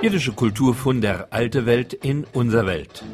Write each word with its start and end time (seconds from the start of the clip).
Jiddische 0.00 0.30
Kultur 0.30 0.74
von 0.76 1.00
der 1.00 1.32
alte 1.32 1.66
Welt 1.66 1.92
in 1.92 2.24
unser 2.32 2.66
Welt. 2.66 3.04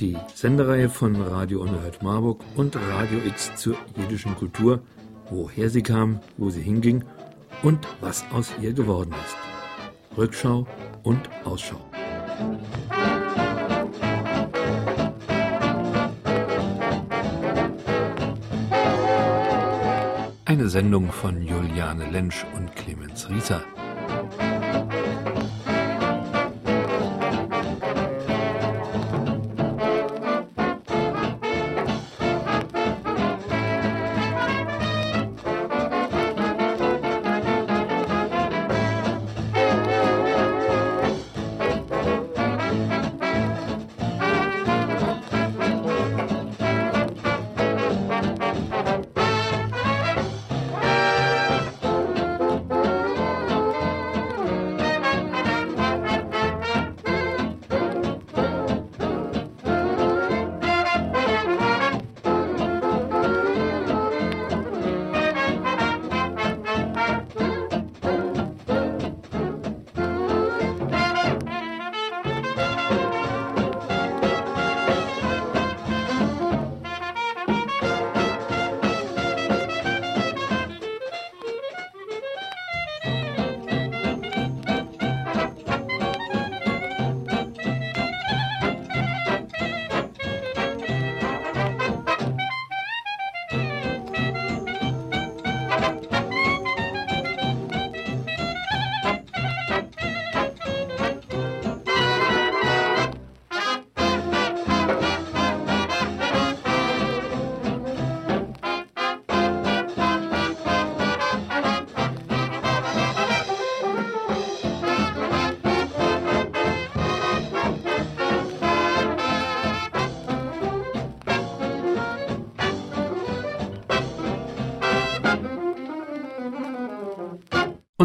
Die 0.00 0.18
Sendereihe 0.34 0.90
von 0.90 1.16
Radio 1.16 1.62
Unerhört 1.62 2.02
Marburg 2.02 2.44
und 2.54 2.76
Radio 2.76 3.20
X 3.26 3.50
zur 3.56 3.76
jiddischen 3.96 4.36
Kultur, 4.36 4.82
woher 5.30 5.70
sie 5.70 5.82
kam, 5.82 6.20
wo 6.36 6.50
sie 6.50 6.60
hinging 6.60 7.04
und 7.62 7.88
was 8.02 8.22
aus 8.30 8.52
ihr 8.60 8.74
geworden 8.74 9.14
ist. 9.24 10.18
Rückschau 10.18 10.66
und 11.04 11.30
Ausschau. 11.44 11.80
Eine 20.44 20.68
Sendung 20.68 21.10
von 21.12 21.40
Juliane 21.40 22.10
Lensch 22.10 22.44
und 22.54 22.76
Clemens 22.76 23.30
Rieser. 23.30 23.62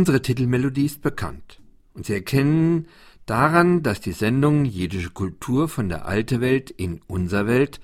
Unsere 0.03 0.21
Titelmelodie 0.21 0.87
ist 0.87 1.01
bekannt 1.01 1.61
und 1.93 2.05
Sie 2.05 2.11
erkennen 2.11 2.89
daran, 3.25 3.83
dass 3.83 4.01
die 4.01 4.11
Sendung 4.11 4.65
Jiddische 4.65 5.11
Kultur 5.11 5.69
von 5.69 5.87
der 5.87 6.05
Alte 6.05 6.41
Welt 6.41 6.71
in 6.71 6.99
unser 7.07 7.47
Welt 7.47 7.79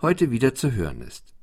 heute 0.00 0.30
wieder 0.30 0.54
zu 0.54 0.72
hören 0.72 1.02
ist. 1.02 1.34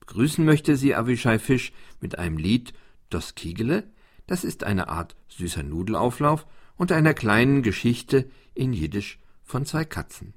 Begrüßen 0.00 0.42
möchte 0.42 0.78
sie 0.78 0.94
Avishai 0.94 1.38
Fisch 1.38 1.74
mit 2.00 2.18
einem 2.18 2.38
Lied 2.38 2.72
Das 3.10 3.34
Kiegele, 3.34 3.84
das 4.26 4.42
ist 4.42 4.64
eine 4.64 4.88
Art 4.88 5.16
süßer 5.28 5.62
Nudelauflauf 5.62 6.46
und 6.76 6.90
einer 6.90 7.12
kleinen 7.12 7.62
Geschichte 7.62 8.30
in 8.54 8.72
Jiddisch 8.72 9.18
von 9.44 9.66
zwei 9.66 9.84
Katzen. 9.84 10.32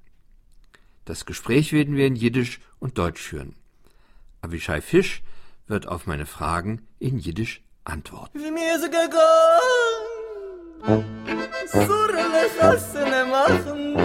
Das 1.06 1.26
Gespräch 1.26 1.72
werden 1.72 1.96
wir 1.96 2.08
in 2.08 2.18
Jiddisch 2.18 2.60
und 2.80 2.98
Deutsch 2.98 3.22
führen. 3.22 3.56
Avishai 4.42 4.82
Fisch 4.82 5.24
wird 5.68 5.88
auf 5.88 6.06
meine 6.06 6.26
Fragen 6.26 6.82
in 7.00 7.18
Jiddisch 7.18 7.62
antworten. 7.86 8.40
Wie 8.40 8.52
mir 8.52 8.80
so 8.80 8.88
gegangen, 8.88 9.16
Surle 11.72 12.50
Chassene 12.60 13.26
machen. 13.26 13.98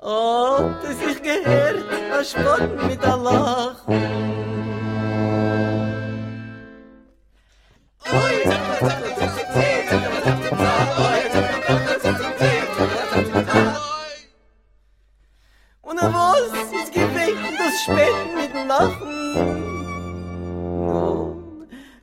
Oh, 0.00 0.70
das 0.82 1.00
ich 1.10 1.22
gehört, 1.22 1.84
a 2.12 2.24
Spotten 2.24 2.86
mit 2.86 3.04
a 3.04 3.16
Lachen. 3.16 4.36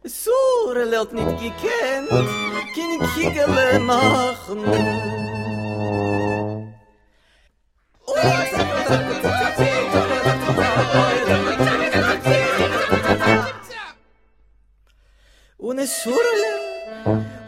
Sur 0.06 0.76
lelt 0.92 1.12
nit 1.14 1.32
gekent, 1.42 2.10
kin 2.76 3.00
kigele 3.14 3.80
machn. 3.80 4.60
Un 15.58 15.80
es 15.80 15.92
surle 16.04 16.54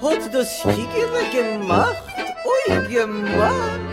hot 0.02 0.22
das 0.34 0.62
kigele 0.64 1.24
gemacht, 1.32 2.06
oi 2.54 2.88
gemacht. 2.88 3.85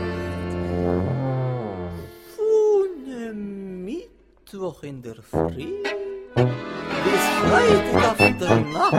Mittwoch 4.52 4.82
in 4.82 5.00
der 5.00 5.14
Früh. 5.14 5.82
Bis 6.34 7.24
Freitag 7.40 8.10
auf 8.10 8.16
der 8.18 8.60
Nacht. 8.60 8.92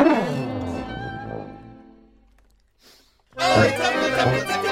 ist 4.35 4.49
das 4.49 4.62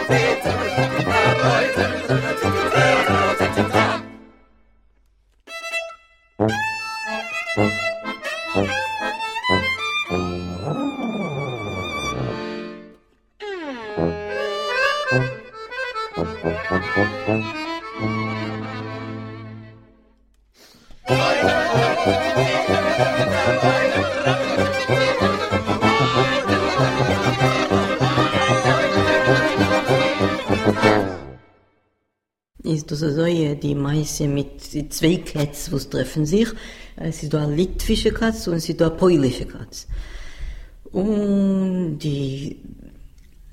Meise 34.28 34.28
mit 34.28 34.94
zwei 34.94 35.18
Kätzen, 35.18 35.78
die 35.78 35.90
treffen 35.90 36.26
sich. 36.26 36.48
Es 36.96 37.24
ist 37.24 37.34
eine 37.36 37.56
litwische 37.56 38.12
Katze 38.12 38.52
und 38.52 38.58
es 38.58 38.70
ist 38.70 38.80
da 38.80 38.88
eine 38.88 38.98
polnische 38.98 39.46
Katze. 39.46 39.88
Und 40.92 42.00
die 42.00 42.58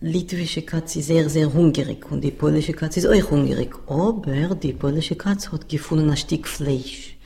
litwische 0.00 0.62
Katze 0.62 1.00
ist 1.00 1.06
sehr, 1.06 1.28
sehr 1.28 1.52
hungrig 1.52 2.10
und 2.10 2.22
die 2.22 2.30
polnische 2.30 2.72
Katze 2.72 3.00
ist 3.00 3.06
auch 3.06 3.30
hungrig. 3.30 3.74
Aber 3.86 4.54
die 4.54 4.72
polnische 4.72 5.16
Katze 5.16 5.52
hat 5.52 5.68
gefunden 5.68 6.10
ein 6.10 6.16
Stück 6.16 6.46
Fleisch. 6.46 7.16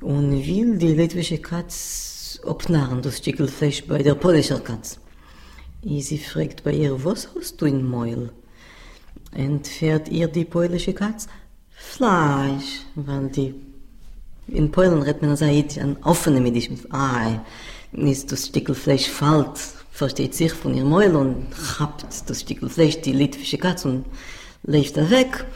Und 0.00 0.32
will 0.32 0.76
die 0.76 0.94
litwische 0.94 1.38
Katze 1.38 2.46
abnahren, 2.46 3.02
das 3.02 3.18
Stück 3.18 3.48
Fleisch 3.48 3.84
bei 3.84 4.02
der 4.02 4.14
polnischen 4.14 4.62
Katze. 4.62 4.98
Und 5.82 6.00
sie 6.00 6.18
fragt 6.18 6.64
bei 6.64 6.72
ihr, 6.72 7.04
was 7.04 7.28
hast 7.34 7.60
du 7.60 7.66
im 7.66 7.88
Mäuel? 7.88 8.30
entfährt 9.34 10.08
ihr 10.08 10.28
die 10.28 10.44
polnische 10.44 10.92
Katz 10.92 11.26
Fleisch, 11.92 12.82
weil 12.94 13.28
die 13.28 13.54
in 14.48 14.70
Polen 14.70 15.02
redet 15.02 15.22
man 15.22 15.30
also 15.30 15.44
ein 15.44 15.96
offene 16.02 16.40
Medisch 16.40 16.68
mit 16.68 16.92
Ei. 16.92 17.40
ist 17.92 18.30
das 18.30 18.46
Stückel 18.46 18.74
Fleisch 18.74 19.08
fällt, 19.08 19.58
versteht 19.90 20.34
sich 20.34 20.52
von 20.52 20.74
ihr 20.74 20.84
Mäul 20.84 21.14
und 21.16 21.46
habt 21.78 22.04
das 22.28 22.40
Stückel 22.40 22.68
Fleisch, 22.68 23.00
die 23.00 23.12
litwische 23.12 23.58
Katze 23.58 23.88
und 23.88 24.04
läuft 24.64 24.96
er 24.96 25.10
weg. 25.10 25.46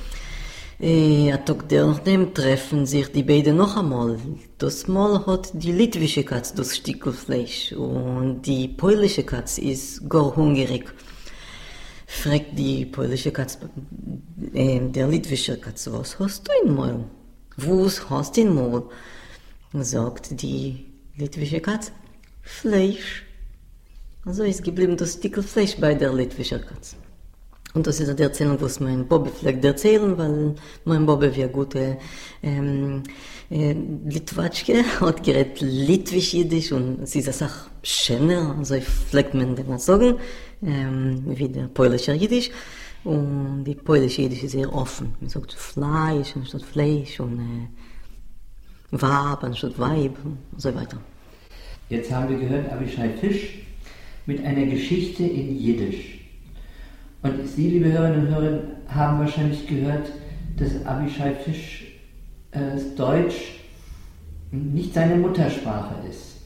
Äh, 0.80 1.32
ein 1.32 1.44
Tag 1.44 1.70
nachdem 1.70 2.32
treffen 2.32 2.86
sich 2.86 3.10
die 3.10 3.24
beiden 3.24 3.56
noch 3.56 3.76
einmal. 3.76 4.18
Das 4.58 4.86
Mal 4.86 5.26
hat 5.26 5.50
die 5.52 5.72
litwische 5.72 6.22
Katze 6.22 6.54
das 6.54 6.76
Stückel 6.76 7.12
Fleisch 7.12 7.72
und 7.72 8.42
die 8.42 8.68
polnische 8.68 9.24
Katze 9.24 9.60
ist 9.60 10.08
gar 10.08 10.36
hungrig. 10.36 10.94
Fragt 12.10 12.58
die 12.58 12.86
polnische 12.86 13.30
Katze, 13.30 13.58
äh, 14.54 14.80
der 14.80 15.08
litwische 15.08 15.58
Katze, 15.58 15.92
was 15.92 16.18
hast 16.18 16.48
du 16.48 16.52
in 16.64 16.74
Maul? 16.74 17.04
Was 17.58 18.08
hast 18.08 18.36
du 18.36 18.40
in 18.40 18.54
Maul? 18.54 18.88
Sagt 19.74 20.40
die 20.40 20.86
litwische 21.18 21.60
Katze, 21.60 21.92
Fleisch. 22.40 23.24
Also 24.24 24.42
ist 24.42 24.64
geblieben 24.64 24.96
das 24.96 25.12
Stückel 25.12 25.42
Fleisch 25.42 25.76
bei 25.76 25.94
der 25.94 26.12
litwischen 26.14 26.62
Katze. 26.62 26.96
Und 27.78 27.86
das 27.86 28.00
ist 28.00 28.08
eine 28.08 28.20
Erzählung, 28.20 28.60
was 28.60 28.80
mein 28.80 29.06
Bobbe 29.06 29.30
vielleicht 29.30 29.64
erzählen, 29.64 30.18
weil 30.18 30.56
mein 30.84 31.06
Bobbe 31.06 31.36
wie 31.36 31.44
ein 31.44 31.52
guter 31.52 31.96
ähm, 32.42 33.04
äh, 33.50 33.72
Litwatschke 34.04 34.82
hat 35.00 35.22
gerät 35.22 35.60
litwisch-jiddisch 35.60 36.72
und 36.72 37.02
es 37.04 37.14
ist 37.14 37.32
Sache 37.32 37.70
schöner, 37.84 38.56
also 38.58 38.74
vielleicht 39.08 39.32
man 39.34 39.54
das 39.54 39.86
sagen, 39.86 40.16
ähm, 40.60 41.22
wie 41.24 41.48
der 41.48 41.68
polnische 41.68 42.14
Jiddisch. 42.14 42.50
Und 43.04 43.62
die 43.62 43.76
polnische 43.76 44.22
Jiddisch 44.22 44.42
ist 44.42 44.52
sehr 44.52 44.74
offen. 44.74 45.14
Man 45.20 45.30
sagt 45.30 45.52
Fleisch 45.52 46.34
anstatt 46.34 46.62
Fleisch 46.62 47.20
und 47.20 47.38
äh, 47.38 47.68
Wab 48.90 49.44
anstatt 49.44 49.78
Weib 49.78 50.16
und 50.24 50.38
so 50.56 50.74
weiter. 50.74 50.98
Jetzt 51.90 52.10
haben 52.10 52.28
wir 52.28 52.38
gehört 52.38 52.72
Abishai 52.72 53.10
Fisch 53.20 53.60
mit 54.26 54.44
einer 54.44 54.66
Geschichte 54.66 55.22
in 55.22 55.56
Jiddisch. 55.56 56.17
Und 57.22 57.48
Sie, 57.48 57.68
liebe 57.68 57.92
Hörerinnen 57.92 58.26
und 58.26 58.34
Hörer, 58.34 58.60
haben 58.88 59.18
wahrscheinlich 59.18 59.66
gehört, 59.66 60.12
dass 60.56 60.86
Abishai 60.86 61.34
Fisch 61.34 61.86
äh, 62.52 62.78
Deutsch 62.96 63.60
nicht 64.50 64.94
seine 64.94 65.16
Muttersprache 65.16 65.94
ist. 66.08 66.36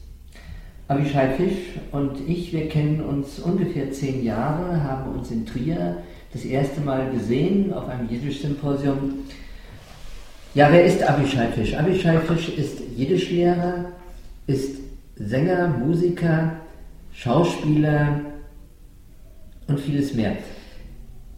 Abishai 0.89 1.35
Fisch 1.37 1.79
und 1.93 2.29
ich, 2.29 2.53
wir 2.53 2.69
kennen 2.69 3.01
uns 3.01 3.39
ungefähr 3.39 3.93
zehn 3.93 4.25
Jahre, 4.25 4.83
haben 4.83 5.13
uns 5.13 5.31
in 5.31 5.47
Trier 5.47 5.99
das 6.33 6.45
erste 6.45 6.81
Mal 6.81 7.11
gesehen 7.11 7.73
auf 7.73 7.89
einem 7.89 8.09
Jiddisch-Symposium. 8.09 9.15
Ja, 10.55 10.69
wer 10.71 10.85
ist 10.85 11.03
Abishai 11.03 11.49
Fisch? 11.49 11.75
Abishai 11.75 12.19
Fisch 12.21 12.49
ist 12.49 12.81
Jiddischlehrer, 12.97 13.93
ist 14.47 14.79
Sänger, 15.17 15.69
Musiker, 15.69 16.53
Schauspieler 17.13 18.21
und 19.69 19.81
vieles 19.81 20.15
mehr. 20.15 20.37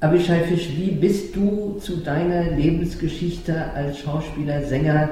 Abishai 0.04 0.40
Fisch, 0.40 0.68
wie 0.76 0.90
bist 0.90 1.34
du 1.34 1.78
zu 1.80 1.96
deiner 1.96 2.50
Lebensgeschichte 2.50 3.72
als 3.72 4.00
Schauspieler, 4.00 4.62
Sänger, 4.62 5.08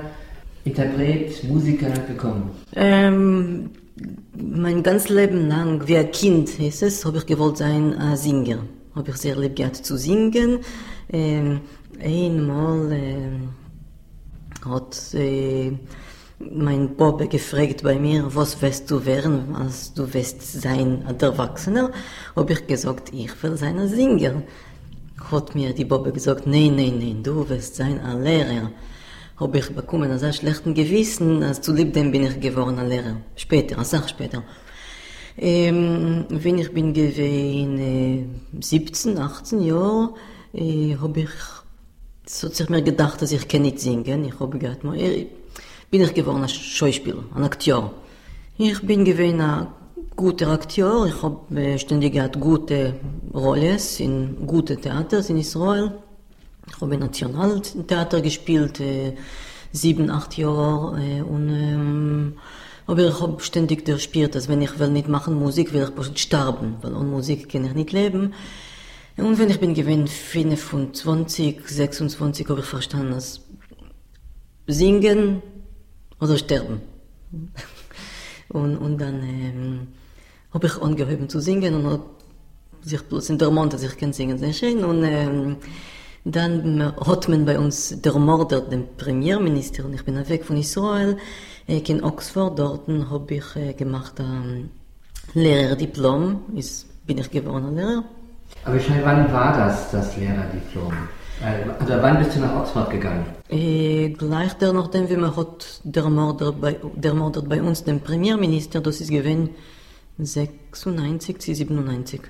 Interpret, 0.66 1.42
Musiker 1.44 1.88
gekommen? 2.06 2.50
Ähm, 2.76 3.70
mein 4.36 4.82
ganzes 4.82 5.08
Leben 5.08 5.48
lang, 5.48 5.88
wie 5.88 5.96
ein 5.96 6.10
Kind 6.10 6.60
ist 6.60 6.82
es, 6.82 7.06
habe 7.06 7.16
ich 7.16 7.24
gewollt 7.24 7.56
sein 7.56 7.94
ein 7.94 8.18
Singer. 8.18 8.58
Habe 8.94 9.12
ich 9.12 9.16
sehr 9.16 9.34
lieb 9.36 9.56
gehabt 9.56 9.76
zu 9.76 9.96
singen. 9.96 10.58
Ähm, 11.10 11.60
einmal 11.98 12.92
ähm, 12.92 13.48
hat 14.62 15.14
äh, 15.14 15.72
mein 16.38 16.94
Bob 16.96 17.30
gefragt 17.30 17.82
bei 17.82 17.98
mir, 17.98 18.26
was 18.28 18.60
wirst 18.60 18.90
du 18.90 19.06
werden, 19.06 19.56
als 19.56 19.94
du 19.94 20.12
wirst 20.12 20.60
sein 20.60 21.02
ein 21.06 21.18
Erwachsener? 21.18 21.92
Habe 22.36 22.52
ich 22.52 22.66
gesagt, 22.66 23.10
ich 23.14 23.42
will 23.42 23.56
sein 23.56 23.78
ein 23.78 23.88
Singer 23.88 24.42
hat 25.30 25.54
mir 25.54 25.72
die 25.72 25.84
Bobbe 25.84 26.12
gesagt, 26.12 26.46
nein, 26.46 26.74
nein, 26.76 26.98
nein, 26.98 27.22
du 27.22 27.48
wirst 27.48 27.76
sein 27.76 28.00
ein 28.00 28.22
Lehrer. 28.22 28.70
Habe 29.36 29.58
ich 29.58 29.68
bekommen 29.74 30.10
ein 30.10 30.18
sehr 30.18 30.32
schlechten 30.32 30.74
Gewissen, 30.74 31.42
als 31.42 31.60
zu 31.60 31.72
lieb 31.72 31.92
dem 31.92 32.10
bin 32.10 32.24
ich 32.24 32.40
geworden 32.40 32.78
ein 32.78 32.88
Lehrer. 32.88 33.16
Später, 33.36 33.76
eine 33.76 33.84
Sache 33.84 34.08
später. 34.08 34.42
Ähm, 35.36 36.26
wenn 36.28 36.58
ich 36.58 36.72
bin 36.72 36.92
gewesen, 36.92 37.78
äh, 37.78 38.24
17, 38.60 39.18
18 39.18 39.62
Jahre, 39.62 40.14
äh, 40.52 40.96
habe 41.00 41.20
ich, 41.20 41.30
so 42.26 42.48
sich 42.48 42.68
mir 42.68 42.82
gedacht, 42.82 43.22
dass 43.22 43.32
ich 43.32 43.48
kann 43.48 43.62
nicht 43.62 43.80
singen. 43.80 44.24
Ich 44.24 44.38
habe 44.38 44.58
gedacht, 44.58 44.84
äh, 44.96 45.26
bin 45.90 46.02
ich 46.02 46.14
geworden 46.14 46.42
ein 46.42 46.48
Schauspieler, 46.48 47.24
ein 47.34 47.44
Akteur. 47.44 47.92
Ich 48.58 48.80
bin 48.82 49.04
gewesen 49.04 49.40
ein 49.40 49.68
guter 50.16 50.48
Akteur. 50.48 51.06
Ich 51.06 51.22
habe 51.22 51.60
äh, 51.60 51.78
ständig 51.78 52.14
gehabt 52.14 52.38
gute 52.38 52.94
Rollen 53.34 53.78
in 53.98 54.46
gute 54.46 54.76
Theater 54.76 55.28
in 55.28 55.38
Israel. 55.38 55.92
Ich 56.68 56.80
habe 56.80 56.96
Nationaltheater 56.96 58.20
gespielt, 58.20 58.80
äh, 58.80 59.14
sieben, 59.72 60.10
acht 60.10 60.36
Jahre. 60.36 61.00
Äh, 61.02 61.22
und, 61.22 61.48
ähm, 61.48 62.34
aber 62.86 63.08
ich 63.08 63.20
habe 63.20 63.42
ständig 63.42 63.84
gespielt, 63.84 64.34
dass 64.34 64.48
wenn 64.48 64.62
ich 64.62 64.78
will 64.78 64.88
nicht 64.88 65.08
machen 65.08 65.34
Musik, 65.34 65.72
will 65.72 65.90
ich 65.98 66.18
sterben, 66.18 66.76
weil 66.82 66.94
ohne 66.94 67.08
Musik 67.08 67.48
kann 67.50 67.64
ich 67.64 67.74
nicht 67.74 67.92
leben. 67.92 68.34
Und 69.16 69.38
wenn 69.38 69.50
ich 69.50 69.60
bin 69.60 69.74
gewesen 69.74 70.06
25, 70.06 71.60
26, 71.66 72.48
habe 72.48 72.60
ich 72.60 72.66
verstanden, 72.66 73.12
dass 73.12 73.40
singen 74.66 75.42
oder 76.20 76.38
sterben. 76.38 76.80
und, 78.48 78.76
und 78.76 78.98
dann 78.98 79.22
ähm, 79.22 79.88
habe 80.54 80.66
ich 80.66 80.80
angehoben 80.80 81.28
zu 81.28 81.40
singen 81.40 81.74
und 81.74 81.90
hat 81.90 82.00
sich 82.82 83.02
bloß 83.02 83.30
in 83.30 83.38
der 83.38 83.50
Mond, 83.50 83.72
dass 83.72 83.82
ich 83.82 83.96
kann 83.96 84.12
singen 84.12 84.38
sehr 84.38 84.52
schön. 84.52 84.84
Und 84.84 85.04
ähm, 85.04 85.56
dann 86.24 86.92
hat 87.04 87.28
man 87.28 87.44
bei 87.44 87.58
uns 87.58 88.00
der 88.00 88.14
Mörder, 88.18 88.60
den 88.60 88.96
Premierminister, 88.96 89.84
und 89.84 89.94
ich 89.94 90.04
bin 90.04 90.16
weg 90.28 90.44
von 90.44 90.56
Israel, 90.56 91.16
äh, 91.66 91.78
in 91.78 92.04
Oxford, 92.04 92.58
dort 92.58 92.88
habe 92.88 93.34
ich 93.34 93.56
äh, 93.56 93.72
gemacht 93.72 94.20
ein 94.20 94.70
ähm, 95.34 95.42
Lehrerdiplom, 95.42 96.42
ist, 96.54 96.86
bin 97.06 97.18
ich 97.18 97.30
geworden 97.30 97.74
Lehrer. 97.74 98.04
Aber 98.64 98.76
ich 98.76 98.88
meine, 98.88 99.02
wann 99.04 99.32
war 99.32 99.56
das, 99.56 99.90
das 99.90 100.16
Lehrerdiplom? 100.16 100.92
Also 101.80 101.94
wann 102.00 102.18
bist 102.18 102.36
du 102.36 102.40
nach 102.40 102.60
Oxford 102.60 102.90
gegangen? 102.90 103.26
Äh, 103.48 104.10
gleich 104.10 104.52
der, 104.54 104.72
nachdem 104.72 105.08
wir 105.08 105.36
hat 105.36 105.80
der 105.82 106.08
Mörder 106.08 106.52
bei, 106.52 106.76
der 106.94 107.14
Mörder 107.14 107.42
bei 107.42 107.60
uns, 107.60 107.82
den 107.82 108.00
Premierminister, 108.00 108.80
das 108.80 109.00
ist 109.00 109.10
gewesen 109.10 109.50
96 110.18 111.38
zu 111.38 111.54
97. 111.54 112.20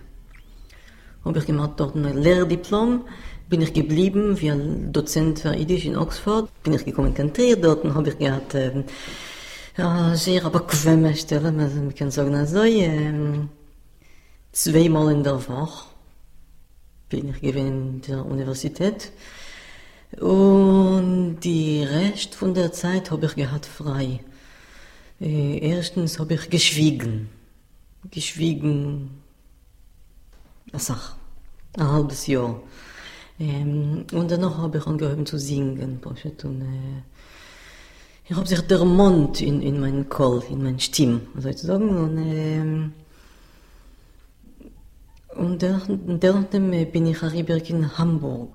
Habe 1.24 1.38
ich 1.38 1.46
gemacht 1.46 1.72
dort 1.76 1.94
ein 1.94 2.16
Lehrdiplom, 2.16 3.04
bin 3.48 3.60
ich 3.60 3.72
geblieben 3.72 4.40
wie 4.40 4.52
Dozent 4.92 5.40
für 5.40 5.54
Jiddisch 5.54 5.84
in 5.84 5.96
Oxford, 5.96 6.48
bin 6.62 6.72
ich 6.72 6.84
gekommen 6.84 7.14
in 7.16 7.32
Trier, 7.32 7.56
dort 7.56 7.84
habe 7.84 8.08
ich 8.08 8.18
gehabt 8.18 8.54
äh, 8.54 8.84
ja, 9.76 10.14
sehr 10.16 10.48
bequeme 10.50 11.14
Stelle, 11.14 11.52
man 11.52 11.94
kann 11.94 12.10
sagen, 12.10 12.34
also, 12.34 12.62
äh, 12.62 13.12
zweimal 14.52 15.12
in 15.12 15.22
der 15.22 15.48
Woche 15.48 15.86
bin 17.08 17.28
ich 17.28 17.40
gewesen 17.40 17.66
in 17.66 18.00
der 18.02 18.24
Universität 18.24 19.12
und 20.18 21.40
die 21.40 21.84
Rest 21.84 22.34
von 22.34 22.54
der 22.54 22.72
Zeit 22.72 23.10
habe 23.10 23.26
ich 23.26 23.34
gehabt 23.34 23.66
frei. 23.66 24.20
Äh, 25.20 25.58
erstens 25.58 26.18
habe 26.18 26.34
ich 26.34 26.50
geschwiegen 26.50 27.28
geschwiegen, 28.10 29.22
Sache, 30.74 31.14
ein 31.76 31.88
halbes 31.88 32.26
Jahr. 32.26 32.60
Ähm, 33.38 34.04
und 34.12 34.30
danach 34.30 34.58
habe 34.58 34.78
ich 34.78 34.86
angehoben 34.86 35.26
zu 35.26 35.38
singen. 35.38 36.00
Äh, 36.04 37.02
ich 38.28 38.36
habe 38.36 38.46
sich 38.46 38.60
der 38.60 38.84
Mond 38.84 39.40
in, 39.40 39.62
in 39.62 39.80
meinen 39.80 40.08
Kohl, 40.08 40.42
in 40.50 40.62
meine 40.62 40.80
Stimme, 40.80 41.22
sozusagen. 41.36 41.88
Und, 41.88 42.18
äh, 42.18 42.60
und 45.34 45.62
dann 45.62 46.70
bin 46.92 47.06
ich 47.06 47.22
in 47.70 47.98
Hamburg. 47.98 48.54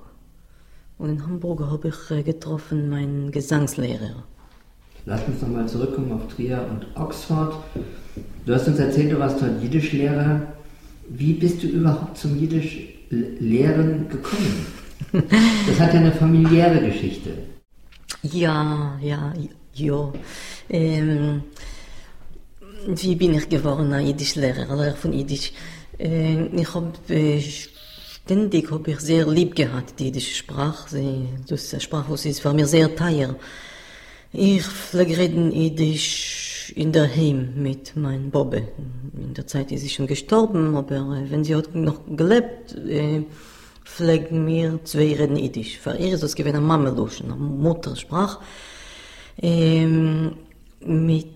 Und 0.98 1.10
in 1.10 1.24
Hamburg 1.24 1.62
habe 1.62 1.90
ich 1.90 2.12
äh, 2.12 2.24
getroffen 2.24 2.90
meinen 2.90 3.32
Gesangslehrer. 3.32 4.24
Lass 5.08 5.26
uns 5.26 5.42
nochmal 5.42 5.66
zurückkommen 5.70 6.12
auf 6.12 6.28
Trier 6.36 6.68
und 6.70 6.86
Oxford. 7.02 7.54
Du 8.46 8.54
hast 8.54 8.68
uns 8.68 8.78
erzählt, 8.78 9.14
du 9.14 9.18
warst 9.18 9.42
dort 9.42 9.64
Jiddischlehrer. 9.64 10.42
Wie 11.08 11.32
bist 11.32 11.64
du 11.64 11.68
überhaupt 11.68 12.18
zum 12.18 12.38
Jiddischlehren 12.38 14.10
gekommen? 14.10 14.66
Das 15.14 15.80
hat 15.80 15.94
ja 15.94 16.02
eine 16.02 16.12
familiäre 16.12 16.86
Geschichte. 16.86 17.30
Ja, 18.22 19.00
ja, 19.02 19.34
ja. 19.76 20.14
Ähm, 20.70 21.44
wie 22.88 23.16
bin 23.16 23.36
ich 23.36 23.48
geworden, 23.48 23.94
ein 23.94 24.08
Jiddischlehrer, 24.08 24.76
Lehrer 24.76 24.98
von 24.98 25.14
Jiddisch? 25.14 25.54
Äh, 25.98 26.48
ich 26.48 26.74
habe 26.74 26.92
äh, 27.08 27.42
ständig 28.28 28.70
hab 28.72 28.86
ich 28.90 29.00
sehr 29.00 29.26
lieb 29.26 29.56
gehabt, 29.56 29.98
die 30.00 30.06
jiddische 30.08 30.36
Sprache. 30.36 31.00
Das 31.48 31.64
ist 31.64 31.74
eine 31.74 31.80
Sprache, 31.80 32.14
die 32.22 32.30
ist 32.30 32.42
für 32.42 32.54
mich 32.54 32.66
sehr 32.66 32.94
teuer. 32.94 33.38
Ich 34.34 34.64
pflege 34.64 35.18
reden 35.18 35.52
Jiddisch 35.54 36.74
in 36.76 36.92
der 36.92 37.08
Heim 37.16 37.54
mit 37.56 37.96
meinem 37.96 38.30
Bobbe. 38.30 38.68
In 39.18 39.34
der 39.34 39.48
Zeit 39.48 39.72
ist 39.72 39.82
sie 39.82 39.90
schon 39.90 40.06
gestorben, 40.06 40.76
aber 40.76 41.24
wenn 41.30 41.46
sie 41.46 41.56
hat 41.56 41.74
noch 41.74 42.02
gelebt, 42.16 42.76
äh, 42.76 43.24
pflegen 43.86 44.46
wir 44.46 44.80
zwei 44.84 45.14
reden 45.14 45.38
Jiddisch. 45.38 45.78
Für 45.80 45.96
ihr 45.96 46.16
ist 46.16 46.24
das 46.24 46.36
gewesen 46.36 46.58
eine 46.58 46.66
Mamelusch, 46.66 47.22
eine 47.22 47.36
Muttersprache. 47.36 48.40
Ähm, 49.42 50.34
mit 50.82 51.28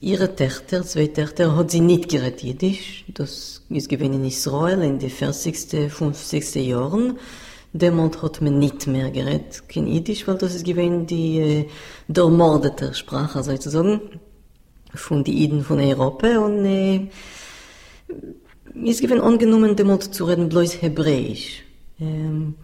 ihrer 0.00 0.34
Töchter, 0.34 0.82
zwei 0.82 1.06
Töchter, 1.06 1.54
hat 1.54 1.70
sie 1.70 1.80
nicht 1.80 2.08
geredet 2.08 2.42
Jiddisch. 2.42 3.04
Das 3.14 3.62
ist 3.68 3.88
gewesen 3.88 4.14
in 4.14 4.24
Israel 4.24 4.82
in 4.82 4.98
den 4.98 5.10
40., 5.10 5.92
50. 5.92 6.54
Jahren. 6.56 7.18
Demalt 7.74 8.22
hat 8.22 8.42
man 8.42 8.58
nicht 8.58 8.86
mehr 8.86 9.10
geredet, 9.10 9.66
kein 9.68 9.86
Jiddisch, 9.86 10.28
weil 10.28 10.36
das 10.36 10.54
ist 10.54 10.64
gewesen 10.64 11.06
die 11.06 11.38
äh, 11.38 11.68
der 12.06 12.28
mordete 12.28 12.92
Sprache 12.92 13.42
sozusagen 13.42 14.00
von 14.94 15.24
den 15.24 15.34
Iden 15.34 15.64
von 15.64 15.80
Europa 15.80 16.38
und 16.38 16.66
äh, 16.66 17.08
ist 18.84 19.00
gewesen 19.00 19.22
angenommen, 19.22 19.74
demalt 19.76 20.02
zu 20.02 20.24
reden 20.24 20.50
bloß 20.50 20.82
Hebräisch. 20.82 21.62
Ähm, 21.98 22.56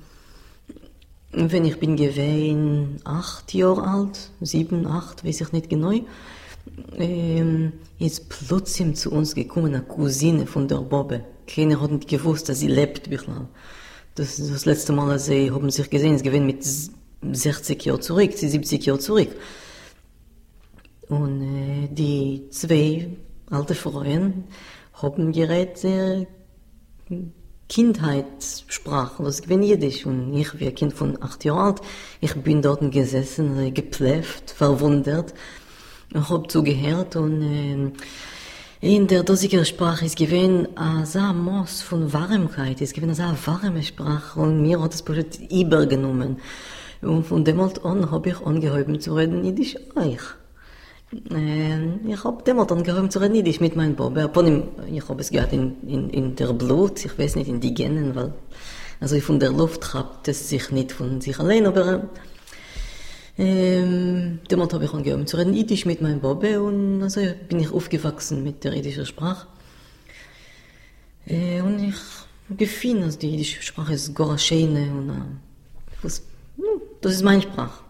wenn 1.32 1.64
ich 1.64 1.78
bin 1.78 1.96
gewesen 1.96 3.00
acht 3.04 3.54
Jahre 3.54 3.84
alt, 3.84 4.30
sieben, 4.40 4.86
acht, 4.86 5.24
weiß 5.24 5.40
ich 5.40 5.52
nicht 5.52 5.70
genau, 5.70 5.92
ähm, 6.98 7.72
ist 7.98 8.28
plötzlich 8.28 8.96
zu 8.96 9.10
uns 9.10 9.34
gekommen 9.34 9.74
eine 9.74 9.84
Cousine 9.84 10.46
von 10.46 10.68
der 10.68 10.78
Bobbe. 10.78 11.24
Keiner 11.46 11.80
hat 11.80 11.92
nicht 11.92 12.08
gewusst, 12.08 12.48
dass 12.48 12.60
sie 12.60 12.68
lebt, 12.68 13.08
Bichlal. 13.08 13.48
Das 14.18 14.40
ist 14.40 14.52
das 14.52 14.64
letzte 14.64 14.92
Mal, 14.92 15.12
als 15.12 15.26
sie 15.26 15.52
haben 15.52 15.70
sich 15.70 15.88
gesehen, 15.90 16.16
es 16.16 16.24
gewinnt 16.24 16.46
mit 16.46 16.66
60 17.22 17.84
Jahren 17.84 18.02
zurück, 18.02 18.32
70 18.32 18.84
Jahre 18.84 18.98
zurück. 18.98 19.28
Und 21.08 21.42
äh, 21.42 21.88
die 21.88 22.48
zwei 22.50 23.10
alte 23.48 23.76
Frauen 23.76 24.42
haben 24.94 25.30
geredet 25.30 25.84
äh, 25.84 26.26
Kindheitssprache, 27.68 29.22
das 29.22 29.42
gewinnt 29.42 29.66
Jiddisch. 29.66 30.04
Und 30.04 30.34
ich, 30.34 30.58
wie 30.58 30.66
ein 30.66 30.74
Kind 30.74 30.94
von 30.94 31.22
acht 31.22 31.44
Jahren 31.44 31.74
alt, 31.74 31.80
ich 32.20 32.34
bin 32.34 32.60
dort 32.60 32.90
gesessen, 32.90 33.56
äh, 33.56 33.70
gepläfft, 33.70 34.50
verwundert. 34.50 35.32
Ich 36.12 36.28
habe 36.28 36.48
zugehört 36.48 37.14
und 37.14 37.42
äh, 37.42 37.92
in 38.80 39.08
der 39.08 39.24
dosiger 39.24 39.64
Sprache 39.64 40.04
ist 40.04 40.16
gewesen 40.16 40.68
a 40.76 41.04
sa 41.04 41.32
Moss 41.32 41.82
von 41.82 42.12
Warmkeit, 42.12 42.80
ist 42.80 42.94
gewesen 42.94 43.14
sa 43.14 43.36
warme 43.44 43.82
Sprache 43.82 44.38
und 44.38 44.62
mir 44.62 44.80
hat 44.80 44.94
es 44.94 45.02
plötzlich 45.02 45.50
übergenommen. 45.50 46.36
Und 47.02 47.26
von 47.26 47.44
dem 47.44 47.60
an 47.60 48.10
habe 48.10 48.28
ich 48.28 48.40
angehoben 48.40 49.00
zu 49.00 49.14
reden 49.14 49.44
Jiddisch 49.44 49.76
euch. 49.96 50.22
Äh, 51.32 51.96
ich 52.06 52.22
habe 52.22 52.42
dem 52.44 52.60
angehoben 52.60 53.10
zu 53.10 53.20
reden 53.20 53.34
Jiddisch 53.34 53.60
mit 53.60 53.74
meinem 53.74 53.96
Bob. 53.96 54.16
Ich 54.16 55.08
habe 55.08 55.20
es 55.20 55.30
gehabt 55.30 55.52
in, 55.52 55.76
in, 55.86 56.10
in 56.10 56.36
der 56.36 56.52
Blut, 56.52 57.04
ich 57.04 57.18
weiß 57.18 57.34
nicht, 57.34 57.48
in 57.48 57.60
die 57.60 57.74
Genen, 57.74 58.14
weil 58.14 58.32
also 59.00 59.18
von 59.20 59.40
der 59.40 59.50
Luft 59.50 59.92
habt 59.94 60.28
es 60.28 60.48
sich 60.48 60.70
nicht 60.70 60.92
von 60.92 61.20
sich 61.20 61.38
allein, 61.38 61.66
aber 61.66 62.08
ähm, 63.38 64.40
damals 64.48 64.74
habe 64.74 64.84
ich 64.84 64.92
angefangen 64.92 65.26
zu 65.26 65.36
reden 65.36 65.54
Jiddisch 65.54 65.86
mit 65.86 66.02
meinem 66.02 66.20
Bobbe 66.20 66.60
und 66.60 67.02
also 67.02 67.20
bin 67.48 67.60
ich 67.60 67.70
aufgewachsen 67.70 68.42
mit 68.42 68.64
der 68.64 68.74
jiddischen 68.74 69.06
Sprache. 69.06 69.46
Äh, 71.26 71.60
und 71.60 71.78
ich 71.78 71.94
gefühle, 72.56 73.02
dass 73.02 73.18
die 73.18 73.30
jiddische 73.30 73.62
Sprache 73.62 73.94
ist 73.94 74.14
gar 74.14 74.36
schön 74.38 74.70
und 74.70 75.10
äh, 75.10 75.12
was, 76.02 76.22
das 77.00 77.14
ist 77.14 77.22
meine 77.22 77.42
Sprache. 77.42 77.84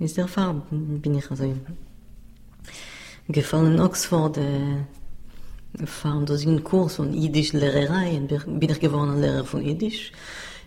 In 0.00 0.12
der 0.12 0.28
Farbe 0.28 0.62
bin 0.70 1.16
ich 1.16 1.30
also 1.30 1.54
gefallen 3.28 3.74
in 3.74 3.80
Oxford, 3.80 4.36
äh, 4.38 4.84
gefahren 5.78 6.26
durch 6.26 6.46
einen 6.46 6.64
Kurs 6.64 6.96
von 6.96 7.14
Jiddisch 7.14 7.52
Lehrerei 7.52 8.16
und 8.16 8.60
bin 8.60 8.70
ich 8.70 8.80
geworden 8.80 9.20
Lehrer 9.20 9.44
von 9.44 9.62
Jiddisch. 9.62 10.12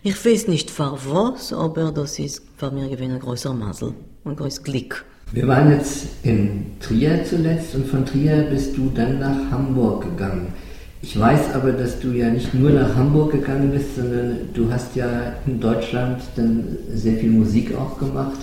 Ich 0.02 0.24
weiß 0.24 0.48
nicht 0.48 0.70
für 0.70 0.96
was, 1.08 1.52
aber 1.52 1.92
das 1.92 2.18
ist 2.18 2.40
für 2.56 2.70
mich 2.70 2.98
ein 2.98 3.18
größer 3.18 3.52
Masel, 3.52 3.92
ein 4.24 4.34
größeres 4.34 4.62
Glück. 4.62 5.04
Wir 5.32 5.46
waren 5.46 5.70
jetzt 5.72 6.06
in 6.22 6.78
Trier 6.80 7.22
zuletzt 7.28 7.74
und 7.74 7.86
von 7.86 8.06
Trier 8.06 8.46
bist 8.50 8.74
du 8.78 8.90
dann 8.94 9.18
nach 9.18 9.50
Hamburg 9.50 10.04
gegangen. 10.04 10.54
Ich 11.02 11.20
weiß 11.20 11.52
aber, 11.54 11.72
dass 11.72 12.00
du 12.00 12.12
ja 12.12 12.30
nicht 12.30 12.54
nur 12.54 12.70
nach 12.70 12.96
Hamburg 12.96 13.32
gegangen 13.32 13.72
bist, 13.72 13.96
sondern 13.96 14.38
du 14.54 14.72
hast 14.72 14.96
ja 14.96 15.34
in 15.46 15.60
Deutschland 15.60 16.22
dann 16.34 16.78
sehr 16.94 17.18
viel 17.18 17.30
Musik 17.30 17.74
auch 17.74 17.98
gemacht. 17.98 18.38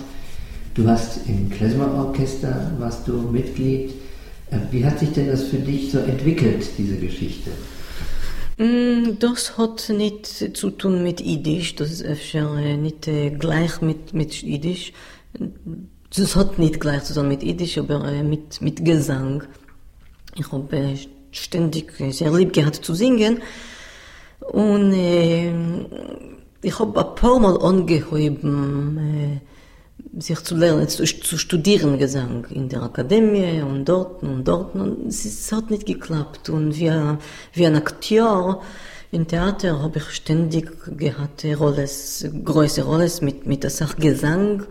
Du 0.74 0.86
hast 0.86 1.26
im 1.26 1.50
Klezmer-Orchester, 1.50 2.70
warst 2.78 3.08
du 3.08 3.14
Mitglied. 3.32 3.94
Äh, 4.52 4.58
wie 4.70 4.84
hat 4.84 5.00
sich 5.00 5.10
denn 5.10 5.26
das 5.26 5.42
für 5.42 5.58
dich 5.58 5.90
so 5.90 5.98
entwickelt, 5.98 6.68
diese 6.78 6.98
Geschichte? 6.98 7.50
Mm, 8.58 9.18
das 9.20 9.56
hat 9.56 9.88
nicht 9.88 10.26
zu 10.26 10.70
tun 10.70 11.04
mit 11.04 11.20
Jiddisch, 11.20 11.76
das 11.76 12.00
ist 12.00 12.34
äh, 12.34 12.76
nicht 12.76 13.06
äh, 13.06 13.30
gleich 13.30 13.80
mit, 13.80 14.14
mit 14.14 14.34
Jiddisch. 14.34 14.92
Das 16.14 16.34
hat 16.34 16.58
nicht 16.58 16.80
gleich 16.80 17.04
zu 17.04 17.14
tun 17.14 17.28
mit 17.28 17.44
Jiddisch, 17.44 17.78
aber 17.78 18.04
äh, 18.04 18.24
mit, 18.24 18.60
mit 18.60 18.84
Gesang. 18.84 19.44
Ich 20.34 20.50
habe 20.50 20.94
ständig 21.30 21.92
sehr 22.10 22.32
lieb 22.32 22.52
gehabt 22.52 22.84
zu 22.84 22.94
singen 22.94 23.42
und 24.40 24.92
äh, 24.92 25.52
ich 26.62 26.78
habe 26.78 26.98
ein 26.98 27.14
paar 27.14 27.38
Mal 27.38 27.60
angehoben, 27.60 28.98
äh, 28.98 29.57
sich 30.20 30.40
zu 30.40 30.56
lernen, 30.56 30.88
zu, 30.88 31.04
zu 31.04 31.38
studieren 31.38 31.98
Gesang 31.98 32.46
in 32.50 32.68
der 32.68 32.82
Akademie 32.82 33.62
und 33.62 33.84
dort 33.84 34.22
und 34.22 34.44
dort. 34.44 34.74
Und 34.74 35.08
es, 35.08 35.24
es 35.24 35.52
hat 35.52 35.70
nicht 35.70 35.86
geklappt. 35.86 36.48
Und 36.48 36.76
wie, 36.76 36.92
wie 37.52 37.66
ein 37.66 37.76
Akteur 37.76 38.62
im 39.10 39.26
Theater 39.26 39.80
habe 39.82 39.98
ich 39.98 40.10
ständig 40.10 40.70
gehabt 40.96 41.44
Rolles, 41.44 42.26
große 42.44 42.82
Rolles 42.82 43.22
mit, 43.22 43.46
mit 43.46 43.62
der 43.62 43.70
Sache 43.70 43.96
Gesang. 43.96 44.66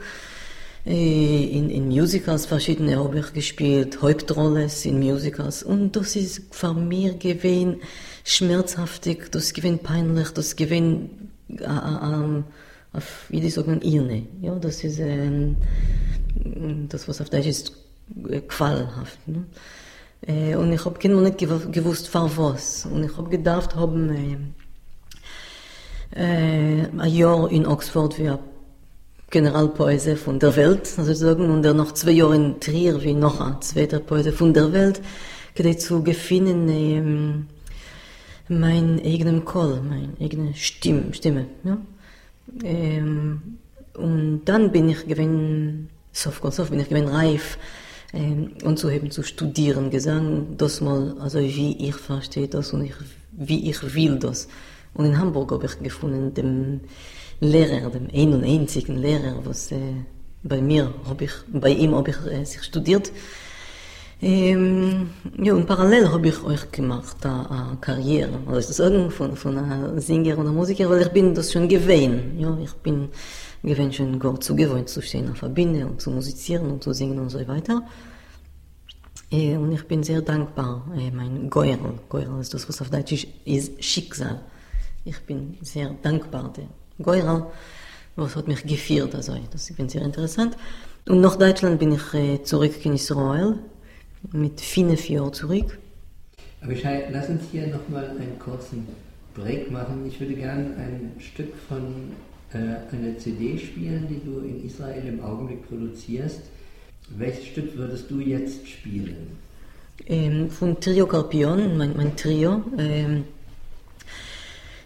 Äh, 0.86 1.44
in, 1.46 1.70
in 1.70 1.88
Musicals 1.88 2.46
verschiedene 2.46 2.98
habe 2.98 3.20
ich 3.20 3.34
gespielt, 3.34 4.02
Hauptrolles 4.02 4.86
in 4.86 5.00
Musicals. 5.00 5.64
Und 5.64 5.96
das 5.96 6.16
ist 6.16 6.44
für 6.52 6.74
mich 6.74 7.20
gewesen 7.20 7.82
schmerzhaftig, 8.24 9.32
das 9.32 9.54
gewesen 9.54 9.80
peinlich, 9.80 10.30
das 10.32 10.56
gewesen 10.56 11.32
äh, 11.50 11.64
äh, 11.64 12.44
auf, 12.94 13.26
wie 13.30 13.40
die 13.40 13.50
sagen, 13.50 13.82
Irne. 13.82 14.28
Ja, 14.42 14.56
das 14.56 14.84
ist 14.84 15.00
ähm, 15.00 15.58
das, 16.90 17.08
was 17.08 17.22
auf 17.22 17.30
Deutsch 17.30 17.48
ist, 17.48 17.74
äh, 18.30 18.42
qualhaft. 18.42 19.28
Ne? 19.28 19.46
Äh, 20.26 20.56
und 20.56 20.72
ich 20.72 20.84
habe 20.86 21.10
noch 21.10 21.22
nicht 21.22 21.38
gewusst, 21.38 22.08
für 22.08 22.30
was. 22.38 22.86
Und 22.86 23.04
ich 23.04 23.18
habe 23.18 23.30
gedacht, 23.30 23.76
haben 23.76 24.56
äh, 26.16 26.88
ein 26.98 27.12
Jahr 27.12 27.52
in 27.52 27.66
Oxford 27.66 28.18
wie 28.18 28.32
Generalpoese 29.30 30.16
von 30.16 30.40
der 30.40 30.56
Welt, 30.56 30.88
sozusagen, 30.88 31.50
und 31.50 31.62
dann 31.64 31.78
noch 31.78 31.92
zwei 31.92 32.12
Jahre 32.12 32.36
in 32.36 32.60
Trier 32.62 33.04
wie 33.04 33.14
noch 33.14 33.42
ein 33.42 33.62
zweiter 33.62 34.00
Poese 34.00 34.32
von 34.32 34.54
der 34.54 34.72
Welt, 34.72 35.02
zu 35.80 36.04
gefunden, 36.04 36.70
ähm, 36.70 37.48
mein 38.48 39.02
eigenen 39.04 39.44
Call, 39.44 39.82
meine 39.82 40.14
eigene 40.22 40.54
Stimme, 40.54 41.14
Stimme, 41.14 41.48
ja. 41.64 41.78
Ähm, 42.64 43.58
und 43.94 44.42
dann 44.46 44.72
bin 44.72 44.90
ich 44.90 45.08
gewinn, 45.08 45.90
sof 46.12 46.42
sof 46.52 46.70
bin 46.70 46.80
ich 46.80 46.90
gewinn 46.90 47.08
reif, 47.08 47.58
ähm, 48.14 48.54
und 48.64 48.80
so 48.80 48.90
eben 48.90 49.12
zu 49.12 49.24
studieren 49.24 49.90
Gesang, 49.90 50.58
das 50.58 50.82
mal, 50.82 51.16
also 51.20 51.40
wie 51.40 51.88
ich 51.88 51.96
verstehe 51.96 52.48
das 52.48 52.74
und 52.74 52.86
ich, 52.86 52.94
wie 53.32 53.70
ich 53.70 53.96
will 53.96 54.18
das. 54.18 54.48
Und 54.94 55.06
in 55.06 55.18
Hamburg 55.18 55.52
habe 55.52 55.66
ich 55.66 55.80
gefunden, 55.80 56.34
dem 56.34 56.80
Lehrer, 57.40 57.90
dem 57.90 58.08
ein 58.14 58.34
und 58.34 58.44
einzigen 58.44 58.98
Lehrer, 58.98 59.42
was 59.44 59.72
äh, 59.72 59.78
bei 60.44 60.62
mir, 60.62 60.94
habe 61.06 61.26
ich, 61.26 61.34
bei 61.52 61.70
ihm 61.70 61.94
habe 61.94 62.12
ich 62.12 62.26
äh, 62.26 62.46
studiert, 62.64 63.12
ähm, 64.20 65.12
ja, 65.40 65.54
und 65.54 65.68
parallel 65.68 66.12
habe 66.12 66.28
ich 66.28 66.44
euch 66.44 66.72
gemacht, 66.72 67.18
eine 67.24 67.78
Karriere, 67.80 68.40
also 68.48 68.60
ist 68.60 68.70
das 68.70 68.78
sagen, 68.78 69.12
von, 69.12 69.36
von 69.36 69.58
einer 69.58 70.02
Singer 70.02 70.40
einer 70.40 70.52
Musiker, 70.52 70.90
weil 70.90 71.02
ich 71.02 71.10
bin 71.10 71.36
das 71.36 71.52
schon 71.52 71.68
gewöhnt. 71.68 72.40
Ja, 72.40 72.58
ich 72.64 72.74
bin 72.74 73.10
gewöhnt 73.64 73.94
schon 73.94 74.18
gar 74.18 74.40
zu 74.40 74.56
gewöhnt 74.56 74.90
zu 74.90 75.02
stehen 75.02 75.30
auf 75.30 75.40
der 75.40 75.50
Bühne 75.50 75.86
und 75.86 76.02
zu 76.02 76.10
musizieren 76.10 76.72
und 76.72 76.84
zu 76.84 76.94
singen 76.94 77.20
und 77.20 77.30
so 77.30 77.48
weiter. 77.48 77.84
Äh, 79.32 79.56
und 79.56 79.72
ich 79.72 79.86
bin 79.86 80.02
sehr 80.02 80.22
dankbar, 80.22 80.84
äh, 80.98 81.12
mein 81.12 81.50
Geurl, 81.50 81.78
Geurl 82.10 82.40
ist 82.42 82.54
das, 82.54 82.68
was 82.68 82.82
auf 82.82 82.90
Deutsch 82.90 83.12
ist, 83.12 83.28
ist 83.46 83.84
Schicksal. 83.84 84.42
Ich 85.06 85.20
bin 85.22 85.58
sehr 85.62 85.92
dankbar, 86.02 86.52
der 86.56 86.68
Geurl, 86.98 87.46
was 88.16 88.36
hat 88.36 88.48
mich 88.48 88.64
geführt, 88.66 89.14
also 89.14 89.38
das 89.52 89.70
ist 89.70 89.92
sehr 89.92 90.02
interessant. 90.02 90.58
Und 91.08 91.22
nach 91.22 91.36
Deutschland 91.36 91.78
bin 91.78 91.92
ich 91.92 92.14
äh, 92.14 92.42
zurück 92.44 92.84
in 92.84 92.94
Israel, 92.94 93.60
mit 94.32 94.62
fünf 94.62 95.10
Jahren 95.10 95.34
zurück. 95.34 95.78
Aber 96.62 96.76
Schei, 96.76 97.08
lass 97.12 97.30
uns 97.30 97.44
hier 97.52 97.68
nochmal 97.68 98.10
einen 98.10 98.38
kurzen 98.40 98.88
Break 99.36 99.72
machen. 99.72 100.06
Ich 100.08 100.20
würde 100.20 100.34
gerne 100.34 100.76
ein 100.78 101.12
Stück 101.20 101.54
von 101.68 102.12
äh, 102.54 102.58
einer 102.58 103.18
CD 103.18 103.58
spielen, 103.58 104.08
die 104.10 104.22
du 104.26 104.40
in 104.40 104.66
Israel 104.66 105.06
im 105.08 105.24
Augenblick 105.24 105.68
produzierst. 105.68 106.42
Welches 107.10 107.46
Stück 107.46 107.78
würdest 107.78 108.10
du 108.10 108.20
jetzt 108.20 108.68
spielen? 108.68 109.38
ähm, 110.06 110.50
von 110.50 110.80
Trio 110.80 111.08
Carpion, 111.08 111.78
mein, 111.78 111.96
mein 111.96 112.16
Trio. 112.16 112.64
Ähm, 112.78 113.26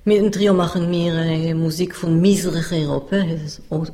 mit 0.04 0.18
dem 0.18 0.32
Trio 0.32 0.54
machen 0.54 0.92
wir 0.92 1.14
äh, 1.14 1.54
Musik 1.54 1.96
von 1.96 2.20
Misrach 2.20 2.72
Europa, 2.72 3.18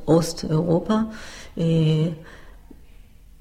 Osteuropa. 0.05 1.11
Äh, 1.55 2.11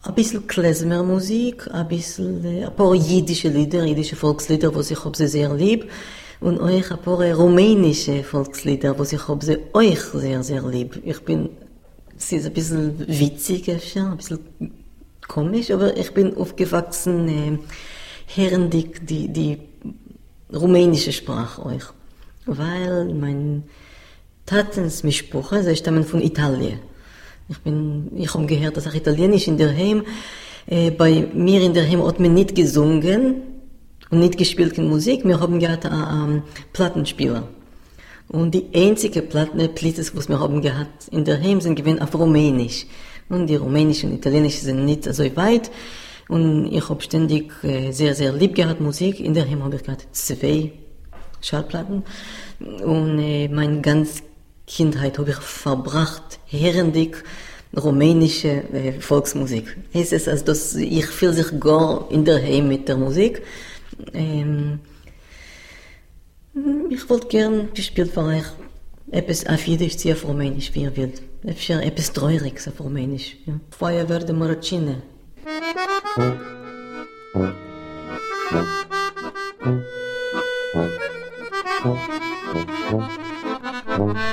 ein 0.07 0.15
bisschen 0.15 0.47
Klezmermusik, 0.47 1.69
ein 1.73 1.89
bisschen, 1.89 2.45
äh, 2.45 2.65
ein 2.65 2.75
paar 2.75 2.95
jiddische 2.95 3.49
Lieder, 3.49 3.85
jiddische 3.85 4.17
Volkslieder, 4.17 4.75
was 4.75 4.91
ich 4.91 4.99
sie 5.15 5.29
sehr 5.29 5.55
lieb. 5.55 5.91
Und 6.41 6.61
euch 6.61 6.91
ein 6.91 6.99
paar 6.99 7.23
rumänische 7.35 8.23
Volkslieder, 8.23 8.99
was 8.99 9.13
ich 9.13 9.23
sie 9.41 9.59
euch 9.73 10.01
sehr, 10.01 10.43
sehr 10.43 10.63
lieb. 10.63 11.01
Ich 11.05 11.21
bin, 11.21 11.49
es 12.17 12.31
ist 12.33 12.47
ein 12.47 12.53
bisschen 12.53 13.07
witzig, 13.07 13.71
ein 13.71 14.17
bisschen 14.17 14.41
komisch, 15.27 15.71
aber 15.71 15.97
ich 15.97 16.13
bin 16.13 16.37
aufgewachsen, 16.37 17.29
äh, 17.29 17.59
hören 18.35 18.71
die, 18.71 18.91
die, 19.01 19.29
die 19.29 19.59
rumänische 20.53 21.13
Sprache 21.13 21.65
euch. 21.65 21.85
Weil 22.45 23.13
mein 23.15 23.65
Tatens 24.45 25.03
Mischproche, 25.03 25.63
sie 25.63 25.75
stammen 25.75 26.05
von 26.05 26.21
Italien. 26.21 26.79
Ich 27.49 27.59
bin, 27.59 28.11
ich 28.17 28.35
habe 28.35 28.47
gehört, 28.47 28.77
dass 28.77 28.89
auch 28.89 28.95
Italienisch 28.95 29.47
in 29.47 29.57
der 29.57 29.75
Heim, 29.77 30.05
äh, 30.67 30.91
bei 30.91 31.29
mir 31.33 31.63
in 31.63 31.75
der 31.75 31.89
Heim 31.89 32.05
hat 32.05 32.19
man 32.19 32.35
nicht 32.35 32.55
gesungen 32.57 33.43
und 34.11 34.19
nicht 34.19 34.37
gespielt 34.37 34.77
in 34.79 34.89
Musik, 34.89 35.25
wir 35.25 35.39
haben 35.39 35.61
gehabt 35.61 35.87
einen 35.87 35.95
äh, 35.95 36.37
ähm, 36.37 36.43
Plattenspieler. 36.73 37.49
Und 38.29 38.53
die 38.55 38.67
einzige 38.75 39.23
Platten, 39.23 39.59
Plittes, 39.75 40.17
was 40.17 40.29
wir 40.29 40.41
haben 40.41 40.61
gehabt 40.61 41.09
in 41.13 41.25
der 41.25 41.41
Heim, 41.41 41.61
sind 41.61 41.77
gewesen 41.77 42.01
auf 42.01 42.15
Rumänisch. 42.15 42.87
Und 43.29 43.47
die 43.47 43.57
Rumänische 43.57 44.09
und 44.09 44.15
Italienische 44.15 44.61
sind 44.61 44.85
nicht 44.85 45.05
so 45.05 45.25
weit. 45.37 45.71
Und 46.29 46.67
ich 46.73 46.89
habe 46.89 47.01
ständig 47.03 47.53
äh, 47.63 47.93
sehr, 47.93 48.17
sehr 48.17 48.33
lieb 48.33 48.57
gehabt 48.57 48.81
Musik. 48.81 49.21
In 49.21 49.35
der 49.35 49.49
Heim 49.49 49.63
habe 49.63 49.77
ich 49.77 49.85
gehabt 49.85 50.09
zwei 50.11 50.73
Schallplatten. 51.41 52.03
Und 52.59 53.19
äh, 53.21 53.47
meine 53.47 53.81
ganze 53.81 54.23
Kindheit 54.67 55.19
habe 55.19 55.31
ich 55.31 55.37
verbracht, 55.37 56.39
herrendig 56.47 57.23
rumänische 57.77 58.63
äh, 58.73 59.01
Volksmusik. 59.01 59.77
Es 59.93 60.13
ist 60.13 60.29
also, 60.29 60.45
dass 60.45 60.75
ich 60.75 61.07
fühle 61.07 61.35
sich 61.35 61.61
gar 61.61 62.11
in 62.11 62.25
der 62.25 62.43
Heim 62.43 62.69
mit 62.69 62.89
der 62.89 62.97
Musik. 62.97 63.43
Ähm, 64.13 64.81
ich 66.91 67.09
wollte 67.11 67.29
gern 67.29 67.69
gespielt 67.75 68.13
für 68.13 68.23
euch 68.23 68.45
etwas 69.11 69.47
auf 69.47 69.67
Jiddisch, 69.67 70.07
auf 70.07 70.27
Rumänisch, 70.27 70.75
wie 70.75 70.83
ihr 70.83 70.97
wollt. 70.97 71.23
Etwas 71.45 72.13
Trauriges 72.13 72.67
auf 72.69 72.81
Rumänisch. 72.81 73.37
Ja. 73.47 73.55
Feuerwehr 73.71 74.21
de 74.21 74.35
Maracine. 74.35 75.03
Jetzt 83.99 84.27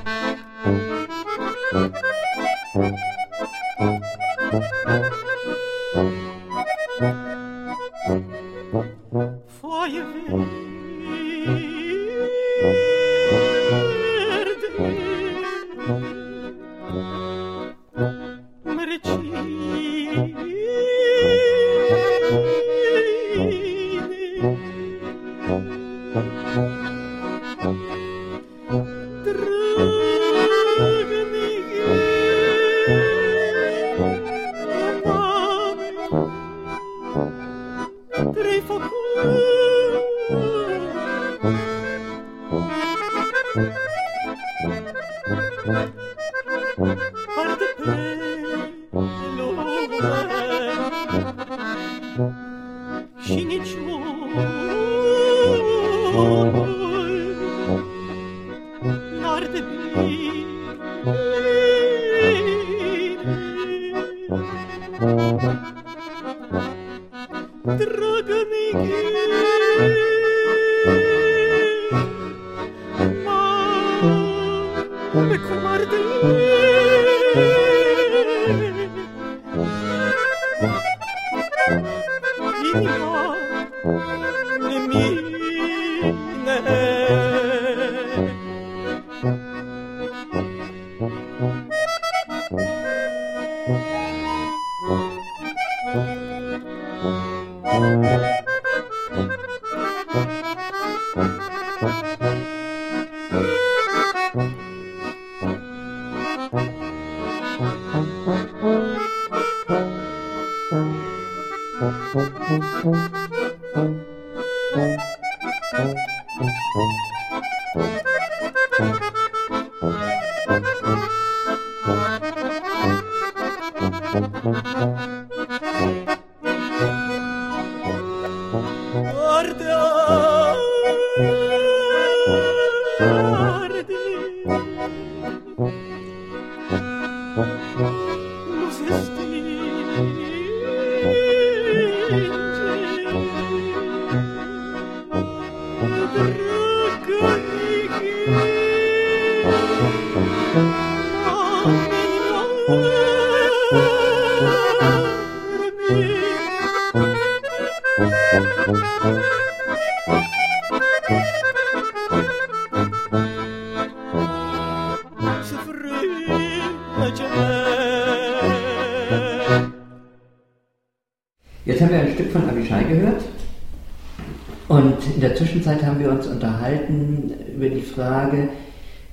Frage 177.96 178.50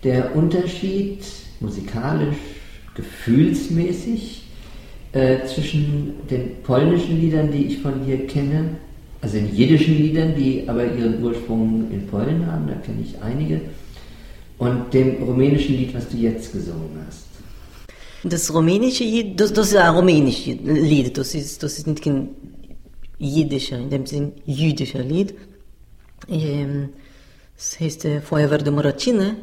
der 0.03 0.35
Unterschied 0.35 1.25
musikalisch, 1.61 2.37
gefühlsmäßig 2.95 4.43
äh, 5.13 5.45
zwischen 5.47 6.15
den 6.31 6.63
polnischen 6.63 7.21
Liedern, 7.21 7.51
die 7.53 7.67
ich 7.67 7.79
von 7.79 8.05
hier 8.05 8.27
kenne, 8.27 8.77
also 9.21 9.37
den 9.37 9.55
jiddischen 9.55 9.99
Liedern, 9.99 10.35
die 10.35 10.65
aber 10.67 10.85
ihren 10.85 11.23
Ursprung 11.23 11.91
in 11.91 12.07
Polen 12.07 12.47
haben, 12.47 12.67
da 12.67 12.75
kenne 12.75 13.03
ich 13.03 13.21
einige, 13.21 13.61
und 14.59 14.93
dem 14.93 15.23
rumänischen 15.23 15.77
Lied, 15.77 15.95
was 15.95 16.09
du 16.09 16.17
jetzt 16.17 16.53
gesungen 16.53 17.05
hast. 17.07 17.27
Das 18.23 18.53
rumänische 18.53 19.05
Lied, 19.05 19.41
das, 19.41 19.53
das 19.53 19.69
ist 19.69 19.77
ein 19.77 19.95
rumänisches 19.95 20.57
Lied, 20.63 21.17
das 21.17 21.35
ist, 21.35 21.63
das 21.63 21.79
ist 21.79 21.87
nicht 21.87 22.03
kein 22.03 22.29
jiddischer, 23.19 23.79
in 23.79 23.91
dem 23.91 24.07
Sinn 24.07 24.33
jüdischer 24.47 25.03
Lied. 25.03 25.35
Ähm, 26.29 26.91
es 27.61 27.79
heißt 27.79 28.05
äh, 28.07 28.21
Feuerwehr 28.23 28.59
der 28.59 28.73
Moracine. 28.73 29.37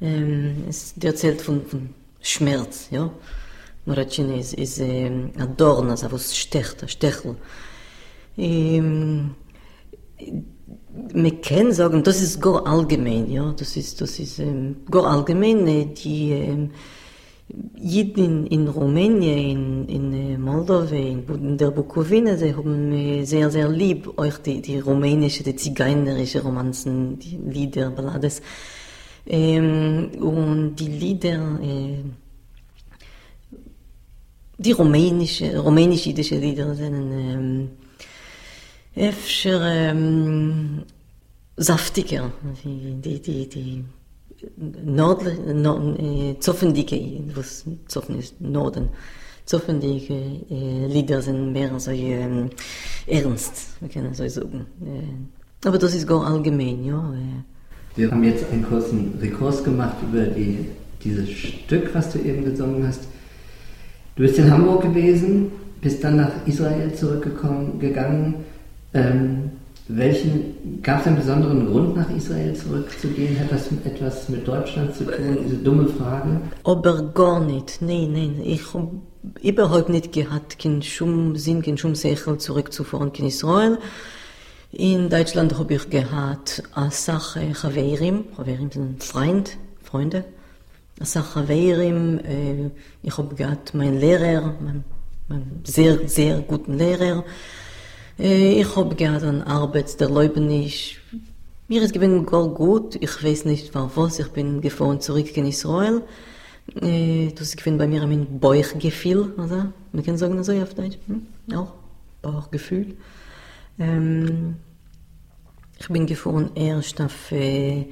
Ähm, 0.00 0.64
es 0.68 0.94
erzählt 1.02 1.42
von, 1.42 1.64
von 1.66 1.90
Schmerz, 2.20 2.88
ja. 2.90 3.10
Moracine 3.84 4.38
ist, 4.40 4.54
ist 4.54 4.78
ähm, 4.78 5.30
ein 5.38 5.56
Dorn, 5.56 5.90
also 5.90 6.10
was 6.10 6.36
stecht, 6.36 6.82
ein 6.82 6.88
Stechel. 6.88 7.36
Ähm, 8.38 9.34
man 11.14 11.40
kann 11.42 11.72
sagen, 11.72 12.02
das 12.02 12.22
ist 12.22 12.40
gar 12.40 12.66
allgemein, 12.66 13.30
ja, 13.30 13.52
das 13.52 13.76
ist, 13.76 14.00
das 14.00 14.18
ist 14.18 14.38
ähm, 14.38 14.76
gar 14.90 15.04
allgemein, 15.04 15.66
äh, 15.66 15.86
die 15.86 16.32
ähm, 16.32 16.70
Jeden 17.80 18.46
in 18.46 18.68
Rumänien, 18.68 19.88
in, 19.88 20.12
in 20.12 20.12
äh, 20.12 20.36
Moldau, 20.36 20.82
in, 20.82 21.56
der 21.56 21.70
Bukowina, 21.70 22.36
sie 22.36 22.54
haben 22.54 22.92
äh, 22.92 23.24
sehr, 23.24 23.50
sehr 23.50 23.70
lieb 23.70 24.18
euch 24.18 24.36
die, 24.38 24.60
die 24.60 24.80
rumänische, 24.80 25.42
die 25.42 25.56
zigeunerische 25.56 26.42
Romanzen, 26.42 27.18
die 27.18 27.38
Lieder, 27.38 27.90
Ballades. 27.90 28.42
Ähm, 29.26 30.10
und 30.20 30.76
die 30.76 30.88
Lieder, 30.88 31.58
äh, 31.62 32.04
die 34.58 34.72
rumänische, 34.72 35.58
rumänisch-jüdische 35.58 36.36
Lieder 36.36 36.74
sind 36.74 37.12
ähm, 37.12 37.70
öfter 38.94 39.90
ähm, 39.90 40.82
saftiger, 41.56 42.30
die, 42.62 42.94
die, 43.00 43.20
die, 43.20 43.48
die 43.48 43.84
nordle, 44.56 45.54
nord, 45.54 45.98
äh, 46.00 46.38
zoffendige, 46.40 47.22
was 47.34 47.64
zoffen 47.88 48.18
ist, 48.18 48.40
Norden, 48.40 48.88
zoffendige 49.44 50.14
äh, 50.50 50.86
Lieder 50.86 51.22
sind 51.22 51.52
mehr 51.52 51.70
so 51.78 51.90
ähm, 51.90 52.50
ernst, 53.06 53.68
wir 53.80 53.88
können 53.88 54.14
so 54.14 54.28
sagen. 54.28 54.66
Äh, 54.82 55.66
aber 55.66 55.78
das 55.78 55.94
ist 55.94 56.06
gar 56.06 56.24
allgemein, 56.26 56.84
ja. 56.84 57.12
Äh. 57.14 57.98
Wir 57.98 58.10
haben 58.10 58.22
jetzt 58.22 58.44
einen 58.52 58.64
kurzen 58.64 59.18
Rekurs 59.20 59.64
gemacht 59.64 59.96
über 60.08 60.22
die, 60.22 60.66
dieses 61.02 61.30
Stück, 61.30 61.92
was 61.94 62.12
du 62.12 62.18
eben 62.20 62.44
gesungen 62.44 62.86
hast. 62.86 63.02
Du 64.14 64.22
bist 64.22 64.38
in 64.38 64.50
Hamburg 64.50 64.82
gewesen, 64.82 65.50
bist 65.80 66.04
dann 66.04 66.16
nach 66.16 66.46
Israel 66.46 66.92
zurückgekommen, 66.94 67.78
gegangen. 67.80 68.34
Ähm, 68.94 69.50
welchen, 69.88 70.82
gab 70.82 71.00
es 71.00 71.06
einen 71.06 71.16
besonderen 71.16 71.66
Grund, 71.66 71.96
nach 71.96 72.10
Israel 72.10 72.54
zurückzugehen? 72.54 73.38
Hat 73.40 73.50
das 73.50 73.68
etwas 73.84 74.28
mit 74.28 74.46
Deutschland 74.46 74.94
zu 74.94 75.04
tun, 75.04 75.38
diese 75.44 75.56
dumme 75.56 75.88
Frage? 75.88 76.40
Aber 76.64 77.02
gar 77.14 77.40
nicht, 77.40 77.80
nein, 77.80 78.12
nein. 78.12 78.40
Ich 78.44 78.74
habe 78.74 78.90
überhaupt 79.42 79.88
nicht 79.88 80.12
gehabt, 80.12 80.58
keinen 80.58 80.82
Schum 80.82 81.36
Sinn, 81.36 81.62
keinen 81.62 81.78
Schum 81.78 81.94
Sechel 81.94 82.38
zurückzufahren 82.38 83.12
in 83.14 83.26
Israel. 83.26 83.78
In 84.72 85.08
Deutschland 85.08 85.58
habe 85.58 85.74
ich 85.74 85.88
gehabt 85.88 86.62
eine 86.74 86.90
Sache 86.90 87.54
Chaverim, 87.54 88.24
Chaverim 88.36 88.70
sind 88.70 89.02
Freund, 89.02 89.56
Freunde. 89.82 90.24
Eine 90.98 91.06
Sache 91.06 91.40
Chaverim, 91.40 92.18
äh, 92.18 92.70
ich 93.02 93.16
habe 93.16 93.34
gehabt 93.34 93.72
meinen 93.72 93.98
Lehrer, 93.98 94.54
meinen, 94.60 94.84
meinen 95.28 95.62
sehr, 95.64 96.06
sehr 96.06 96.40
guten 96.40 96.76
Lehrer, 96.76 97.24
ich 98.18 98.76
habe 98.76 98.94
gerne 98.96 99.46
Arbeit 99.46 100.00
der 100.00 100.10
Leibniz. 100.10 100.96
Mir 101.68 101.82
ist 101.82 101.92
gewinn 101.92 102.26
gar 102.26 102.48
gut. 102.48 102.96
Ich 103.00 103.22
weiß 103.22 103.44
nicht, 103.44 103.72
was. 103.74 104.18
Ich 104.18 104.28
bin 104.28 104.60
gefahren 104.60 105.00
zurück 105.00 105.36
in 105.36 105.46
Israel. 105.46 106.02
Äh, 106.80 107.30
das 107.32 107.54
ist 107.54 107.64
bei 107.64 107.86
mir 107.86 108.02
ein 108.02 108.40
Bauchgefühl, 108.40 109.34
also. 109.36 109.66
Man 109.92 110.04
kann 110.04 110.18
sagen 110.18 110.42
so 110.42 110.52
auf 110.52 110.74
Deutsch. 110.74 110.98
Hm? 111.06 111.26
Auch 111.56 111.74
Bauchgefühl. 112.20 112.96
Ähm, 113.78 114.56
ich 115.78 115.88
bin 115.88 116.06
gefahren 116.06 116.50
erst 116.56 117.00
auf 117.00 117.30
äh, 117.30 117.86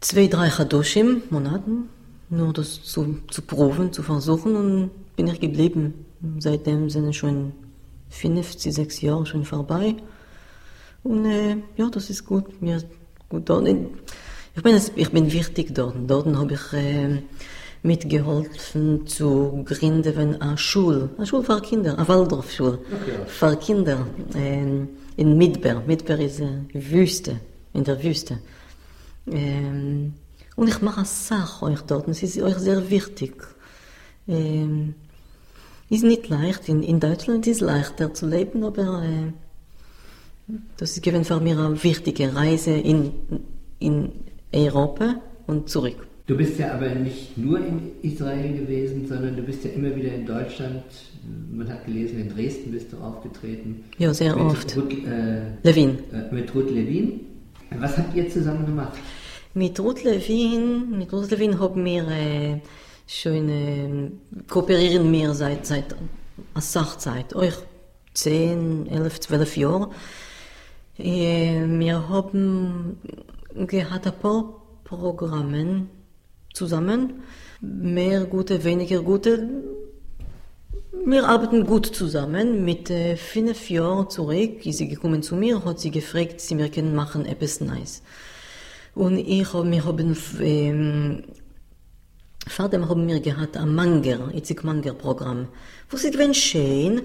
zwei, 0.00 0.26
drei 0.26 0.48
Chadoshim, 0.48 1.22
Monaten, 1.30 1.88
nur 2.28 2.52
das 2.52 2.82
zu, 2.82 3.18
zu 3.30 3.42
proben, 3.42 3.92
zu 3.92 4.02
versuchen 4.02 4.56
und 4.56 4.90
bin 5.14 5.28
ich 5.28 5.38
geblieben. 5.38 5.94
Seitdem 6.38 6.90
sind 6.90 7.08
es 7.08 7.16
schon 8.10 8.34
50, 8.36 8.74
sechs 8.74 9.00
Jahre 9.00 9.26
schon 9.26 9.44
vorbei. 9.44 9.96
Und 11.02 11.24
äh, 11.24 11.56
ja, 11.76 11.88
das 11.90 12.10
ist 12.10 12.24
gut. 12.24 12.60
Mir 12.60 12.82
gut 13.28 13.48
dort. 13.48 13.68
Ich 13.68 14.62
bin, 14.62 14.80
ich 14.96 15.10
bin 15.10 15.32
wichtig 15.32 15.74
dort. 15.74 15.94
Dort 16.06 16.26
habe 16.34 16.54
ich 16.54 16.72
äh, 16.72 17.22
mitgeholfen 17.82 19.06
zu 19.06 19.62
gründen 19.64 20.40
eine 20.40 20.58
Schule. 20.58 21.10
Eine 21.16 21.26
Schule 21.26 21.44
für 21.44 21.60
Kinder, 21.60 21.96
eine 21.96 22.08
Waldorfschule. 22.08 22.78
Okay. 22.78 23.18
Für 23.26 23.56
Kinder 23.56 24.06
äh, 24.34 24.86
in 25.16 25.38
Midber. 25.38 25.82
Midber 25.86 26.18
ist 26.18 26.40
äh, 26.40 26.62
Wüste, 26.72 27.40
in 27.72 27.84
der 27.84 28.02
Wüste. 28.02 28.38
Ähm, 29.30 30.14
und 30.56 30.68
ich 30.68 30.80
mache 30.80 30.98
eine 30.98 31.06
Sache 31.06 31.66
euch 31.66 31.82
dort. 31.82 32.08
Es 32.08 32.22
ist 32.22 32.40
euch 32.40 32.56
sehr 32.56 32.88
wichtig. 32.90 33.34
Ähm, 34.26 34.94
ist 35.88 36.04
nicht 36.04 36.28
leicht. 36.28 36.68
In, 36.68 36.82
in 36.82 37.00
Deutschland 37.00 37.46
ist 37.46 37.56
es 37.56 37.60
leichter 37.60 38.12
zu 38.12 38.26
leben, 38.26 38.64
aber 38.64 39.02
äh, 39.04 39.32
das 40.76 40.96
ist 40.96 41.04
für 41.04 41.40
mich 41.40 41.56
eine 41.56 41.82
wichtige 41.82 42.34
Reise 42.34 42.72
in, 42.72 43.12
in 43.78 44.10
Europa 44.52 45.16
und 45.46 45.68
zurück. 45.68 46.06
Du 46.26 46.36
bist 46.36 46.58
ja 46.58 46.74
aber 46.74 46.88
nicht 46.88 47.38
nur 47.38 47.58
in 47.58 47.92
Israel 48.02 48.52
gewesen, 48.58 49.06
sondern 49.06 49.36
du 49.36 49.42
bist 49.42 49.64
ja 49.64 49.70
immer 49.70 49.94
wieder 49.94 50.12
in 50.12 50.26
Deutschland. 50.26 50.82
Man 51.52 51.68
hat 51.68 51.86
gelesen, 51.86 52.20
in 52.20 52.28
Dresden 52.30 52.72
bist 52.72 52.92
du 52.92 52.96
aufgetreten. 52.96 53.84
Ja, 53.98 54.12
sehr 54.12 54.34
mit 54.34 54.44
oft. 54.44 54.76
Ruth, 54.76 54.92
äh, 55.06 55.42
Levin. 55.62 55.98
Äh, 56.12 56.34
mit 56.34 56.52
Ruth 56.52 56.70
Levin. 56.70 57.20
Was 57.78 57.96
habt 57.96 58.16
ihr 58.16 58.28
zusammen 58.28 58.66
gemacht? 58.66 58.98
Mit 59.54 59.78
Ruth 59.78 60.02
Levin, 60.02 60.98
mit 60.98 61.12
Ruth 61.12 61.30
Levin 61.30 61.58
haben 61.60 61.84
wir 61.84 62.08
äh, 62.08 62.60
schon 63.06 63.48
äh, 63.48 64.10
kooperieren 64.48 65.10
wir 65.12 65.34
seit, 65.34 65.66
seit 65.66 65.94
Sachzeit, 66.56 67.34
euch 67.34 67.54
10, 68.14 68.88
11, 68.88 69.20
12 69.20 69.56
Jahre. 69.56 69.90
Äh, 70.98 71.64
wir 71.66 72.08
haben 72.08 72.98
gehabt 73.54 74.06
ein 74.06 74.18
paar 74.20 74.62
Programme 74.84 75.86
zusammen, 76.52 77.22
mehr 77.60 78.24
gute, 78.24 78.64
weniger 78.64 79.02
gute. 79.02 79.48
Wir 81.04 81.28
arbeiten 81.28 81.66
gut 81.66 81.86
zusammen. 81.86 82.64
Mit 82.64 82.90
äh, 82.90 83.16
fünf 83.16 83.68
Jahren 83.70 84.08
zurück 84.08 84.64
ist 84.64 84.78
sie 84.78 84.88
gekommen 84.88 85.22
zu 85.22 85.36
mir, 85.36 85.64
hat 85.64 85.78
sie 85.78 85.90
gefragt, 85.90 86.40
sie 86.40 86.54
mir 86.54 86.70
können 86.70 86.94
machen 86.94 87.26
etwas 87.26 87.60
Nice. 87.60 88.02
Und 88.94 89.18
ich, 89.18 89.52
wir 89.52 89.84
haben 89.84 90.16
ähm, 90.40 91.24
vor 92.48 92.68
dem 92.68 92.88
haben 92.88 93.06
wir 93.08 93.20
gehabt 93.20 93.56
ein 93.56 93.74
Manger, 93.74 94.32
Itzik 94.34 94.64
Manger 94.64 94.94
Programm. 94.94 95.48
Was 95.90 96.04
ist 96.04 96.16
wenn 96.16 96.34
schön? 96.34 97.02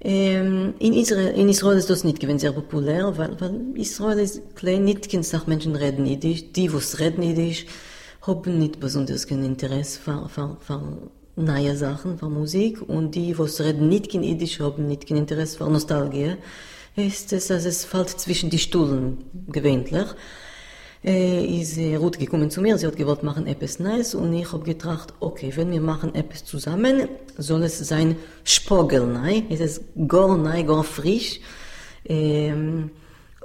Ähm, 0.00 0.74
in, 0.78 0.92
Israel, 0.92 1.34
in 1.34 1.48
Israel 1.48 1.78
ist 1.78 1.88
das 1.88 2.04
nicht 2.04 2.20
gewesen 2.20 2.38
sehr 2.38 2.52
populär, 2.52 3.16
weil, 3.16 3.40
weil 3.40 3.60
Israel 3.74 4.18
ist 4.18 4.54
klein, 4.54 4.84
nicht 4.84 5.10
kein 5.10 5.22
Sach 5.22 5.46
Menschen 5.46 5.74
reden 5.74 6.04
Jiddisch. 6.04 6.52
Die, 6.52 6.72
was 6.72 6.98
reden 6.98 7.22
Jiddisch, 7.22 7.66
haben 8.22 8.58
nicht 8.58 8.80
besonders 8.80 9.26
kein 9.26 9.42
Interesse 9.44 9.98
für, 9.98 10.28
für, 10.28 10.58
für 10.60 11.10
neue 11.36 11.76
Sachen, 11.76 12.18
für 12.18 12.28
Musik. 12.28 12.82
Und 12.82 13.14
die, 13.14 13.38
was 13.38 13.60
reden 13.60 13.88
nicht 13.88 14.12
kein 14.12 14.22
Jiddisch, 14.22 14.60
haben 14.60 14.86
nicht 14.86 15.06
kein 15.06 15.16
Interesse 15.16 15.56
für 15.56 15.70
Nostalgie. 15.70 16.34
Ist 16.96 17.32
es, 17.32 17.50
also 17.50 17.68
es 17.68 17.84
fällt 17.84 18.10
zwischen 18.10 18.50
die 18.50 18.58
Stühlen 18.58 19.24
gewöhnlich 19.48 20.06
äh, 21.04 21.44
ist 21.60 21.76
äh, 21.76 21.96
Ruth 21.96 22.18
gekommen 22.18 22.50
zu 22.50 22.62
mir, 22.62 22.78
sie 22.78 22.86
hat 22.86 22.96
gewollt 22.96 23.22
machen 23.22 23.46
etwas 23.46 23.78
Neues 23.78 24.14
und 24.14 24.32
ich 24.32 24.50
habe 24.52 24.64
gedacht, 24.64 25.12
okay, 25.20 25.52
wenn 25.54 25.70
wir 25.70 25.80
machen 25.80 26.14
etwas 26.14 26.44
zusammen, 26.44 27.08
soll 27.36 27.62
es 27.64 27.78
sein 27.78 28.16
Spogelnei, 28.44 29.44
es 29.50 29.60
ist 29.60 29.82
gar 30.08 30.36
neu, 30.36 30.64
gar 30.64 30.82
frisch. 30.82 31.40
Ähm, 32.06 32.90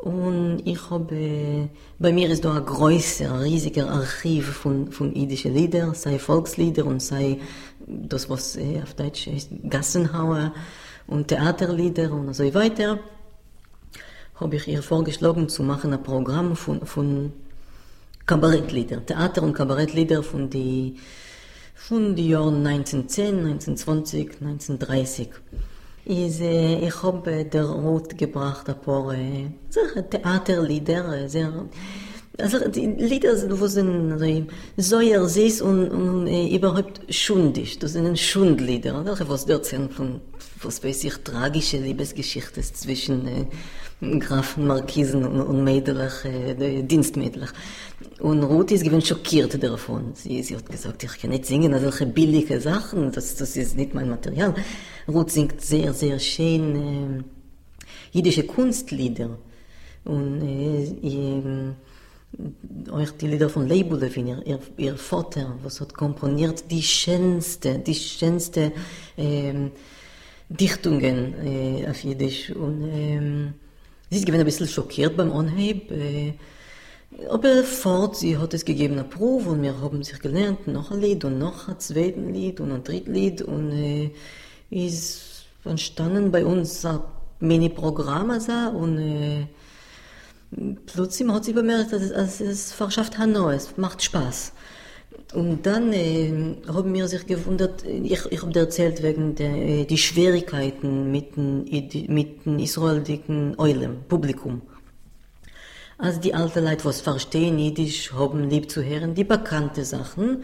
und 0.02 0.62
ich 0.64 0.90
habe, 0.90 1.70
bei 2.00 2.14
mir 2.14 2.30
ist 2.30 2.46
da 2.46 2.56
ein 2.56 2.66
größer, 2.66 3.42
riesiger 3.42 3.90
Archiv 3.90 4.48
von, 4.48 4.94
von 4.94 5.14
jüdischen 5.14 5.54
Liedern, 5.54 5.94
sei 5.94 6.18
Volkslieder 6.18 6.86
und 6.86 7.02
sei 7.02 7.40
das, 7.86 8.30
was 8.30 8.56
äh, 8.56 8.82
auf 8.82 8.94
Deutsch 8.94 9.28
heißt 9.28 9.50
Gassenhauer 9.70 10.54
und 11.08 11.28
Theaterlieder 11.28 12.14
und 12.14 12.34
so 12.34 12.54
weiter. 12.54 13.00
Habe 14.36 14.56
ich 14.56 14.70
ihr 14.70 14.82
vorgeschlagen 14.82 15.50
zu 15.50 15.64
machen 15.64 15.92
ein 15.92 16.02
Programm 16.02 16.56
von, 16.56 16.86
von 16.86 17.34
Kabarettlieder, 18.30 19.04
Theater- 19.04 19.42
und 19.42 19.54
Kabarettlieder 19.54 20.22
von 20.22 20.52
die 20.52 20.98
die 22.16 22.30
Jahren 22.30 22.64
1910, 22.64 23.40
1920, 23.40 24.42
1930. 24.42 25.30
Ich, 26.06 26.40
äh, 26.40 26.88
ich 26.88 27.02
habe 27.02 27.44
der 27.46 27.66
Rot 27.66 28.16
gebracht 28.16 28.70
ein 28.70 28.80
paar 28.82 29.16
äh, 29.16 29.50
Theaterlieder, 30.12 31.24
äh, 31.24 31.28
sehr 31.28 31.52
Also 32.38 32.70
die 32.70 32.86
Lieder 32.86 33.36
sind, 33.36 33.60
wo 33.60 33.66
sind 33.66 34.12
also, 34.12 34.44
sehr 34.78 35.28
süß 35.28 35.62
und, 35.64 35.90
und 35.90 36.28
äh, 36.28 36.56
überhaupt 36.56 37.02
schundig. 37.10 37.80
Das 37.80 37.94
sind 37.94 38.20
Schundlieder, 38.20 39.04
welche 39.06 39.28
was 39.28 39.48
dort 39.48 39.66
sind 39.66 39.92
von, 39.92 40.22
was 40.62 40.84
weiß 40.84 41.04
ich, 41.06 41.18
tragische 41.24 41.78
Liebesgeschichten 41.78 42.64
zwischen 42.64 43.28
äh, 43.28 43.46
Grafen, 44.20 44.68
Markisen 44.68 45.26
und, 45.26 45.42
und 45.42 45.64
Mädelach, 45.64 46.26
äh, 46.26 46.84
Dienstmädelach. 46.84 47.54
Und 48.20 48.44
Ruth 48.44 48.72
ist 48.72 48.84
gewinn 48.84 49.02
schockiert 49.02 49.62
davon. 49.62 50.12
Sie, 50.14 50.42
sie 50.44 50.56
hat 50.56 50.70
gesagt, 50.70 51.04
ich 51.04 51.20
kann 51.20 51.32
nicht 51.32 51.46
singen 51.46 51.78
solche 51.80 52.06
billige 52.06 52.60
Sachen, 52.60 53.12
das, 53.12 53.36
das 53.36 53.56
ist 53.58 53.78
nicht 53.78 53.94
mein 53.94 54.10
Material. 54.10 54.54
Ruth 55.08 55.32
singt 55.32 55.62
sehr, 55.62 55.94
sehr 55.94 56.20
schön 56.20 56.76
äh, 56.76 57.24
jüdische 58.12 58.44
Kunstlieder. 58.44 59.38
Und 60.06 60.42
äh, 60.42 61.74
euch 62.92 63.12
die 63.12 63.28
Lieder 63.28 63.50
von 63.50 63.68
Leibulevin, 63.68 64.28
ihr, 64.28 64.46
ihr, 64.46 64.60
ihr 64.78 64.98
Vater, 64.98 65.58
was 65.64 65.82
hat 65.82 65.94
komponiert 65.94 66.70
die 66.70 66.84
schönste, 66.84 67.80
die 67.80 67.96
schönste 67.96 68.72
ähm, 69.18 69.72
Dichtungen 70.50 71.36
äh, 71.46 71.88
auf 71.88 72.04
Jiddisch. 72.04 72.52
Und 72.52 72.84
ähm, 72.92 73.54
sie 74.10 74.18
ist 74.18 74.26
gewesen 74.26 74.42
ein 74.42 74.46
bisschen 74.46 74.68
schockiert 74.68 75.16
beim 75.16 75.32
Anheb. 75.32 75.92
Äh, 75.92 76.34
aber 77.30 77.64
fort, 77.64 78.18
sie 78.18 78.38
hat 78.38 78.54
es 78.54 78.66
gegeben 78.66 78.96
eine 78.96 79.04
Probe 79.04 79.50
und 79.50 79.62
wir 79.62 79.80
haben 79.82 80.04
sich 80.04 80.20
gelernt, 80.20 80.68
noch 80.68 80.92
ein 80.92 81.02
Lied 81.02 81.26
und 81.26 81.40
noch 81.40 81.68
ein 81.68 81.80
zweites 81.80 82.24
Lied 82.24 82.60
und 82.60 82.72
ein 82.72 82.84
drittes 82.84 83.14
Lied 83.14 83.42
und 83.42 83.72
äh, 83.72 84.12
ist 84.70 85.46
entstanden 85.66 86.32
bei 86.32 86.46
uns 86.46 86.86
ein 86.86 87.00
Mini-Programm 87.40 88.32
also, 88.32 88.52
und 88.78 89.00
äh, 89.00 89.48
plötzlich 90.86 91.28
hat 91.30 91.46
sie 91.46 91.54
bemerkt, 91.54 91.92
dass 91.94 92.04
es, 92.04 92.12
dass 92.12 92.42
es 92.42 92.72
verschafft 92.74 93.18
Hanoi, 93.18 93.56
es 93.56 93.76
macht 93.78 94.04
Spaß. 94.04 94.54
Und 95.34 95.66
dann 95.66 95.94
äh, 95.94 96.56
haben 96.68 96.94
wir 96.94 97.08
sich 97.08 97.26
gewundert, 97.28 97.86
ich, 97.86 98.26
ich 98.32 98.42
habe 98.42 98.60
erzählt 98.60 99.04
wegen 99.04 99.36
der 99.36 99.52
äh, 99.52 99.86
die 99.86 99.98
Schwierigkeiten 99.98 101.12
mit 101.12 101.36
dem, 101.36 101.66
mit 102.08 102.46
dem 102.46 102.58
israelischen 102.58 103.54
Eulen, 103.60 104.04
Publikum. 104.08 104.62
Also 106.00 106.20
die 106.20 106.34
alte 106.34 106.62
Leute, 106.62 106.86
was 106.86 107.02
verstehen 107.02 107.60
Jiddisch, 107.60 108.14
haben 108.14 108.50
lieb 108.50 108.72
zu 108.72 108.84
hören, 108.84 109.14
die 109.14 109.26
bekannte 109.26 109.84
Sachen. 109.86 110.44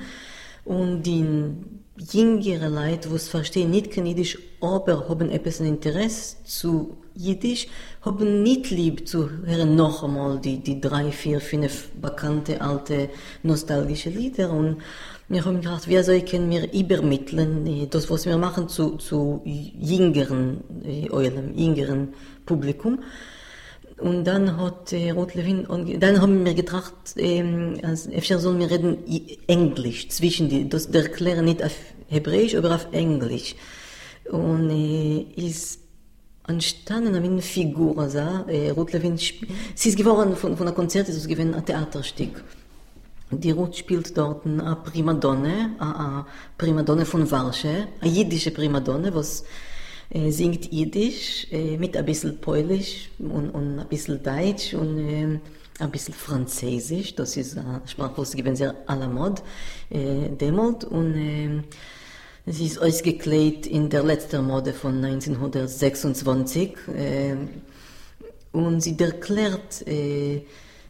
Und 0.66 1.04
die 1.04 1.26
jüngere 1.98 2.70
Leute, 2.70 3.12
was 3.12 3.28
verstehen 3.28 3.72
nicht 3.72 3.92
kein 3.92 4.06
Jiddisch, 4.06 4.38
aber 4.60 5.08
haben 5.08 5.30
etwas 5.30 5.60
Interesse 5.60 6.38
zu 6.44 6.98
Jiddisch, 7.16 7.68
haben 8.02 8.44
nicht 8.44 8.70
lieb 8.70 9.08
zu 9.08 9.30
hören 9.46 9.76
noch 9.76 10.04
einmal 10.04 10.40
die, 10.40 10.58
die 10.58 10.82
drei, 10.82 11.12
vier, 11.12 11.40
fünf 11.40 11.90
bekannte 12.02 12.60
alte 12.60 13.10
nostalgische 13.44 14.10
Lieder. 14.10 14.52
Und 14.52 14.82
wir 15.30 15.46
haben 15.46 15.62
gedacht, 15.62 15.88
wie 15.88 16.02
soll 16.04 16.22
können 16.22 16.50
wir 16.50 16.72
übermitteln, 16.74 17.66
äh, 17.66 17.88
das, 17.88 18.10
was 18.10 18.26
wir 18.26 18.38
machen, 18.38 18.68
zu, 18.68 18.98
zu 18.98 19.42
jüngeren, 19.46 20.64
äh, 20.84 21.10
eurem 21.10 21.58
jüngeren 21.58 22.14
Publikum. 22.46 23.00
Und 23.98 24.26
dann 24.26 24.58
hat 24.58 24.92
äh, 24.92 25.12
Ruth 25.12 25.36
Levin, 25.36 25.66
und 25.66 26.02
dann 26.04 26.22
haben 26.22 26.44
wir 26.46 26.54
gedacht, 26.54 26.94
ähm, 27.16 27.80
als 27.82 28.10
öfter 28.10 28.40
sollen 28.40 28.62
reden 28.62 28.98
Englisch 29.48 30.10
zwischen 30.10 30.50
die, 30.50 30.68
das 30.68 30.88
erklären 30.88 31.46
nicht 31.46 31.64
auf 31.64 31.76
Hebräisch, 32.08 32.56
aber 32.56 32.76
auf 32.76 32.88
Englisch. 32.92 33.56
Und 34.30 34.70
äh, 34.70 35.22
ist 35.36 35.80
entstanden 36.48 37.16
eine 37.16 37.42
Figur, 37.42 37.98
also, 37.98 38.20
äh, 38.48 38.70
Ruth 38.72 38.92
Levin, 38.92 39.18
sie 39.18 39.90
ist 39.90 39.98
geworden 39.98 40.36
von, 40.36 40.58
von 40.58 40.68
einem 40.68 40.76
Konzert, 40.76 41.10
ist 41.10 41.16
es 41.18 41.28
gewesen 41.28 41.54
ein 41.54 41.66
Theaterstück. 41.66 42.44
Die 43.32 43.52
Ruth 43.52 43.76
spielt 43.76 44.16
dort 44.18 44.46
eine 44.46 44.78
Primadonne, 44.84 45.72
eine 45.80 46.26
Primadonne 46.58 47.06
von 47.06 47.30
Warsche, 47.32 47.88
eine 48.00 48.12
jiddische 48.12 48.52
Primadonne, 48.52 49.14
was 49.16 49.44
singt 50.32 50.72
Jiddisch 50.72 51.48
äh, 51.52 51.78
mit 51.78 51.98
ein 51.98 52.06
bisschen 52.06 52.40
Polisch 52.40 53.10
und, 53.20 53.50
und 53.50 53.80
ein 53.80 53.88
bisschen 53.88 54.22
Deutsch 54.22 54.74
und 54.74 55.00
äh, 55.00 55.40
ein 55.80 55.92
bisschen 55.92 56.14
Französisch. 56.14 57.16
Das 57.16 57.36
ist 57.38 57.58
eine 57.58 57.82
Sprache, 57.86 58.18
was 58.18 58.32
sie 58.32 58.56
sehr 58.56 58.76
à 58.88 58.96
la 58.96 59.08
mode 59.08 59.42
äh, 59.90 60.30
demalt 60.30 60.84
und 60.86 61.16
äh, 61.16 61.64
sie 62.46 62.68
ist 62.68 62.80
ausgekleidet 62.80 63.68
in 63.68 63.90
der 63.90 64.04
letzten 64.04 64.46
Mode 64.46 64.74
von 64.74 65.04
1926 65.04 66.76
äh, 66.96 67.36
und 68.52 68.82
sie 68.82 68.98
erklärt 68.98 69.86
äh, 69.88 70.44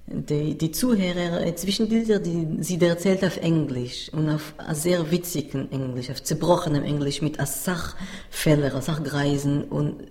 die, 0.08 0.56
die 0.56 0.72
Zuhörer 0.72 1.46
äh, 1.46 1.56
zwischen 1.56 1.90
Bilder, 1.90 2.20
die 2.20 2.48
sie 2.60 2.80
erzählt 2.80 3.24
auf 3.24 3.38
Englisch 3.38 4.10
und 4.14 4.30
auf 4.30 4.54
sehr 4.74 5.10
witzigen 5.12 5.72
Englisch, 5.72 6.12
auf 6.12 6.22
zerbrochenem 6.22 6.84
Englisch 6.84 7.22
mit 7.22 7.38
Sachfäller, 7.46 8.82
Sachgreisen 8.82 9.64
und 9.64 10.04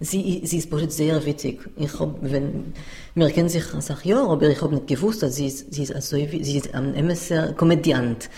sie, 0.00 0.42
sie 0.44 0.58
ist 0.58 0.72
sehr 0.90 1.24
witzig. 1.24 1.60
Ich 1.76 1.98
hab, 2.00 2.16
wenn, 2.20 2.72
wir 3.14 3.30
kennen 3.30 3.48
sich 3.48 3.64
sag 3.78 4.04
ja, 4.04 4.26
aber 4.26 4.48
ich 4.48 4.60
habe 4.60 4.74
nicht 4.74 4.88
gewusst, 4.88 5.22
dass 5.22 5.36
sie 5.36 5.46
ist, 5.46 5.72
sie 5.72 5.84
ist, 5.84 5.94
also, 5.94 6.16
sie 6.16 6.56
ist 6.56 6.74
ein 6.74 6.94
MSR 6.94 7.52
Komödiant. 7.52 8.28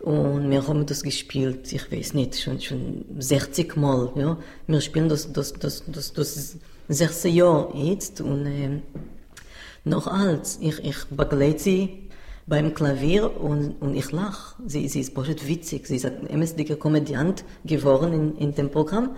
Und 0.00 0.50
wir 0.50 0.68
haben 0.68 0.84
das 0.84 1.02
gespielt, 1.02 1.72
ich 1.72 1.90
weiß 1.90 2.12
nicht, 2.12 2.38
schon, 2.38 2.60
schon 2.60 3.06
60 3.18 3.74
Mal, 3.76 4.12
ja. 4.16 4.36
Wir 4.66 4.80
spielen 4.82 5.08
das, 5.08 5.32
das, 5.32 5.54
das, 5.54 5.82
das, 5.86 6.12
das, 6.12 6.56
das 6.88 6.98
6. 6.98 7.24
Jahr 7.24 7.74
jetzt 7.74 8.20
und, 8.20 8.44
äh, 8.44 8.82
noch 9.84 10.06
als, 10.06 10.58
ich, 10.60 10.82
ich 10.84 11.04
begleite 11.10 11.58
sie 11.58 12.08
beim 12.46 12.74
Klavier 12.74 13.40
und, 13.40 13.80
und 13.80 13.94
ich 13.94 14.12
lache. 14.12 14.62
Sie, 14.66 14.88
sie 14.88 15.00
ist 15.00 15.16
echt 15.16 15.48
witzig. 15.48 15.86
Sie 15.86 15.96
ist 15.96 16.06
ein 16.06 16.26
MSDiger 16.38 16.76
Komödiant 16.76 17.44
geworden 17.64 18.12
in, 18.12 18.36
in 18.36 18.54
dem 18.54 18.70
Programm. 18.70 19.16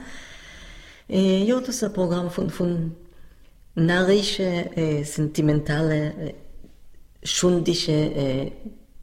Äh, 1.08 1.44
ja, 1.44 1.58
das 1.60 1.70
ist 1.70 1.84
ein 1.84 1.92
Programm 1.92 2.30
von, 2.30 2.50
von 2.50 2.94
narrische, 3.74 4.42
äh, 4.76 5.02
sentimentale, 5.04 6.12
äh, 6.14 6.34
schundische 7.22 7.92
äh, 7.92 8.52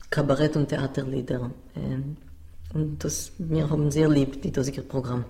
Kabarett- 0.09 0.55
und 0.55 0.67
Theaterlieder. 0.67 1.51
Äh, 1.75 2.77
und 2.77 3.03
das, 3.03 3.31
wir 3.37 3.69
haben 3.69 3.91
sehr 3.91 4.09
lieb, 4.09 4.41
das 4.53 4.71
Programm. 4.87 5.25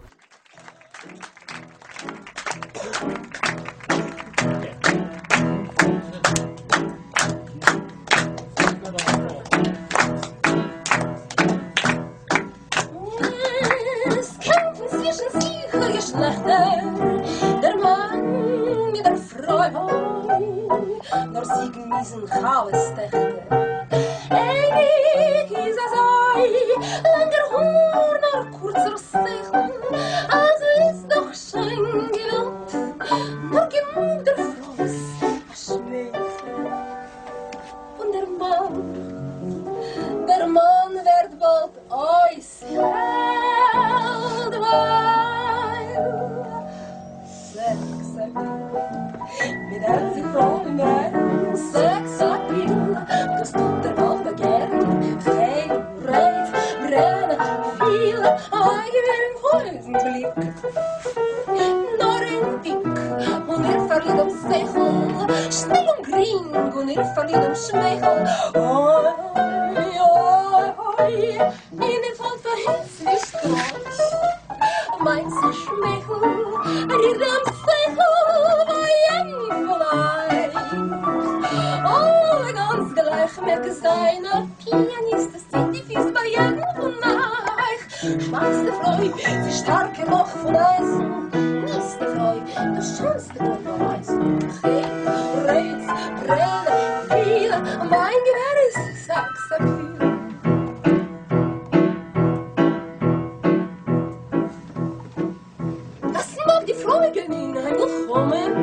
Morgen 107.13 107.31
in 107.31 107.63
Heimel 107.63 108.07
kommen, 108.07 108.53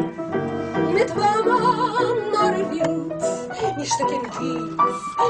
mit 0.93 1.17
warmem 1.17 2.31
Norwind. 2.33 3.23
Nicht 3.77 3.99
der 4.01 4.07
kein 4.07 4.31
Tief, 4.33 4.77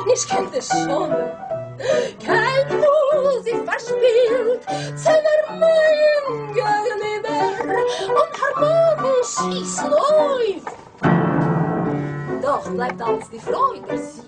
nicht 0.06 0.28
kennt 0.28 0.54
es 0.56 0.68
schon. 0.68 1.10
Kein 2.24 2.66
Fuß 2.70 3.44
ist 3.44 3.64
verspielt, 3.68 4.62
zähler 4.96 5.42
mein 5.50 6.54
Gegenüber, 6.54 7.38
und 8.08 8.32
harmonisch 8.40 9.60
ist 9.60 9.82
neu. 9.84 10.46
Doch 12.40 12.70
bleibt 12.70 13.02
alles 13.02 13.28
die 13.28 13.38
Freude. 13.38 14.19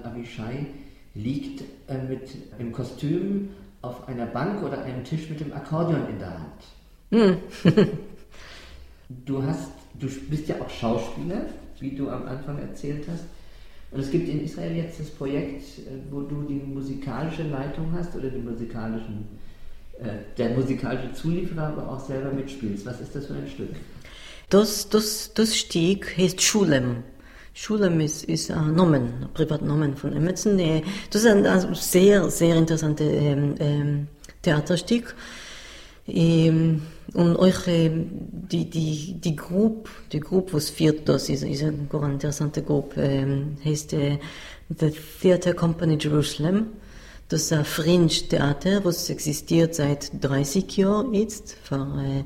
Auf, 0.00 0.04
sondern 0.04 0.12
Abishai 0.12 0.66
liegt 1.14 1.62
äh, 1.88 1.98
mit 1.98 2.30
im 2.58 2.72
Kostüm 2.72 3.50
auf 3.82 4.08
einer 4.08 4.26
Bank 4.26 4.62
oder 4.62 4.82
einem 4.82 5.04
Tisch 5.04 5.28
mit 5.30 5.40
dem 5.40 5.52
Akkordeon 5.52 6.08
in 6.08 6.18
der 6.18 6.38
Hand. 6.38 7.88
Du 9.26 9.42
hast, 9.42 9.72
du 9.98 10.06
bist 10.06 10.46
ja 10.46 10.54
auch 10.60 10.70
Schauspieler, 10.70 11.46
wie 11.80 11.96
du 11.96 12.08
am 12.08 12.26
Anfang 12.26 12.60
erzählt 12.60 13.06
hast. 13.12 13.24
Und 13.90 13.98
es 13.98 14.08
gibt 14.12 14.28
in 14.28 14.44
Israel 14.44 14.76
jetzt 14.76 15.00
das 15.00 15.10
Projekt, 15.10 15.80
äh, 15.80 16.12
wo 16.12 16.20
du 16.20 16.42
die 16.42 16.60
musikalische 16.64 17.42
Leitung 17.42 17.92
hast 17.92 18.14
oder 18.14 18.28
die 18.28 18.38
musikalischen, 18.38 19.26
äh, 19.98 20.36
der 20.38 20.50
musikalische 20.50 21.12
Zulieferer, 21.12 21.68
aber 21.76 21.90
auch 21.90 21.98
selber 21.98 22.30
mitspielst. 22.32 22.86
Was 22.86 23.00
ist 23.00 23.16
das 23.16 23.26
für 23.26 23.34
ein 23.34 23.48
Stück? 23.48 23.74
Das, 24.48 24.88
das, 24.88 25.34
das 25.34 25.56
Stück 25.56 26.16
heißt 26.16 26.40
Schulem. 26.40 27.02
Schulem 27.62 28.00
ist, 28.00 28.24
ist 28.24 28.50
ein 28.50 28.74
Nomen, 28.74 29.02
ein 29.20 29.28
Privatnomen 29.34 29.94
von 29.94 30.14
Emerson. 30.14 30.58
Äh, 30.58 30.82
Das 31.10 31.24
ist 31.24 31.30
ein, 31.30 31.74
sehr, 31.74 32.30
sehr 32.30 32.56
interessantes 32.56 33.06
ähm, 33.06 33.54
ähm, 33.58 34.08
Theaterstück. 34.40 35.14
Ähm, 36.06 36.80
und 37.12 37.36
euch, 37.36 37.56
die, 37.66 38.70
die, 38.70 39.14
die 39.20 39.36
Gruppe, 39.36 39.90
die 40.10 40.20
Gruppe, 40.20 40.54
was 40.54 40.70
führt 40.70 41.06
das, 41.06 41.28
ist, 41.28 41.42
ist 41.42 41.62
eine 41.62 41.86
ganz 41.90 42.14
interessante 42.14 42.62
Gruppe, 42.62 43.46
heißt 43.62 43.92
äh, 43.92 44.18
The 44.70 44.90
Theatre 45.20 45.52
Company 45.52 45.98
Jerusalem. 46.00 46.68
Das 47.28 47.42
ist 47.42 47.52
ein 47.52 47.66
Fringe-Theater, 47.66 48.82
was 48.86 49.10
existiert 49.10 49.74
seit 49.74 50.10
30 50.24 50.78
Jahren 50.78 51.12
jetzt. 51.12 51.56
Für, 51.62 51.76
äh, 51.76 52.24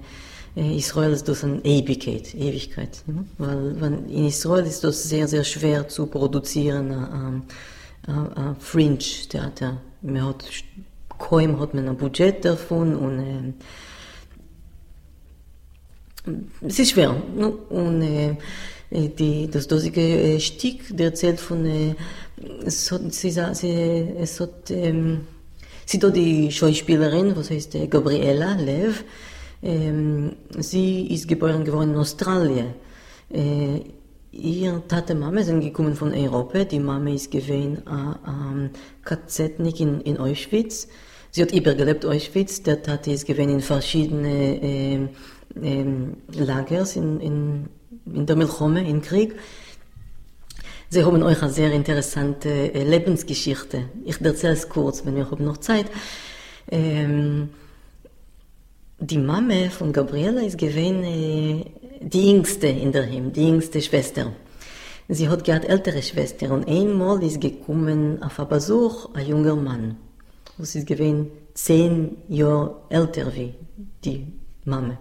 äh, 0.56 0.76
Israel 0.76 1.12
ist 1.12 1.28
das 1.28 1.44
eine 1.44 1.64
Ewigkeit, 1.64 2.34
Ewigkeit. 2.34 3.02
Ja? 3.06 3.24
Weil, 3.38 4.04
in 4.08 4.26
Israel 4.26 4.66
ist 4.66 4.84
das 4.84 5.02
sehr, 5.04 5.26
sehr 5.28 5.44
schwer 5.44 5.88
zu 5.88 6.06
produzieren, 6.06 6.92
ein, 6.92 7.42
ein, 8.06 8.32
ein 8.36 8.56
Fringe-Theater. 8.58 9.80
Man 10.02 10.24
hat, 10.26 10.44
kaum 11.18 11.60
hat 11.60 11.74
man 11.74 11.88
ein 11.88 11.96
Budget 11.96 12.44
davon 12.44 12.94
und 12.96 13.18
äh, 13.20 13.52
es 16.66 16.78
ist 16.78 16.92
schwer. 16.92 17.14
ne? 17.36 17.48
Und 17.48 18.02
äh, 18.02 18.36
die, 18.90 19.48
das 19.50 19.66
dosige 19.66 20.00
äh, 20.00 20.40
Stück, 20.40 20.96
der 20.96 21.06
erzählt 21.06 21.40
von, 21.40 21.66
äh, 21.66 21.94
es 22.64 22.90
hat, 22.90 23.12
sie, 23.12 23.30
sie, 23.30 24.08
es 24.18 24.40
hat, 24.40 24.70
ähm, 24.70 25.26
sie 25.84 25.98
da 25.98 26.10
die 26.10 26.50
Schauspielerin, 26.50 27.36
was 27.36 27.50
heißt 27.50 27.74
äh, 27.74 27.86
Gabriela 27.86 28.54
Lev, 28.54 29.04
ähm, 29.64 30.36
sie 30.58 31.06
ist 31.06 31.26
geboren 31.26 31.64
geworden 31.64 31.92
in 31.92 31.96
Australien. 31.96 32.74
Äh, 33.32 33.80
ihr 34.30 34.82
Tate 34.86 35.14
Mama 35.14 35.42
sind 35.42 35.60
gekommen 35.60 35.94
von 35.94 36.12
Europa. 36.12 36.64
Die 36.64 36.78
Mama 36.78 37.10
ist 37.10 37.30
gewesen 37.30 37.82
am 37.86 38.70
KZ-Nik 39.04 39.80
in, 39.80 40.00
in 40.02 40.18
Auschwitz. 40.18 40.86
Sie 41.30 41.40
hat 41.42 41.52
übergelebt 41.52 42.04
Auschwitz. 42.04 42.62
Der 42.62 42.82
Tate 42.82 43.12
ist 43.12 43.26
gewesen 43.26 43.50
in 43.50 43.60
verschiedene 43.60 44.62
ähm, 44.62 45.08
ähm, 45.60 46.16
Lagers 46.32 46.96
in, 46.96 47.20
in, 47.20 47.68
in 48.04 48.26
der 48.26 48.36
Milchome, 48.36 48.86
im 48.86 49.00
Krieg. 49.00 49.34
Sie 50.90 51.02
haben 51.02 51.22
euch 51.22 51.42
eine 51.42 51.50
sehr 51.50 51.72
interessante 51.72 52.50
äh, 52.50 52.84
Lebensgeschichte. 52.84 53.84
Ich 54.04 54.20
erzähle 54.20 54.52
es 54.52 54.68
kurz, 54.68 55.06
wenn 55.06 55.16
wir 55.16 55.26
noch 55.38 55.56
Zeit. 55.56 55.86
Ähm, 56.70 57.48
die 58.98 59.18
Mama 59.18 59.70
von 59.70 59.92
Gabriela 59.92 60.42
ist 60.42 60.58
gewesen 60.58 61.04
äh, 61.04 61.64
die 62.00 62.30
jüngste 62.30 62.68
in 62.68 62.92
der 62.92 63.06
Heim, 63.06 63.32
die 63.32 63.48
jüngste 63.48 63.80
Schwester. 63.80 64.32
Sie 65.08 65.28
hat 65.28 65.44
gehabt 65.44 65.66
ältere 65.66 66.02
Schwester 66.02 66.50
und 66.50 66.66
einmal 66.66 67.22
ist 67.22 67.40
gekommen 67.40 68.22
auf 68.22 68.38
einen 68.38 68.48
Besuch 68.48 69.14
ein 69.14 69.26
junger 69.26 69.56
Mann. 69.56 69.96
Das 70.56 70.74
ist 70.74 70.86
gewesen 70.86 71.30
zehn 71.54 72.16
Jahre 72.28 72.76
älter 72.88 73.34
wie 73.34 73.54
die 74.04 74.26
Mama. 74.64 74.98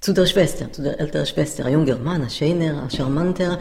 Zu 0.00 0.12
der 0.12 0.26
Schwester, 0.26 0.72
zu 0.72 0.82
der 0.82 1.00
älteren 1.00 1.26
Schwester, 1.26 1.66
ein 1.66 1.72
junger 1.72 1.98
Mann, 1.98 2.22
ein 2.22 2.30
schöner, 2.30 2.84
ein 2.84 2.90
charmanter. 2.90 3.58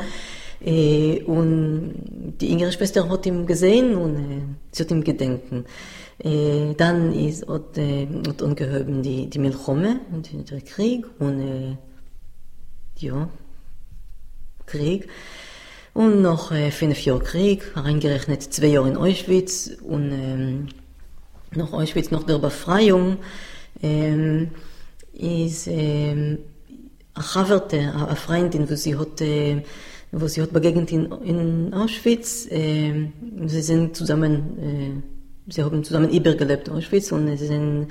Äh, 0.60 1.24
und 1.24 2.36
die 2.42 2.50
jüngere 2.50 2.72
Schwester 2.72 3.08
hat 3.10 3.26
ihn 3.26 3.46
gesehen 3.46 3.96
und 3.96 4.16
äh, 4.16 4.42
sie 4.72 4.84
hat 4.84 4.92
ihm 4.92 5.04
gedenken. 5.04 5.66
Äh, 6.20 6.74
dann 6.76 7.14
ist, 7.14 7.48
hat, 7.48 7.78
äh, 7.78 8.08
hat 8.28 8.42
angehoben 8.42 9.04
die, 9.04 9.30
die 9.30 9.40
Milchome, 9.40 10.00
und 10.12 10.30
der 10.50 10.62
Krieg 10.62 11.06
und 11.20 11.40
äh, 11.40 11.78
ja, 12.98 13.30
Krieg. 14.66 15.08
Und 15.94 16.22
nach 16.22 16.52
äh, 16.52 16.72
fünf 16.72 17.04
Jahren 17.06 17.24
Krieg, 17.24 17.76
reingerechnet 17.76 18.44
zwei 18.44 18.68
Jahre 18.68 18.90
in 18.90 18.98
Auschwitz 18.98 19.72
und 19.84 20.12
ähm, 20.12 20.68
nach 21.56 21.74
Auschwitz, 21.74 22.12
nach 22.12 22.24
der 22.24 22.38
Befreiung, 22.40 23.18
ähm, 23.82 24.50
ist 25.14 25.68
ähm, 25.68 26.40
eine 27.16 28.16
Freundin, 28.16 28.70
wo 28.70 28.76
sie 28.76 28.96
hat, 28.96 29.22
äh, 29.22 29.64
wo 30.12 30.28
sie 30.28 30.42
hat 30.42 30.52
begegnet 30.54 30.92
in, 30.92 31.12
in 31.24 31.74
Auschwitz. 31.74 32.48
Äh, 32.50 33.12
sie 33.46 33.62
sind 33.62 33.96
zusammen, 33.96 35.04
äh, 35.48 35.52
sie 35.52 35.64
haben 35.64 35.84
zusammen 35.84 36.10
übergelebt 36.10 36.68
in 36.68 36.76
Auschwitz 36.76 37.12
und 37.12 37.36
sie 37.38 37.48
sind 37.48 37.88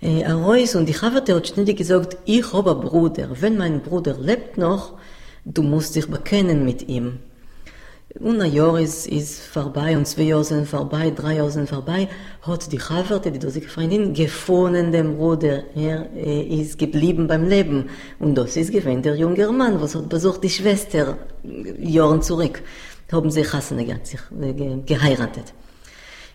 äh, 0.00 0.24
Arois 0.24 0.74
und 0.74 0.86
die 0.86 0.94
Chaverte 0.94 1.34
hat 1.34 1.48
ständig 1.48 1.76
gesagt, 1.76 2.16
ich 2.24 2.52
habe 2.52 2.72
einen 2.72 2.80
Bruder. 2.80 3.28
Wenn 3.40 3.56
mein 3.56 3.80
Bruder 3.80 4.16
lebt 4.18 4.58
noch, 4.58 4.94
du 5.44 5.62
musst 5.62 5.96
dich 5.96 6.08
bekennen 6.08 6.64
mit 6.64 6.88
ihm. 6.88 7.18
Und 8.20 8.40
ein 8.40 8.52
Jahr 8.52 8.80
ist, 8.80 9.06
ist 9.06 9.40
vorbei 9.42 9.96
und 9.96 10.06
zwei 10.06 10.22
Jahre 10.22 10.42
sind 10.42 10.66
vorbei, 10.66 11.10
drei 11.10 11.36
Jahre 11.36 11.50
sind 11.50 11.68
vorbei, 11.68 12.08
hat 12.40 12.72
die 12.72 12.78
Chaverte, 12.78 13.30
die 13.30 13.38
dosige 13.38 13.68
Freundin, 13.68 14.14
gefunden 14.14 14.90
den 14.92 15.16
Bruder. 15.16 15.64
Er 15.76 16.08
äh, 16.16 16.42
ist 16.42 16.78
geblieben 16.78 17.26
beim 17.28 17.46
Leben. 17.46 17.90
Und 18.18 18.34
das 18.34 18.56
ist 18.56 18.72
gewesen 18.72 19.02
der 19.02 19.14
junge 19.14 19.52
Mann, 19.52 19.80
was 19.80 19.94
hat 19.94 20.08
besucht 20.08 20.42
die 20.42 20.48
Schwester 20.50 21.18
Jahren 21.78 22.22
zurück. 22.22 22.62
Haben 23.12 23.30
sie 23.30 23.42
Chassene 23.42 23.84
gehabt, 23.84 24.06
sich 24.06 24.20
äh, 24.40 24.52
ge- 24.54 24.82
geheiratet. 24.86 25.52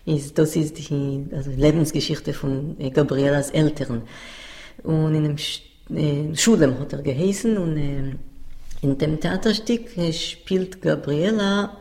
Ist, 0.06 0.38
das 0.38 0.54
ist 0.54 0.78
die 0.78 1.26
also 1.32 1.50
Lebensgeschichte 1.50 2.32
von 2.34 2.76
äh, 2.78 2.90
Gabrielas 2.90 3.50
Eltern. 3.50 4.02
Und 4.84 5.14
in 5.14 5.24
dem 5.24 5.38
Sch 5.38 5.62
äh, 5.90 6.34
Schulem 6.36 6.78
hat 6.78 6.92
er 6.92 7.02
geheißen 7.02 7.58
und 7.58 7.76
äh, 7.76 8.14
in 8.84 8.98
dem 8.98 9.18
Theaterstück 9.18 9.96
äh, 9.96 10.12
spielt 10.12 10.82
Gabriela 10.82 11.76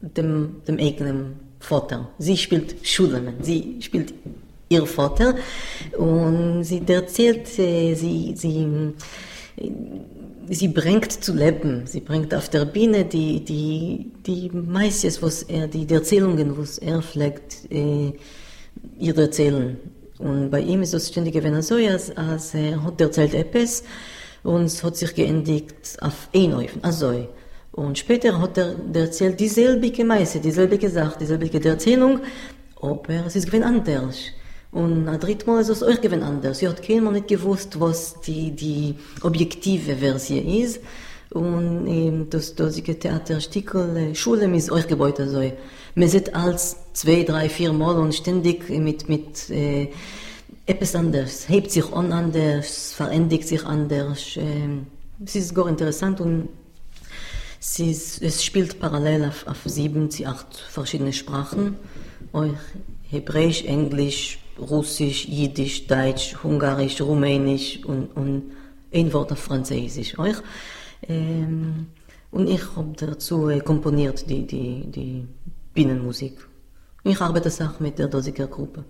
dem, 0.00 0.62
dem 0.66 0.78
eigenen 0.78 1.36
Vater. 1.58 2.08
Sie 2.18 2.36
spielt 2.36 2.86
Schulem, 2.86 3.34
sie 3.40 3.78
spielt 3.80 4.14
ihr 4.68 4.86
Vater. 4.86 5.34
Und 5.98 6.62
sie 6.62 6.82
erzählt, 6.86 7.58
äh, 7.58 7.94
sie, 7.94 8.34
sie, 8.36 8.66
äh, 9.56 9.70
sie 10.48 10.68
bringt 10.68 11.12
zu 11.12 11.34
leben. 11.34 11.86
Sie 11.86 12.00
bringt 12.00 12.32
auf 12.34 12.48
der 12.48 12.64
Biene 12.66 13.04
die, 13.04 13.44
die, 13.44 14.12
die 14.24 14.50
meistens, 14.52 15.20
was 15.22 15.42
er, 15.42 15.66
die 15.66 15.92
Erzählungen, 15.92 16.56
was 16.56 16.78
er 16.78 17.02
pflegt, 17.02 17.70
äh, 17.70 18.12
ihr 18.98 19.18
erzählen. 19.18 19.76
Und 20.18 20.50
bei 20.50 20.60
ihm 20.60 20.82
ist 20.82 20.94
das 20.94 21.08
ständig 21.08 21.34
gewesen 21.34 21.62
so, 21.62 21.74
als, 21.74 22.16
als 22.16 22.54
er 22.54 22.82
hat 22.84 23.00
erzählt 23.00 23.34
etwas 23.34 23.82
und 24.44 24.64
es 24.64 24.84
hat 24.84 24.96
sich 24.96 25.14
geendigt 25.14 25.74
auf 26.00 26.28
ein 26.32 26.54
Eufen, 26.54 26.84
also. 26.84 27.26
Und 27.72 27.98
später 27.98 28.40
hat 28.40 28.56
er 28.56 28.76
erzählt 28.94 29.40
dieselbe 29.40 30.04
Meise, 30.04 30.38
dieselbe 30.38 30.88
Sache, 30.88 31.16
dieselbe 31.18 31.52
Erzählung, 31.68 32.20
aber 32.80 33.26
es 33.26 33.34
ist 33.34 33.46
gewesen 33.46 33.64
anders. 33.64 34.16
Und 34.70 35.08
ein 35.08 35.18
drittes 35.18 35.46
Mal 35.46 35.60
ist 35.60 35.70
es 35.70 35.82
auch 35.82 36.00
gewesen 36.00 36.22
anders. 36.22 36.58
Sie 36.58 36.68
hat 36.68 36.82
keiner 36.82 37.10
nicht 37.10 37.28
gewusst, 37.28 37.80
was 37.80 38.20
die, 38.20 38.52
die 38.52 38.94
objektive 39.22 39.96
Version 39.96 40.46
ist. 40.46 40.80
Und 41.30 41.86
ähm, 41.88 42.26
das, 42.30 42.54
das 42.54 42.76
Theaterstückel, 42.76 43.96
äh, 43.96 44.14
Schule 44.14 44.46
ist 44.56 44.70
euch 44.70 44.86
gebaut, 44.86 45.18
also. 45.18 45.52
Man 45.96 46.08
sieht 46.08 46.34
als 46.34 46.76
zwei, 46.92 47.22
drei, 47.22 47.48
vier 47.48 47.72
Mal 47.72 47.96
und 47.96 48.14
ständig 48.14 48.68
mit, 48.68 49.08
mit, 49.08 49.50
äh, 49.50 49.88
etwas 50.66 50.94
anders, 50.94 51.48
hebt 51.48 51.70
sich 51.70 51.92
an 51.92 52.12
anders, 52.12 52.92
verändert 52.92 53.44
sich 53.44 53.64
anders. 53.64 54.36
Ähm, 54.36 54.86
es 55.24 55.36
ist 55.36 55.54
gar 55.54 55.68
interessant 55.68 56.20
und 56.20 56.48
ist, 57.78 58.22
es 58.22 58.44
spielt 58.44 58.78
parallel 58.78 59.24
auf, 59.24 59.46
auf 59.46 59.62
sieben, 59.64 60.08
acht 60.24 60.56
verschiedene 60.56 61.12
Sprachen. 61.12 61.76
Hebräisch, 63.10 63.64
Englisch, 63.64 64.38
Russisch, 64.58 65.26
Jiddisch, 65.26 65.86
Deutsch, 65.86 66.36
Ungarisch, 66.42 67.00
Rumänisch 67.00 67.84
und, 67.84 68.16
und 68.16 68.52
ein 68.92 69.12
Wort 69.12 69.32
auf 69.32 69.38
Französisch. 69.38 70.18
Euch. 70.18 70.36
Ähm, 71.08 71.86
und 72.30 72.48
ich 72.48 72.62
habe 72.76 72.92
dazu 72.96 73.48
äh, 73.48 73.60
komponiert 73.60 74.28
die, 74.28 74.46
die, 74.46 74.90
die 74.90 75.26
Binnenmusik. 75.72 76.46
Ich 77.04 77.20
arbeite 77.20 77.50
auch 77.64 77.80
mit 77.80 77.98
der 77.98 78.08
Dosiker 78.08 78.46
Gruppe. 78.46 78.84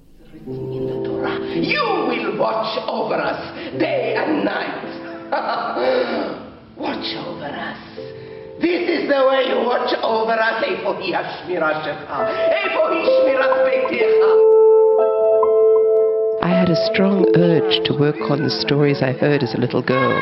in 0.45 0.87
the 0.87 1.07
Torah. 1.07 1.37
You 1.55 1.83
will 2.09 2.37
watch 2.39 2.77
over 2.87 3.15
us 3.15 3.41
day 3.79 4.15
and 4.17 4.45
night. 4.45 4.85
watch 6.77 7.15
over 7.25 7.45
us. 7.45 7.77
This 8.61 8.89
is 8.89 9.07
the 9.07 9.21
way 9.29 9.47
you 9.47 9.65
watch 9.65 9.93
over 10.03 10.33
us. 10.33 10.63
איפה 10.63 10.93
היא 10.99 11.17
השמירה 11.17 11.83
שלך? 11.83 12.13
איפה 12.51 12.89
היא 12.89 13.05
שמירת 13.05 13.49
ביתך? 13.65 14.25
I 16.41 16.51
had 16.51 16.69
a 16.69 16.75
strong 16.91 17.25
urge 17.35 17.79
to 17.87 17.93
work 17.93 18.21
on 18.29 18.43
the 18.43 18.49
stories 18.49 19.01
I 19.01 19.11
heard 19.11 19.43
as 19.43 19.53
a 19.53 19.57
little 19.57 19.81
girl. 19.81 20.17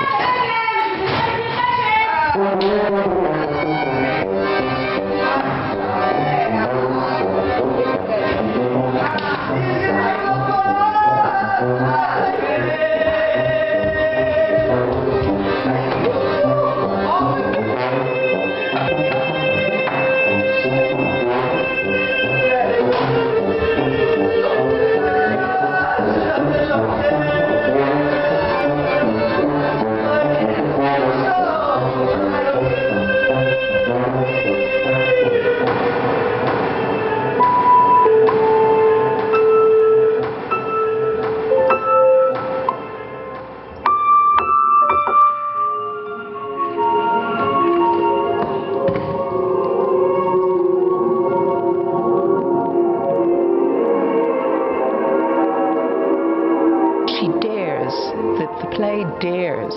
Dares 59.21 59.75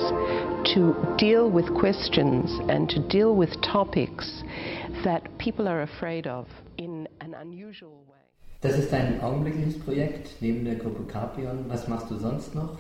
to 0.73 0.95
deal 1.17 1.49
with 1.49 1.65
questions 1.73 2.49
and 2.69 2.89
to 2.89 2.99
deal 3.07 3.35
with 3.35 3.49
topics 3.61 4.43
that 5.03 5.21
people 5.37 5.67
are 5.67 5.81
afraid 5.81 6.27
of 6.27 6.47
in 6.77 7.07
an 7.21 7.33
unusual 7.33 8.03
way. 8.09 8.15
Das 8.61 8.77
ist 8.77 8.91
dein 8.91 9.21
augenblickliches 9.21 9.79
Projekt 9.79 10.29
neben 10.41 10.65
der 10.65 10.75
Gruppe 10.75 11.03
Capion. 11.03 11.65
Was 11.67 11.87
machst 11.87 12.09
du 12.09 12.17
sonst 12.17 12.55
noch? 12.55 12.79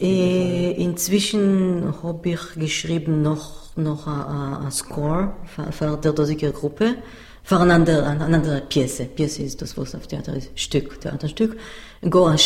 Äh, 0.00 0.72
inzwischen 0.72 1.94
habe 2.02 2.28
ich 2.30 2.54
geschrieben 2.56 3.22
noch, 3.22 3.76
noch 3.76 4.06
ein 4.06 4.70
Score 4.70 5.34
für, 5.44 5.72
für 5.72 5.96
der 5.96 6.12
Dosiker 6.12 6.50
Gruppe, 6.50 6.96
für 7.42 7.58
eine 7.58 7.74
andere, 7.74 8.04
eine 8.04 8.24
andere 8.24 8.62
Pièce. 8.68 9.06
Pièce 9.06 9.44
ist 9.44 9.62
das, 9.62 9.78
was 9.78 9.94
auf 9.94 10.06
Theater 10.06 10.34
ist, 10.34 10.50
Stück, 10.58 11.00
Theaterstück. 11.00 11.56
Gar 12.10 12.28
eine 12.28 12.38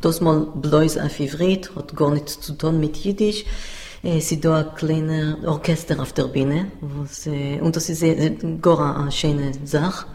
das 0.00 0.20
mal 0.20 0.46
bloß 0.54 0.98
auf 0.98 1.18
Ivrit, 1.20 1.74
hat 1.74 1.96
gar 1.96 2.10
nichts 2.12 2.40
zu 2.40 2.54
tun 2.54 2.80
mit 2.80 2.96
Jiddisch. 2.96 3.44
Äh, 4.02 4.20
Sie 4.20 4.40
da 4.40 4.58
ein 4.58 4.74
kleines 4.74 5.44
Orchester 5.44 6.00
auf 6.00 6.12
der 6.12 6.24
Bühne, 6.24 6.70
äh, 7.26 7.60
und 7.60 7.76
das 7.76 7.88
ist 7.88 8.02
äh, 8.02 8.36
gar 8.60 8.98
eine 8.98 9.12
schöne 9.12 9.52
Sache. 9.64 10.06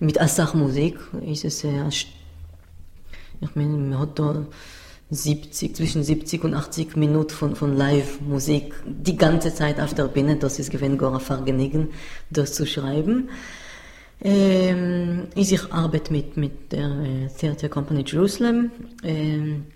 Mit 0.00 0.20
Asach-Musik 0.20 0.98
ist 1.26 1.44
es 1.44 1.64
ein 1.64 1.90
ich 3.40 3.54
meine, 3.54 3.76
man 3.76 3.98
hat 3.98 4.18
da 4.18 4.46
70, 5.10 5.76
zwischen 5.76 6.02
70 6.02 6.44
und 6.44 6.54
80 6.54 6.96
Minuten 6.96 7.30
von, 7.30 7.56
von 7.56 7.76
Live-Musik 7.76 8.74
die 8.84 9.16
ganze 9.16 9.54
Zeit 9.54 9.80
auf 9.80 9.94
der 9.94 10.04
Bühne. 10.04 10.36
Das 10.36 10.58
ist 10.58 10.70
gewesen 10.70 10.98
gar 10.98 11.14
ein 11.14 11.20
Vergnügen, 11.20 11.90
das 12.30 12.54
zu 12.54 12.66
schreiben. 12.66 13.30
Ähm, 14.20 15.28
ich 15.34 15.72
arbeite 15.72 16.12
mit, 16.12 16.36
mit 16.36 16.72
der 16.72 16.88
äh, 16.88 17.28
Theater 17.28 17.68
Company 17.68 18.04
Jerusalem. 18.06 18.70
Ähm, 19.04 19.66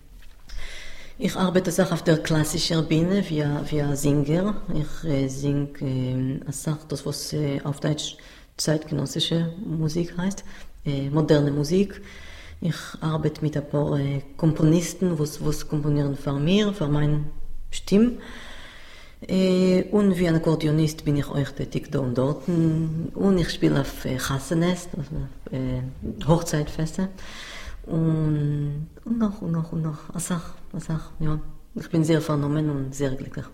ich 1.18 1.36
arbeite 1.36 1.70
auch 1.84 1.92
auf 1.92 2.02
der 2.02 2.18
klassischen 2.18 2.86
Bühne 2.88 3.24
wie 3.28 3.42
ein 3.42 3.96
Singer. 3.96 4.62
Ich 4.74 5.08
äh, 5.08 5.28
singe 5.28 5.68
äh, 5.80 6.40
das, 6.88 7.06
was 7.06 7.32
äh, 7.32 7.60
auf 7.62 7.78
Deutsch 7.78 8.16
zeitgenössische 8.56 9.52
Musik 9.64 10.16
heißt, 10.16 10.44
äh, 10.84 11.08
moderne 11.10 11.52
Musik. 11.52 12.00
Ich 12.60 12.76
arbeite 13.00 13.42
mit 13.42 13.56
ein 13.56 13.68
paar 13.68 13.98
äh, 13.98 14.22
Komponisten, 14.36 15.18
was 15.18 15.68
komponieren 15.68 16.16
für 16.16 16.32
mir, 16.32 16.72
für 16.72 16.88
meine 16.88 17.24
Stimme. 17.70 18.12
Äh, 19.28 19.84
und 19.90 20.18
wie 20.18 20.26
ein 20.28 20.34
Akkordeonist 20.34 21.04
bin 21.04 21.16
ich 21.16 21.28
euch 21.30 21.50
tätig 21.50 21.90
da 21.90 22.00
und 22.00 22.16
dort. 22.16 22.48
Und 22.48 23.38
ich 23.38 23.50
spiele 23.50 23.80
auf 23.80 24.04
äh, 24.04 24.16
Chassanes, 24.16 24.88
also 24.96 25.56
äh, 25.56 26.26
Hochzeitfeste. 26.26 27.08
Und, 27.86 28.88
und 29.04 29.18
noch, 29.18 29.40
und 29.42 29.52
noch, 29.52 29.72
und 29.72 29.82
noch. 29.82 30.14
Asach, 30.14 30.54
Asach, 30.72 31.10
ja. 31.20 31.38
Ich 31.74 31.88
bin 31.88 32.04
sehr 32.04 32.20
vernommen 32.20 32.68
und 32.68 32.94
sehr 32.94 33.10
glücklich. 33.10 33.46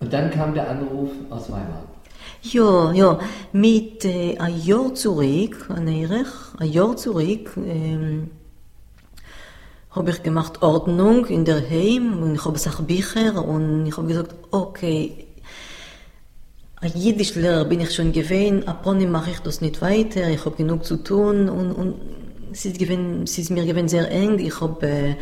Und 0.00 0.12
dann 0.12 0.30
kam 0.30 0.54
der 0.54 0.70
Anruf 0.70 1.10
aus 1.30 1.50
Weimar. 1.50 1.84
Ja, 2.42 2.92
ja, 2.92 3.18
mit 3.52 4.04
äh, 4.04 4.36
ein 4.38 4.60
Jahr 4.62 4.94
zurück, 4.94 5.68
an 5.68 5.88
Erich, 5.88 6.28
ein 6.58 6.70
Jahr 6.70 6.96
zurück, 6.96 7.50
ähm, 7.56 8.30
habe 9.96 10.10
ich 10.10 10.22
gemacht 10.22 10.62
Ordnung 10.62 11.26
in 11.26 11.44
der 11.44 11.68
Heim 11.68 12.22
und 12.22 12.34
ich 12.34 12.44
habe 12.44 12.58
Sach 12.58 12.82
Bücher 12.82 13.42
und 13.42 13.86
ich 13.86 13.96
habe 13.96 14.06
gesagt, 14.06 14.34
okay, 14.50 15.26
ein 16.76 16.92
Jiddischlehrer 16.94 17.64
bin 17.64 17.80
ich 17.80 17.94
schon 17.94 18.12
gewesen, 18.12 18.64
wann 18.84 19.10
mache 19.10 19.30
ich 19.30 19.40
das 19.40 19.62
nicht 19.62 19.80
weiter, 19.80 20.28
ich 20.28 20.44
habe 20.44 20.56
genug 20.56 20.84
zu 20.84 20.98
tun 20.98 21.48
und, 21.48 21.72
und 21.72 21.94
es, 22.52 22.66
ist 22.66 22.78
gewesen, 22.78 23.22
es 23.22 23.38
ist 23.38 23.50
mir 23.50 23.64
gewesen 23.64 23.88
sehr 23.88 24.10
eng, 24.10 24.38
ich 24.38 24.60
habe 24.60 24.86
äh, 24.86 25.14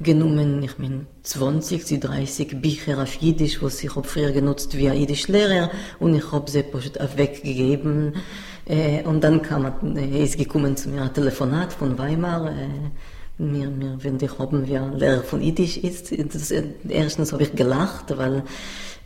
genommen, 0.00 0.62
ich 0.62 0.78
meine, 0.78 1.06
20, 1.24 1.84
sie 1.84 1.98
30 1.98 2.60
Bücher 2.62 3.02
auf 3.02 3.16
Jiddisch, 3.16 3.60
was 3.62 3.82
ich 3.82 3.96
habe 3.96 4.06
früher 4.06 4.30
genutzt 4.30 4.76
wie 4.78 4.88
ein 4.88 4.98
Jiddischlehrer 4.98 5.70
und 5.98 6.14
ich 6.14 6.30
habe 6.30 6.48
sie 6.48 6.64
weggegeben. 7.16 8.14
Äh, 8.66 9.02
und 9.02 9.22
dann 9.22 9.42
kam, 9.42 9.96
äh, 9.96 10.22
ist 10.22 10.38
gekommen 10.38 10.76
zu 10.76 10.88
mir 10.88 11.02
ein 11.02 11.12
Telefonat 11.12 11.72
von 11.72 11.98
Weimar, 11.98 12.50
äh, 12.50 12.68
mir, 13.38 13.68
mir, 13.68 13.98
wenn 14.00 14.18
die 14.18 14.28
haben, 14.28 14.64
wer 14.66 14.88
Lehrer 14.94 15.22
von 15.22 15.40
Jiddisch 15.40 15.76
ist. 15.78 16.12
Das, 16.32 16.52
erstens 16.88 17.32
habe 17.32 17.42
ich 17.42 17.54
gelacht, 17.54 18.16
weil 18.16 18.44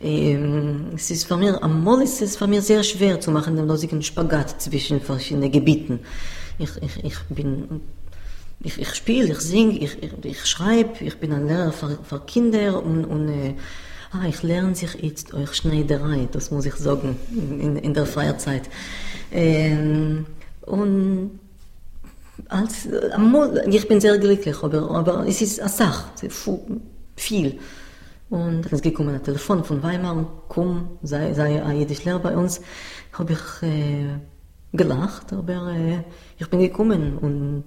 ähm, 0.01 0.91
es 0.95 1.09
ist 1.11 1.25
für 1.25 1.37
mir, 1.37 1.61
einmal 1.63 2.01
ist 2.01 2.21
es 2.21 2.37
für 2.37 2.47
mich 2.47 2.61
sehr 2.61 2.83
schwer 2.83 3.19
zu 3.19 3.31
machen, 3.31 3.55
den 3.55 3.67
losigen 3.67 4.01
Spagat 4.01 4.61
zwischen 4.61 5.01
verschiedenen 5.01 5.51
Gebieten. 5.51 5.99
Ich, 6.57 6.69
ich, 6.81 7.03
ich 7.03 7.19
bin 7.29 7.81
ich, 8.61 8.77
ich 8.77 8.93
spiele, 8.93 9.31
ich 9.31 9.39
singe, 9.39 9.79
ich, 9.79 10.03
ich, 10.03 10.11
ich 10.23 10.45
schreibe, 10.45 11.03
ich 11.03 11.17
bin 11.17 11.31
ein 11.31 11.47
Lehrer 11.47 11.71
für, 11.71 11.97
für 12.03 12.19
Kinder 12.19 12.83
und, 12.83 13.05
und 13.05 13.29
äh, 13.29 13.55
ah, 14.11 14.27
ich 14.27 14.43
lerne 14.43 14.75
sich 14.75 14.95
jetzt 15.01 15.33
euch 15.33 15.53
Schneiderei, 15.53 16.27
das 16.31 16.51
muss 16.51 16.65
ich 16.65 16.75
sagen, 16.75 17.15
in, 17.31 17.77
in 17.77 17.93
der 17.93 18.05
Freizeit. 18.05 18.63
Ähm, 19.31 20.25
und 20.61 21.39
als, 22.49 22.87
ich 23.67 23.87
bin 23.87 24.01
sehr 24.01 24.17
glücklich, 24.17 24.61
aber, 24.61 24.89
aber 24.91 25.27
es 25.27 25.41
ist 25.41 25.59
eine 25.59 25.69
Sache, 25.69 26.05
viel. 27.15 27.59
Und 28.29 28.71
dann 28.71 28.81
gekommen 28.81 29.15
ein 29.15 29.23
Telefon 29.23 29.63
von 29.63 29.81
Weimar, 29.81 30.43
komm, 30.47 30.99
sei, 31.01 31.33
sei 31.33 31.63
ein 31.63 31.77
Jiddisch-Lehrer 31.79 32.19
bei 32.19 32.35
uns. 32.35 32.61
Habe 33.13 33.33
ich 33.33 33.67
äh, 33.67 34.19
gelacht, 34.71 35.33
aber 35.33 35.73
äh, 35.73 36.03
ich 36.37 36.47
bin 36.47 36.59
gekommen 36.59 37.17
und 37.17 37.63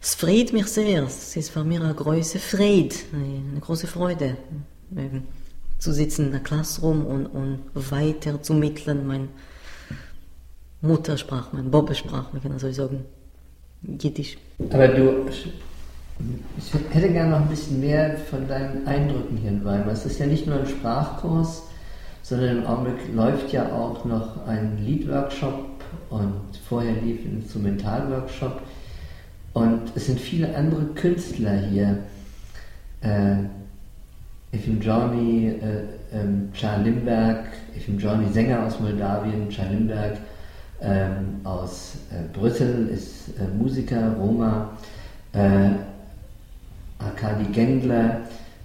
es 0.00 0.14
freut 0.14 0.52
mich 0.52 0.66
sehr. 0.66 1.04
Es 1.04 1.36
ist 1.36 1.50
für 1.50 1.64
mich 1.64 1.80
eine 1.80 1.94
große 1.94 2.38
Freude, 2.38 2.94
eine 3.12 3.60
große 3.60 3.86
Freude, 3.86 4.36
ähm, 4.96 5.24
zu 5.78 5.92
sitzen 5.92 6.26
in 6.26 6.32
der 6.32 6.40
Classroom 6.40 7.04
und, 7.04 7.26
und 7.26 7.60
weiter 7.74 8.40
zu 8.40 8.54
mitteln, 8.54 9.06
mein 9.06 9.28
Muttersprache, 10.80 11.48
mein 11.52 11.70
Bobbesprach, 11.70 12.32
man 12.32 12.42
kann 12.42 12.58
so 12.58 12.70
sagen, 12.72 13.04
Jiddisch. 13.82 14.38
Aber 14.70 14.88
du, 14.88 15.26
ich 16.56 16.72
hätte 16.90 17.10
gerne 17.10 17.30
noch 17.30 17.40
ein 17.40 17.48
bisschen 17.48 17.80
mehr 17.80 18.16
von 18.30 18.46
deinen 18.46 18.86
Eindrücken 18.86 19.36
hier 19.36 19.50
in 19.50 19.64
Weimar. 19.64 19.92
Es 19.92 20.06
ist 20.06 20.18
ja 20.18 20.26
nicht 20.26 20.46
nur 20.46 20.60
ein 20.60 20.66
Sprachkurs, 20.66 21.64
sondern 22.22 22.58
im 22.58 22.66
Augenblick 22.66 23.14
läuft 23.14 23.52
ja 23.52 23.72
auch 23.72 24.04
noch 24.04 24.46
ein 24.46 24.78
Liedworkshop 24.84 25.68
und 26.10 26.40
vorher 26.68 26.94
lief 27.02 27.24
ein 27.24 27.42
Instrumentalworkshop. 27.42 28.62
Und 29.54 29.92
es 29.94 30.06
sind 30.06 30.20
viele 30.20 30.54
andere 30.54 30.84
Künstler 30.94 31.56
hier. 31.56 31.98
Äh, 33.00 33.36
Efim 34.52 34.80
Johnny, 34.80 35.48
äh, 35.48 36.16
ähm, 36.16 36.50
Charles 36.52 36.84
Limberg, 36.84 37.46
Efim 37.76 37.98
Johnny, 37.98 38.30
Sänger 38.32 38.66
aus 38.66 38.78
Moldawien, 38.80 39.48
Charles 39.48 39.72
Limberg 39.72 40.18
ähm, 40.82 41.40
aus 41.44 41.94
äh, 42.10 42.36
Brüssel, 42.36 42.88
ist 42.88 43.28
äh, 43.38 43.46
Musiker, 43.56 44.14
Roma, 44.18 44.76
äh, 45.32 45.70
Arkadi 46.98 47.44
Gendler. 47.52 48.22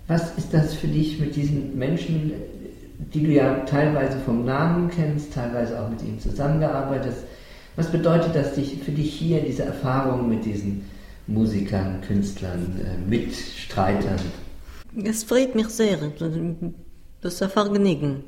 Was 0.08 0.38
ist 0.38 0.54
das 0.54 0.74
für 0.74 0.88
dich 0.88 1.20
mit 1.20 1.36
diesen 1.36 1.78
Menschen, 1.78 2.34
die 3.14 3.24
du 3.24 3.32
ja 3.32 3.60
teilweise 3.66 4.18
vom 4.20 4.46
Namen 4.46 4.90
kennst, 4.90 5.34
teilweise 5.34 5.80
auch 5.80 5.90
mit 5.90 6.02
ihnen 6.02 6.20
zusammengearbeitet 6.20 7.12
hast? 7.12 7.24
Was 7.76 7.92
bedeutet 7.92 8.36
das 8.36 8.50
für 8.50 8.92
dich 8.92 9.14
hier, 9.14 9.42
diese 9.42 9.64
Erfahrung 9.64 10.28
mit 10.28 10.46
diesen 10.46 10.84
Musikern, 11.28 12.02
Künstlern, 12.02 12.80
äh, 12.82 13.10
Mitstreitern? 13.10 14.20
Es 15.04 15.24
freut 15.24 15.54
mich 15.54 15.68
sehr. 15.68 15.98
Das 15.98 17.34
ist 17.34 17.44
ein 17.44 17.50
Vergnügen. 17.50 18.24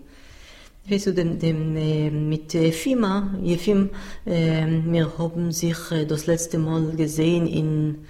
Weißt 0.89 1.05
du, 1.05 1.13
dem, 1.13 1.37
dem, 1.37 1.75
äh, 1.75 2.09
mit 2.09 2.55
äh, 2.55 2.71
FIMA, 2.71 3.35
Jefim, 3.43 3.91
äh, 4.25 4.65
wir 4.85 5.19
haben 5.19 5.51
sich 5.51 5.77
äh, 5.91 6.05
das 6.05 6.25
letzte 6.25 6.57
Mal 6.57 6.93
gesehen 6.95 7.45
in, 7.45 8.05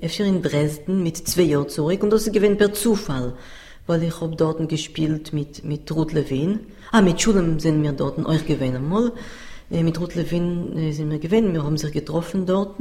öfter 0.00 0.24
in 0.24 0.40
Dresden 0.40 1.02
mit 1.02 1.16
zwei 1.16 1.42
Jahren 1.42 1.68
zurück 1.68 2.04
und 2.04 2.10
das 2.10 2.30
gewinnt 2.30 2.58
per 2.58 2.72
Zufall, 2.72 3.34
weil 3.88 4.04
ich 4.04 4.20
habe 4.20 4.36
dort 4.36 4.68
gespielt 4.68 5.32
mit, 5.32 5.64
mit 5.64 5.90
Ruth 5.90 6.12
Levin. 6.12 6.60
Ah, 6.92 7.02
mit 7.02 7.20
Schulem 7.20 7.58
sind 7.58 7.82
wir 7.82 7.92
dort 7.92 8.24
euch 8.24 8.46
gewesen 8.46 8.76
einmal. 8.76 9.10
Äh, 9.68 9.82
mit 9.82 10.00
Ruth 10.00 10.14
Levin 10.14 10.76
äh, 10.78 10.92
sind 10.92 11.10
wir 11.10 11.18
gewesen, 11.18 11.54
wir 11.54 11.64
haben 11.64 11.76
sich 11.76 11.90
getroffen 11.90 12.46
dort, 12.46 12.76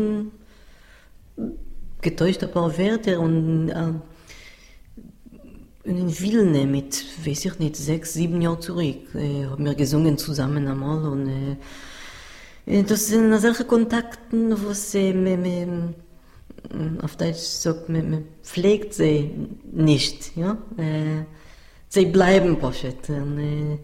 getäuscht 2.02 2.44
ein 2.44 2.52
paar 2.52 2.78
Werte 2.78 3.20
und 3.20 3.70
äh, 3.70 3.94
in 5.84 6.20
Wilne 6.20 6.66
mit, 6.66 7.06
weiß 7.26 7.46
ich 7.46 7.60
nicht, 7.60 7.76
sechs, 7.76 8.14
sieben 8.14 8.42
Jahren 8.42 8.62
zurück, 8.62 9.16
äh, 9.16 9.46
haben 9.46 9.66
wir 9.66 9.76
gesungen 9.76 10.18
zusammen 10.18 10.68
einmal 10.68 11.06
und 11.08 11.28
äh, 11.28 11.56
äh 12.80 12.84
das 12.84 13.08
sind 13.08 13.38
solche 13.40 13.66
Kontakte, 13.66 14.58
wo 14.62 14.74
sie, 14.74 15.10
äh, 15.10 15.68
auf 17.02 17.16
Deutsch 17.16 17.38
sagt 17.38 17.90
man, 17.90 18.12
man 18.12 18.24
pflegt 18.44 18.94
sie 18.94 19.32
nicht, 19.72 20.36
ja, 20.36 20.58
äh, 20.78 21.24
sie 21.88 22.06
bleiben 22.06 22.60
poschet. 22.60 23.10
Und, 23.10 23.40
äh, 23.40 23.78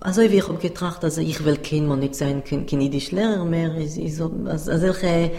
also 0.00 0.22
ich 0.22 0.48
habe 0.48 0.58
getracht, 0.58 1.04
also 1.04 1.20
ich 1.20 1.44
will 1.44 1.58
kein 1.58 1.86
Mann 1.86 2.00
nicht 2.00 2.14
sein, 2.14 2.42
kein, 2.42 2.66
kein 2.66 2.80
Lehrer 2.80 3.44
mehr, 3.44 3.76
ich, 3.76 3.98
ich 3.98 4.16
so, 4.16 4.32
also 4.46 4.76
solche 4.78 5.32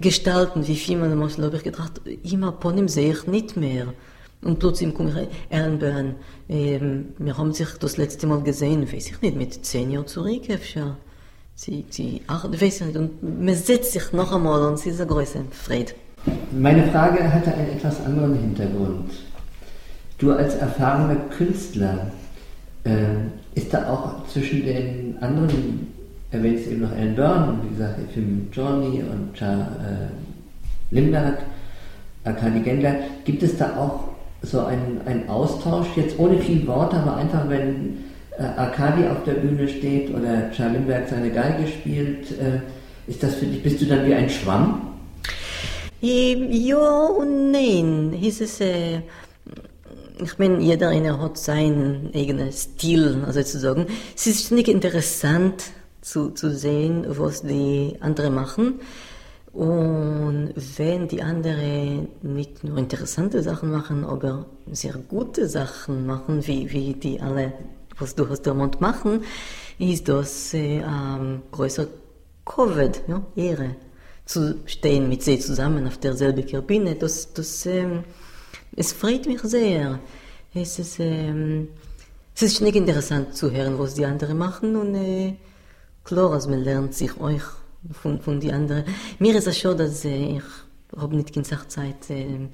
Gestalten 0.00 0.66
wie 0.66 0.76
Fima, 0.76 1.08
da 1.08 1.16
habe 1.16 1.56
ich 1.56 1.62
gedacht, 1.64 2.00
immer 2.22 2.52
Ponym 2.52 2.88
sehe 2.88 3.12
ich 3.12 3.26
nicht 3.26 3.56
mehr. 3.56 3.86
Und 4.42 4.60
plötzlich 4.60 4.94
komme 4.94 5.10
ich, 5.22 5.28
Ehrenböhren, 5.56 6.14
ähm, 6.48 7.08
wir 7.18 7.36
haben 7.36 7.52
sich 7.52 7.68
das 7.80 7.96
letzte 7.96 8.28
Mal 8.28 8.40
gesehen, 8.42 8.82
weiß 8.90 9.10
ich 9.10 9.20
nicht, 9.20 9.36
mit 9.36 9.64
zehn 9.66 9.90
Jahren 9.90 10.06
zurück, 10.06 10.42
schon. 10.62 10.94
Sie, 11.56 11.84
sie, 11.90 12.22
ach, 12.28 12.44
weiß 12.44 12.80
ich 12.80 12.86
nicht, 12.86 12.96
und 12.96 13.44
man 13.44 13.54
setzt 13.56 13.92
sich 13.92 14.12
noch 14.12 14.32
einmal 14.32 14.62
und 14.62 14.78
sie 14.78 14.90
ist 14.90 15.00
eine 15.00 15.10
große 15.10 15.42
Freude. 15.50 15.92
Meine 16.52 16.86
Frage 16.92 17.32
hatte 17.32 17.52
einen 17.52 17.70
etwas 17.70 18.00
anderen 18.04 18.38
Hintergrund. 18.38 19.10
Du 20.18 20.30
als 20.30 20.54
erfahrener 20.54 21.16
Künstler, 21.36 22.12
äh, 22.84 23.26
ist 23.56 23.74
da 23.74 23.92
auch 23.92 24.26
zwischen 24.28 24.64
den 24.64 25.18
anderen, 25.20 25.92
erwähnt 26.30 26.66
eben 26.66 26.82
noch 26.82 26.92
Alan 26.92 27.14
Byrne 27.14 27.46
und 27.48 27.64
wie 27.64 27.74
gesagt, 27.74 27.98
Film 28.12 28.48
Johnny 28.52 29.02
und 29.02 29.34
Cha, 29.34 29.52
äh, 29.54 30.94
Limberg, 30.94 31.38
Arkadi 32.24 32.60
Gendler, 32.60 32.96
gibt 33.24 33.42
es 33.42 33.56
da 33.56 33.76
auch 33.76 34.00
so 34.42 34.60
ein, 34.60 35.00
ein 35.06 35.28
Austausch, 35.28 35.86
jetzt 35.96 36.18
ohne 36.18 36.38
viel 36.38 36.66
Worte, 36.66 36.96
aber 36.96 37.16
einfach, 37.16 37.48
wenn 37.48 38.04
äh, 38.38 38.42
Arkadi 38.42 39.06
auf 39.08 39.24
der 39.24 39.32
Bühne 39.32 39.66
steht 39.68 40.14
oder 40.14 40.50
Charles 40.52 40.74
Limberg 40.74 41.08
seine 41.08 41.30
Geige 41.30 41.66
spielt, 41.66 42.30
äh, 42.32 42.60
ist 43.06 43.22
das 43.22 43.36
für 43.36 43.46
dich, 43.46 43.62
bist 43.62 43.80
du 43.80 43.86
dann 43.86 44.06
wie 44.06 44.14
ein 44.14 44.28
Schwamm? 44.28 44.82
Ja 46.00 47.06
und 47.06 47.50
nein. 47.50 48.16
Es 48.22 48.40
ist, 48.40 48.60
äh, 48.60 49.00
ich 50.22 50.38
meine, 50.38 50.60
jeder 50.60 50.90
einer 50.90 51.20
hat 51.20 51.38
seinen 51.38 52.10
eigenen 52.14 52.52
Stil, 52.52 53.24
also 53.26 53.42
zu. 53.42 53.86
Es 54.14 54.26
ist 54.26 54.52
nicht 54.52 54.68
interessant 54.68 55.72
zu, 56.08 56.30
zu 56.30 56.50
sehen, 56.50 57.04
was 57.06 57.42
die 57.42 57.96
anderen 58.00 58.34
machen. 58.34 58.80
Und 59.52 60.52
wenn 60.76 61.08
die 61.08 61.22
anderen 61.22 62.08
nicht 62.22 62.62
nur 62.64 62.78
interessante 62.78 63.42
Sachen 63.42 63.70
machen, 63.70 64.04
aber 64.04 64.46
sehr 64.70 64.94
gute 64.94 65.48
Sachen 65.48 66.06
machen, 66.06 66.46
wie, 66.46 66.70
wie 66.70 66.94
die 66.94 67.20
alle, 67.20 67.52
was 67.98 68.14
du 68.14 68.28
hast 68.28 68.46
Mond 68.46 68.80
machen, 68.80 69.22
ist 69.78 70.08
das 70.08 70.54
äh, 70.54 70.80
ähm, 70.80 71.42
größer 71.50 71.86
Covid, 72.44 73.02
ja, 73.08 73.22
Ehre, 73.36 73.76
zu 74.24 74.56
stehen 74.66 75.08
mit 75.08 75.22
sie 75.22 75.38
zusammen 75.38 75.86
auf 75.86 75.98
derselben 75.98 76.46
Kabine. 76.46 76.94
Das, 76.94 77.32
das, 77.32 77.64
ähm, 77.66 78.04
es 78.76 78.92
freut 78.92 79.26
mich 79.26 79.40
sehr. 79.42 79.98
Es 80.54 80.78
ist, 80.78 81.00
ähm, 81.00 81.68
es 82.34 82.42
ist 82.42 82.60
nicht 82.60 82.76
interessant 82.76 83.34
zu 83.34 83.50
hören, 83.50 83.78
was 83.78 83.94
die 83.94 84.04
anderen 84.04 84.38
machen 84.38 84.76
und 84.76 84.94
äh, 84.94 85.34
klar, 86.08 86.32
also 86.32 86.48
man 86.48 86.60
lernt 86.60 86.94
sich 86.94 87.20
euch 87.20 87.42
von, 87.92 88.20
von 88.20 88.40
die 88.40 88.50
anderen. 88.50 88.84
Mir 89.18 89.36
ist 89.36 89.46
es 89.46 89.58
schon, 89.58 89.76
dass 89.76 90.04
äh, 90.04 90.38
ich 90.38 90.42
habe 90.96 91.14
nicht 91.14 91.32
gesagt 91.32 91.70
Zeit 91.70 92.08
äh, 92.08 92.48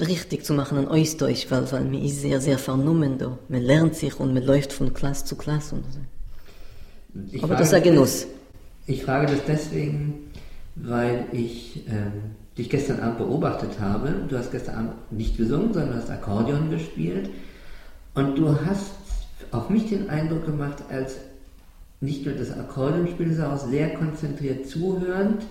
richtig 0.00 0.44
zu 0.44 0.54
machen 0.54 0.78
an 0.78 0.88
Austausch, 0.88 1.46
weil, 1.50 1.70
weil 1.72 1.84
mir 1.84 2.02
ist 2.02 2.20
sehr, 2.20 2.40
sehr 2.40 2.58
vernommen 2.58 3.18
da. 3.18 3.36
Man 3.48 3.62
lernt 3.62 3.96
sich 3.96 4.18
und 4.20 4.34
man 4.34 4.44
läuft 4.44 4.72
von 4.72 4.94
Klasse 4.94 5.24
zu 5.24 5.36
Klasse 5.36 5.74
und 5.74 5.84
so. 5.92 7.42
Aber 7.42 7.56
das 7.56 7.68
ist 7.68 7.74
ein 7.74 7.82
Genuss. 7.82 8.26
Ich 8.86 9.02
frage 9.02 9.26
das 9.26 9.40
deswegen, 9.46 10.30
weil 10.76 11.26
ich 11.32 11.84
ähm, 11.88 12.36
dich 12.56 12.70
gestern 12.70 13.00
Abend 13.00 13.18
beobachtet 13.18 13.80
habe. 13.80 14.14
Du 14.28 14.38
hast 14.38 14.52
gestern 14.52 14.74
Abend 14.76 15.12
nicht 15.12 15.36
gesungen, 15.36 15.72
sondern 15.72 15.92
du 15.92 15.96
hast 15.96 16.10
Akkordeon 16.10 16.70
gespielt. 16.70 17.30
Und 18.14 18.36
du 18.38 18.54
hast 18.64 18.92
auf 19.52 19.70
mich 19.70 19.88
den 19.88 20.10
Eindruck 20.10 20.46
gemacht, 20.46 20.82
als 20.90 21.16
nicht 22.00 22.26
nur 22.26 22.34
das 22.34 22.50
Akkordeonspiel, 22.52 23.32
sondern 23.32 23.58
auch 23.58 23.66
sehr 23.66 23.94
konzentriert 23.94 24.68
zuhörend, 24.68 25.42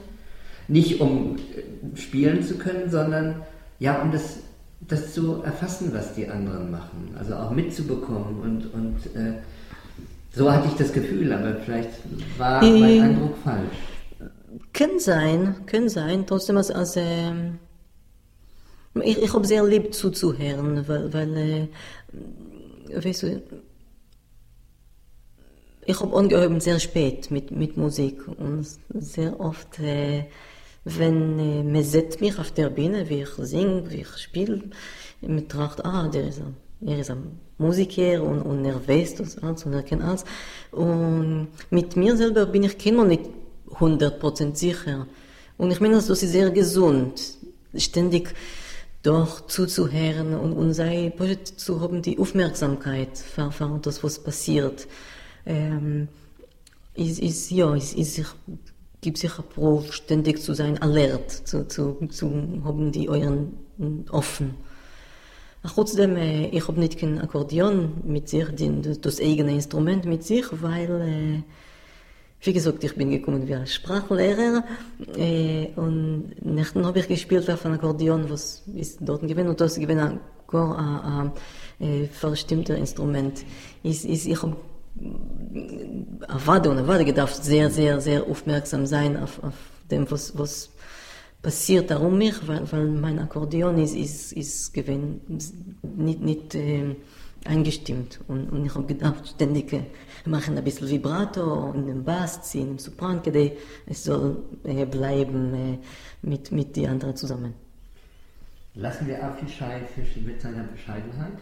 nicht 0.67 1.01
um 1.01 1.37
äh, 1.37 1.97
spielen 1.97 2.43
zu 2.43 2.57
können, 2.57 2.89
sondern 2.89 3.41
ja, 3.79 4.01
um 4.01 4.11
das, 4.11 4.37
das 4.81 5.13
zu 5.13 5.41
erfassen, 5.43 5.91
was 5.93 6.13
die 6.13 6.27
anderen 6.27 6.71
machen, 6.71 7.15
also 7.17 7.35
auch 7.35 7.51
mitzubekommen 7.51 8.39
und, 8.41 8.73
und 8.73 9.05
äh, 9.15 9.33
so 10.31 10.51
hatte 10.51 10.67
ich 10.67 10.73
das 10.73 10.91
Gefühl, 10.91 11.31
aber 11.31 11.55
vielleicht 11.55 11.91
war 12.37 12.61
mein 12.61 12.75
ähm, 12.75 13.03
Eindruck 13.03 13.37
falsch. 13.43 13.77
Kann 14.73 14.99
sein, 14.99 15.55
kann 15.65 15.87
sein. 15.89 16.25
Trotzdem, 16.27 16.57
als, 16.57 16.71
als 16.71 16.97
äh, 16.97 17.31
ich, 19.01 19.21
ich 19.21 19.33
habe 19.33 19.47
sehr 19.47 19.63
lieb 19.63 19.93
zuzuhören, 19.93 20.85
weil, 20.87 21.13
weil 21.13 21.37
äh, 21.37 21.67
weißt 23.05 23.23
du, 23.23 23.41
Ich 25.87 25.99
habe 25.99 26.17
angehoben 26.17 26.59
sehr 26.59 26.79
spät 26.79 27.29
mit, 27.29 27.51
mit 27.51 27.77
Musik 27.77 28.27
und 28.27 28.65
sehr 28.89 29.39
oft, 29.39 29.79
äh, 29.79 30.25
wenn 30.83 31.37
äh, 31.37 31.63
man 31.63 31.83
sieht 31.83 32.21
mich 32.21 32.39
auf 32.39 32.51
der 32.51 32.71
Bühne, 32.71 33.07
wie 33.07 33.21
ich 33.21 33.29
singe, 33.37 33.91
wie 33.91 34.01
ich 34.01 34.17
spiele, 34.17 34.63
man 35.21 35.47
tracht, 35.47 35.85
ah, 35.85 36.07
der 36.07 36.29
ist 36.29 36.39
ein, 36.39 36.55
er 36.87 36.99
ist 36.99 37.11
ein 37.11 37.39
Musiker 37.59 38.23
und, 38.23 38.41
und 38.41 38.65
er 38.65 38.87
weiß 38.87 39.15
das 39.15 39.37
alles 39.37 39.63
und 39.65 39.73
er 39.73 39.83
kennt 39.83 40.03
alles. 40.03 40.25
Und 40.71 41.49
mit 41.69 41.95
mir 41.95 42.17
selber 42.17 42.47
bin 42.47 42.63
ich 42.63 42.83
immer 42.83 43.05
nicht 43.05 43.29
100% 43.69 44.55
sicher. 44.55 45.05
Und 45.57 45.69
ich 45.69 45.79
meine, 45.81 45.95
das 45.95 46.09
ist 46.09 46.21
sehr 46.21 46.49
gesund, 46.49 47.37
ständig 47.75 48.33
doch 49.03 49.45
zuzuhören 49.45 50.33
und, 50.33 50.53
und 50.53 50.73
sei 50.73 51.13
zu 51.57 51.79
haben 51.79 52.01
die 52.01 52.17
Aufmerksamkeit 52.17 53.15
für, 53.19 53.51
für 53.51 53.79
das, 53.83 54.03
was 54.03 54.17
passiert. 54.17 54.87
Ähm, 55.45 56.07
ist, 56.95 57.19
ist, 57.19 57.51
ja, 57.51 57.75
ist, 57.75 57.95
ist 57.97 58.15
sich, 58.15 58.27
gibt 59.01 59.17
sich 59.17 59.37
ein 59.37 59.45
Prof, 59.53 59.93
ständig 59.93 60.41
zu 60.41 60.53
sein, 60.53 60.81
alert, 60.81 61.29
zu, 61.29 61.67
zu, 61.67 61.97
zu 62.09 62.61
haben 62.63 62.91
die 62.91 63.09
Euren 63.09 63.53
offen. 64.11 64.55
Trotzdem, 65.63 66.15
äh, 66.15 66.47
ich 66.49 66.67
habe 66.67 66.79
nicht 66.79 66.99
kein 66.99 67.19
Akkordeon 67.19 67.93
mit 68.05 68.29
sich, 68.29 68.47
den, 68.49 68.81
das 69.01 69.19
eigene 69.19 69.51
Instrument 69.51 70.05
mit 70.05 70.23
sich, 70.23 70.45
weil 70.51 71.01
äh, 71.01 71.43
wie 72.41 72.53
gesagt, 72.53 72.83
ich 72.83 72.95
bin 72.95 73.09
gekommen 73.09 73.47
wie 73.47 73.55
ein 73.55 73.65
Sprachlehrer 73.65 74.63
äh, 75.17 75.67
und 75.75 76.35
nachdem 76.43 76.85
habe 76.85 76.99
ich 76.99 77.07
gespielt 77.07 77.49
auf 77.49 77.65
einem 77.65 77.75
Akkordeon, 77.75 78.29
was 78.29 78.63
ist 78.75 78.99
dort 79.01 79.21
gewesen 79.21 79.49
und 79.49 79.59
das 79.59 79.75
gewesen 79.75 79.99
ein, 79.99 80.19
ein, 80.51 81.31
ein 81.79 82.03
äh, 82.03 82.07
verstimmter 82.07 82.75
Instrument. 82.77 83.43
Ich, 83.81 84.07
ich, 84.07 84.29
ich 84.29 84.41
habe 84.43 84.55
Avade 86.27 86.69
und 86.69 86.77
Avade 86.77 87.05
gedarf 87.05 87.33
sehr, 87.33 87.69
sehr, 87.69 88.01
sehr 88.01 88.23
aufmerksam 88.23 88.85
sein 88.85 89.17
auf, 89.17 89.43
auf 89.43 89.53
dem, 89.91 90.09
was, 90.09 90.37
was 90.37 90.69
passiert 91.41 91.91
darum 91.91 92.17
mich, 92.17 92.47
weil, 92.47 92.71
weil 92.71 92.87
mein 92.87 93.19
Akkordeon 93.19 93.77
ist, 93.77 93.95
ist, 93.95 94.31
ist 94.33 94.73
gewesen, 94.73 95.21
nicht, 95.83 96.21
nicht 96.21 96.55
äh, 96.55 96.95
eingestimmt 97.45 98.19
und, 98.27 98.49
und 98.49 98.65
ich 98.65 98.73
habe 98.73 98.85
gedacht, 98.85 99.27
ständig 99.27 99.71
äh, 99.73 99.83
machen 100.25 100.57
ein 100.57 100.63
bisschen 100.63 100.89
Vibrato 100.89 101.69
und 101.69 101.85
den 101.85 102.03
Bass 102.03 102.41
ziehen, 102.41 102.71
im 102.71 102.79
Sopran, 102.79 103.21
es 103.85 104.03
soll 104.03 104.37
äh, 104.63 104.85
bleiben 104.85 105.53
äh, 105.53 105.77
mit, 106.21 106.51
mit 106.51 106.75
den 106.75 106.89
anderen 106.89 107.15
zusammen. 107.15 107.53
Lassen 108.73 109.07
wir 109.07 109.23
Afishai 109.23 109.81
Fisch 109.93 110.17
mit 110.25 110.41
seiner 110.41 110.63
Bescheidenheit. 110.63 111.37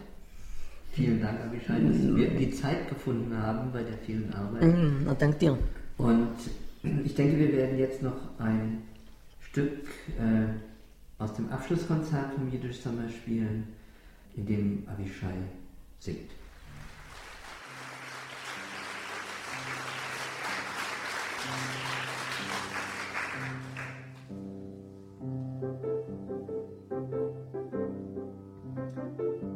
Vielen 0.94 1.20
Dank, 1.20 1.40
Abishai, 1.40 1.80
dass 1.80 2.16
wir 2.16 2.30
die 2.30 2.52
Zeit 2.52 2.88
gefunden 2.88 3.36
haben 3.36 3.72
bei 3.72 3.82
der 3.82 3.98
vielen 3.98 4.32
Arbeit. 4.32 4.62
Mm, 4.62 5.08
danke 5.18 5.38
dir. 5.38 5.58
Und 5.98 6.36
ich 7.04 7.14
denke, 7.16 7.36
wir 7.36 7.52
werden 7.52 7.78
jetzt 7.78 8.00
noch 8.00 8.38
ein 8.38 8.82
Stück 9.40 9.88
äh, 10.18 10.52
aus 11.20 11.34
dem 11.34 11.48
Abschlusskonzert 11.50 12.34
vom 12.34 12.48
Jiddisch 12.48 12.80
Sommer 12.80 13.08
spielen, 13.08 13.64
in 14.36 14.46
dem 14.46 14.82
Avishai 14.86 15.34
singt. 15.98 16.30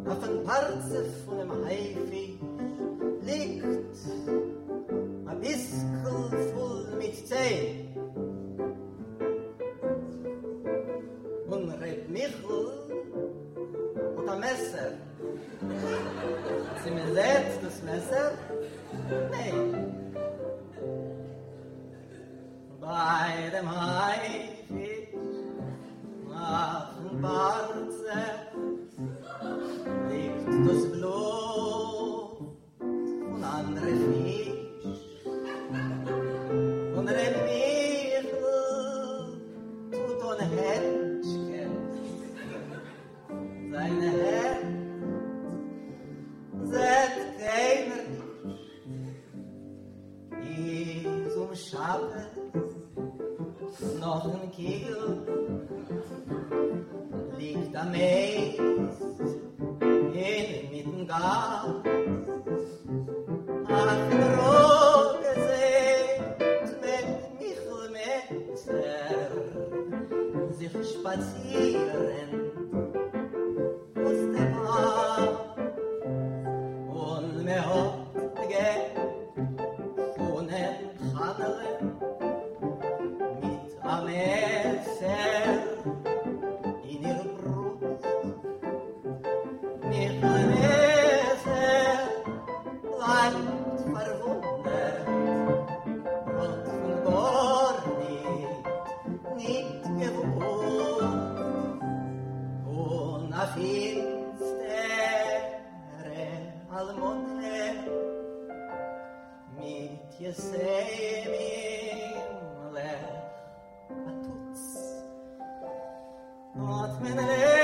Auf 0.05 0.23
ein 0.23 0.45
Parze 0.45 1.28
von 1.49 1.65
einem 1.65 1.95
Haifi 1.95 2.28
At 116.89 117.03
min 117.03 117.17
me. 117.17 117.58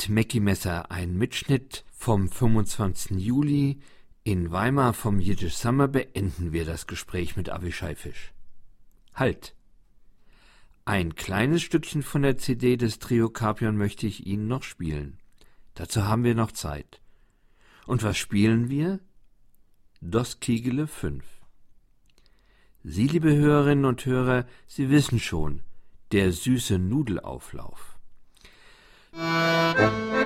Mit 0.00 0.08
Mackie 0.08 0.40
Messer 0.40 0.90
ein 0.90 1.14
Mitschnitt 1.18 1.84
vom 1.92 2.30
25. 2.30 3.18
Juli 3.18 3.80
in 4.24 4.50
Weimar 4.50 4.94
vom 4.94 5.20
Yiddish 5.20 5.54
Summer 5.54 5.88
beenden 5.88 6.52
wir 6.52 6.64
das 6.64 6.86
Gespräch 6.86 7.36
mit 7.36 7.50
Avishai 7.50 7.94
Fisch. 7.96 8.32
Halt! 9.14 9.54
Ein 10.86 11.16
kleines 11.16 11.60
Stückchen 11.60 12.02
von 12.02 12.22
der 12.22 12.38
CD 12.38 12.78
des 12.78 12.98
Trio 12.98 13.28
Carpion 13.28 13.76
möchte 13.76 14.06
ich 14.06 14.26
Ihnen 14.26 14.48
noch 14.48 14.62
spielen. 14.62 15.18
Dazu 15.74 16.04
haben 16.04 16.24
wir 16.24 16.34
noch 16.34 16.52
Zeit. 16.52 17.02
Und 17.86 18.02
was 18.02 18.16
spielen 18.16 18.70
wir? 18.70 19.00
Dos 20.00 20.40
Kegele 20.40 20.86
5. 20.86 21.22
Sie, 22.84 23.06
liebe 23.06 23.34
Hörerinnen 23.34 23.84
und 23.84 24.06
Hörer, 24.06 24.46
Sie 24.66 24.88
wissen 24.88 25.18
schon, 25.18 25.60
der 26.12 26.32
süße 26.32 26.78
Nudelauflauf. 26.78 27.89
Música 29.12 30.19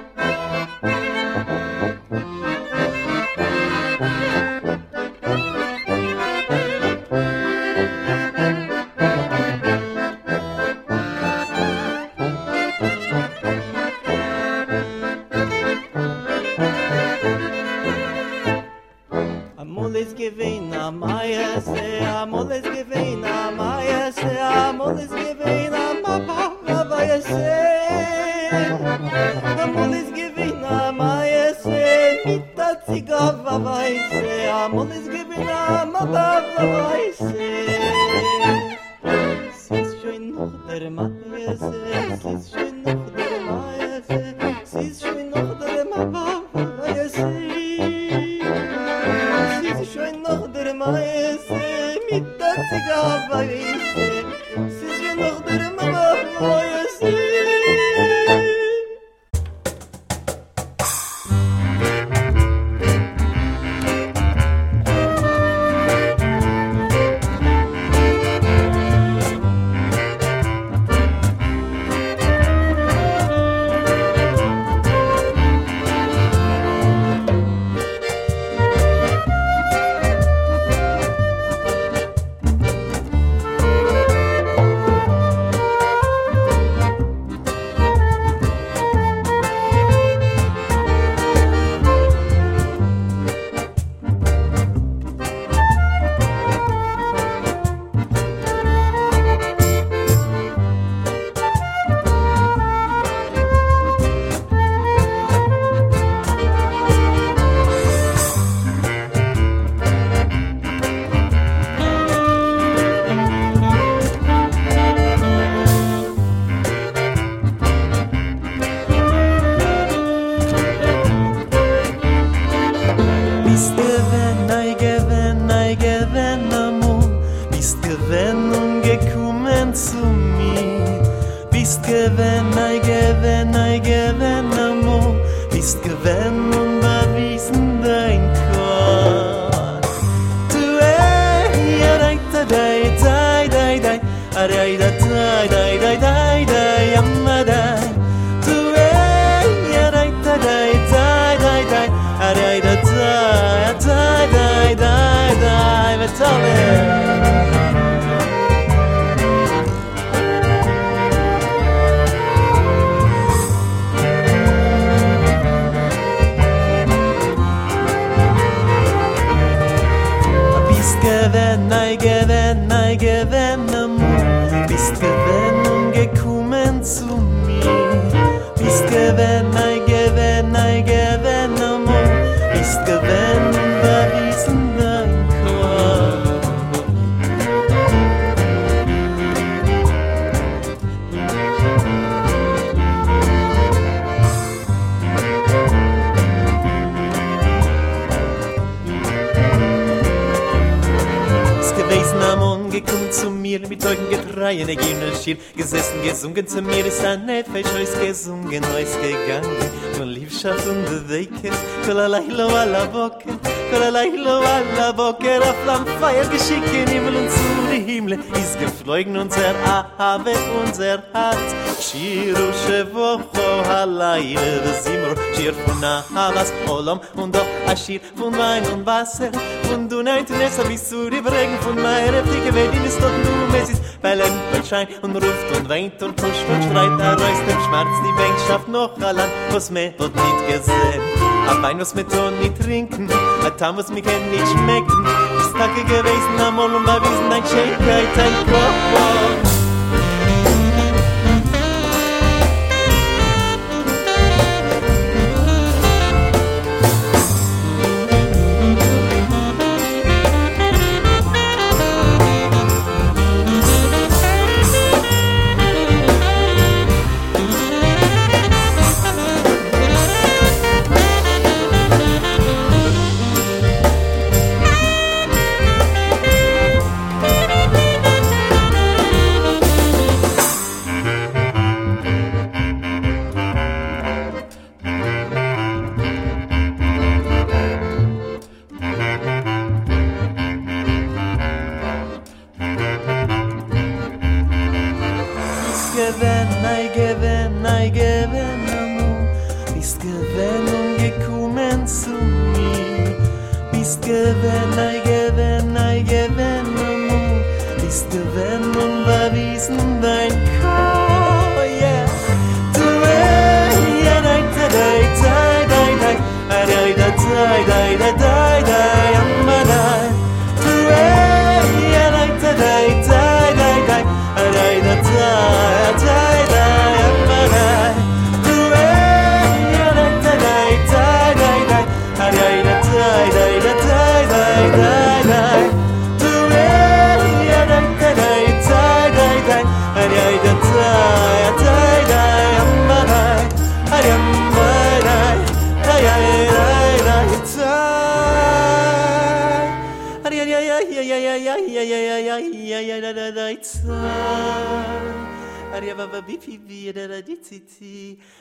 Augen 204.54 204.66
getreien, 204.66 204.68
er 204.68 204.76
ging 204.76 205.02
und 205.02 205.22
schiel 205.22 205.38
gesessen, 205.56 206.02
gesungen 206.02 206.46
zu 206.46 206.62
mir, 206.62 206.86
ist 206.86 207.04
ein 207.04 207.26
Nefesh, 207.26 207.66
heus 207.74 207.98
gesungen, 208.00 208.64
heus 208.72 208.96
gegangen, 209.00 209.56
von 209.96 210.08
Liebschaft 210.08 210.66
und 210.66 210.84
Bewegkeit, 210.84 211.52
kol 211.86 211.98
alailo 211.98 212.48
ala 212.48 212.86
boker, 212.86 213.38
kol 213.70 213.82
alailo 213.82 214.38
ala 214.38 214.92
boker, 214.92 215.40
auf 215.42 215.66
Lamm 215.66 215.86
Feier 216.00 216.26
geschicken, 216.26 216.88
Himmel 216.88 217.16
und 217.16 217.30
zu 217.30 217.38
die 217.72 217.80
Himmel, 217.80 218.18
ist 218.34 218.58
geflogen 218.58 219.16
unser 219.16 219.54
Ahave, 219.64 220.34
unser 220.64 221.02
Herz, 221.12 221.54
Shiru 221.80 222.52
shevocho 222.66 223.33
halayr 223.68 224.60
de 224.64 224.72
zimmer 224.82 225.14
chir 225.34 225.54
fun 225.64 225.84
havas 226.14 226.52
olam 226.68 227.00
und 227.16 227.34
do 227.34 227.42
a 227.66 227.76
shir 227.76 228.00
fun 228.16 228.32
mein 228.36 228.64
un 228.72 228.84
wasser. 228.86 229.30
Un 229.72 229.88
du 229.88 230.02
neit 230.02 230.30
nesa 230.30 230.62
bisuri 230.64 231.20
bregen 231.20 231.58
fun 231.60 231.76
meine 231.82 232.22
dicke 232.22 232.54
wedin 232.54 232.84
ist 232.84 233.00
doch 233.02 233.16
du 233.24 233.34
mesis 233.52 233.80
Bellen 234.04 234.34
und 234.54 234.66
schein 234.66 234.86
und 235.00 235.16
ruft 235.16 235.56
und 235.56 235.66
weint 235.66 236.02
und 236.02 236.14
pusht 236.14 236.46
und 236.52 236.62
schreit, 236.64 237.00
er 237.00 237.12
reißt 237.12 237.44
dem 237.48 237.60
Schmerz 237.66 237.88
die 238.04 238.12
Bänkschaft 238.20 238.68
noch 238.68 239.00
allein, 239.00 239.30
was 239.50 239.70
mir 239.70 239.94
wird 239.98 240.14
nicht 240.14 240.46
gesehen. 240.46 241.00
Ein 241.48 241.62
Wein, 241.62 241.80
was 241.80 241.94
mir 241.94 242.06
tun, 242.06 242.38
nicht 242.38 242.60
trinken, 242.60 243.08
ein 243.10 243.56
Tam, 243.56 243.78
was 243.78 243.88
mir 243.88 244.02
kann 244.02 244.30
nicht 244.30 244.46
schmecken, 244.46 245.06
ist 245.38 245.56
Tage 245.56 245.84
gewesen, 245.84 246.40
am 246.46 246.56
Morgen 246.56 246.84
bei 246.84 247.00
Wiesen, 247.00 247.32
ein 247.32 247.42
Schäkeit, 247.44 248.18
ein 248.18 248.34
Kopf. 248.52 249.43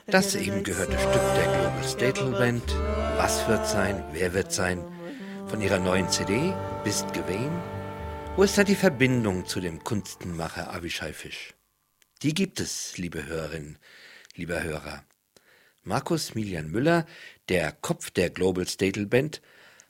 Das 0.06 0.36
eben 0.36 0.64
gehörte 0.64 1.00
Stück 1.00 1.14
der 1.36 1.44
Global 1.44 1.84
Statel 1.84 2.32
Band. 2.32 2.76
Was 3.18 3.48
wird 3.48 3.66
sein? 3.66 4.04
Wer 4.12 4.36
wird 4.36 4.52
sein? 4.52 4.84
Von 5.48 5.60
ihrer 5.62 5.80
neuen 5.80 6.08
CD 6.10 6.54
Bist 6.84 7.12
gewesen? 7.14 7.52
Wo 8.36 8.44
ist 8.44 8.58
da 8.60 8.64
die 8.64 8.76
Verbindung 8.76 9.48
zu 9.48 9.60
dem 9.60 9.84
Kunstenmacher 9.84 10.72
Avishai 10.72 11.14
Fisch? 11.14 11.56
Die 12.22 12.36
gibt 12.36 12.60
es, 12.60 12.96
liebe 13.00 13.26
Hörerinnen, 13.26 13.80
lieber 14.36 14.62
Hörer. 14.62 15.04
Markus 15.82 16.36
Milian 16.36 16.70
Müller, 16.70 17.08
der 17.50 17.72
Kopf 17.72 18.12
der 18.12 18.30
Global 18.30 18.68
Statel 18.68 19.08
Band, 19.08 19.42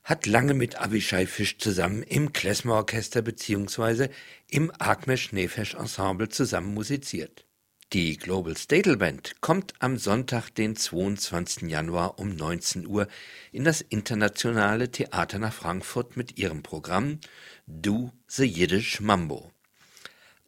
hat 0.03 0.25
lange 0.25 0.53
mit 0.53 0.79
Avishai 0.79 1.25
Fisch 1.25 1.57
zusammen 1.57 2.03
im 2.03 2.33
Klezmer-Orchester 2.33 3.21
bzw. 3.21 4.09
im 4.49 4.71
Agmesh 4.77 5.31
Nefesh 5.31 5.75
Ensemble 5.75 6.29
zusammen 6.29 6.73
musiziert. 6.73 7.45
Die 7.93 8.17
Global 8.17 8.57
Statel 8.57 8.97
Band 8.97 9.35
kommt 9.39 9.75
am 9.77 9.97
Sonntag, 9.97 10.49
den 10.49 10.75
22. 10.75 11.69
Januar 11.69 12.17
um 12.17 12.35
19 12.35 12.87
Uhr 12.87 13.07
in 13.51 13.63
das 13.63 13.81
Internationale 13.81 14.89
Theater 14.89 15.37
nach 15.37 15.53
Frankfurt 15.53 16.17
mit 16.17 16.37
ihrem 16.39 16.63
Programm 16.63 17.19
Do 17.67 18.11
the 18.27 18.45
Yiddish 18.45 18.99
Mambo. 18.99 19.51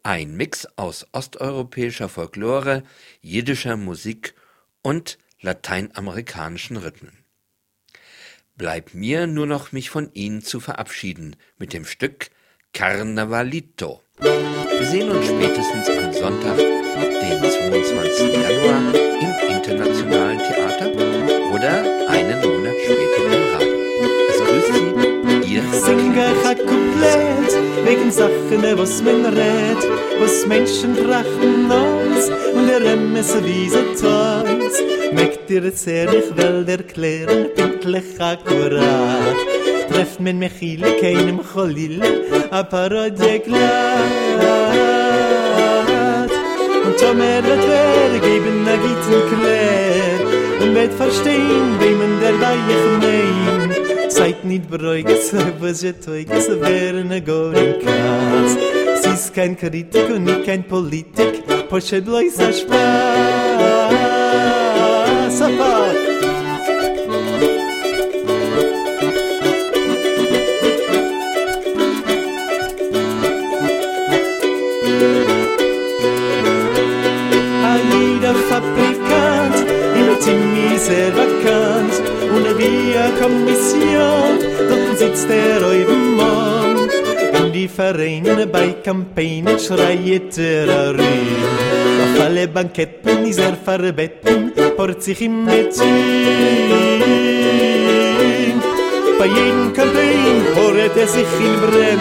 Ein 0.02 0.36
Mix 0.36 0.68
aus 0.76 1.06
osteuropäischer 1.12 2.10
Folklore, 2.10 2.84
jiddischer 3.22 3.78
Musik 3.78 4.34
und 4.82 5.20
lateinamerikanischen 5.40 6.78
Rhythmen. 6.78 7.25
Bleibt 8.58 8.94
mir 8.94 9.28
nur 9.28 9.46
noch 9.48 9.74
mich 9.74 9.90
von 9.90 10.10
Ihnen 10.14 10.42
zu 10.42 10.62
verabschieden 10.62 11.36
mit 11.58 11.74
dem 11.74 11.84
Stück 11.84 12.30
Carnavalito. 12.74 14.02
Wir 14.20 14.86
sehen 14.86 15.12
uns 15.12 15.26
spätestens 15.26 15.90
am 15.90 16.14
Sonntag, 16.14 16.58
den 16.58 17.44
22. 17.44 18.34
Januar 18.34 18.94
im 18.96 19.56
Internationalen 19.58 20.40
Theater 20.40 20.90
oder 21.54 22.08
einen 22.08 22.40
Monat 22.40 22.76
später 22.86 23.26
im 23.26 23.44
Radio. 23.56 23.76
Es 24.30 24.40
grüßt 24.40 24.74
Sie, 24.74 25.54
Ihr 25.54 25.64
Sing 25.74 26.18
euch 26.18 26.48
ein 26.48 26.58
Couplet 26.58 27.86
wegen 27.86 28.10
Sachen, 28.10 28.78
was 28.78 29.02
man 29.04 29.26
rät, 29.26 29.84
was 30.22 30.48
Menschen 30.48 30.96
trachten 30.96 31.70
uns 31.70 32.30
und 32.54 32.68
der 32.68 32.80
Remmes 32.80 33.36
wie 33.44 33.68
so 33.68 33.82
teus. 34.00 34.95
Ihr 35.48 35.64
es 35.64 35.86
her, 35.86 36.12
ich 36.12 36.36
will 36.36 36.68
erklären, 36.68 37.50
pinklich 37.56 38.20
akkurat. 38.20 39.36
Trefft 39.90 40.20
men 40.20 40.40
Mechile, 40.40 40.98
keinem 41.00 41.40
Cholile, 41.42 42.02
a 42.50 42.64
Parodie 42.64 43.40
glatt. 43.40 44.02
Und 46.84 46.98
Tomer 46.98 47.44
wird 47.46 47.68
wer 47.70 48.20
geben 48.20 48.68
a 48.68 48.76
gitten 48.76 49.22
Klär 49.30 50.20
und 50.62 50.74
wird 50.76 50.94
verstehen, 50.94 51.80
wem 51.80 51.98
man 52.00 52.20
der 52.20 52.42
Weich 52.42 53.00
mein. 53.00 53.72
Seid 54.10 54.44
nicht 54.44 54.68
beruhigt, 54.70 55.10
was 55.62 55.84
ihr 55.84 56.02
teugt, 56.02 56.42
so 56.42 56.60
wären 56.60 57.12
a 57.12 57.20
goren 57.20 57.76
Katz. 57.84 58.58
Sie 59.04 59.12
ist 59.12 59.32
kein 59.34 59.56
Kritik 59.56 60.10
und 60.10 60.24
nicht 60.24 60.44
kein 60.44 60.64
Politik, 60.64 61.44
Posche 61.70 62.02
bloß 62.02 62.40
a 62.40 62.52
Spaß. 62.52 64.65
Campaignen 88.86 89.58
schreit 89.58 90.38
er 90.38 90.94
rein 90.94 91.36
auf 92.04 92.22
alle 92.22 92.48
Banketten 92.48 93.26
ist 93.26 93.40
er 93.40 93.56
verbetten 93.56 94.45
port 94.86 95.02
sich 95.02 95.22
im 95.22 95.46
Metzin 95.46 95.86
bei 99.18 99.26
jedem 99.26 99.74
Campaign 99.74 100.44
horet 100.56 100.96
er 100.96 101.08
sich 101.08 101.26
in 101.40 101.60
Brenn. 101.62 102.00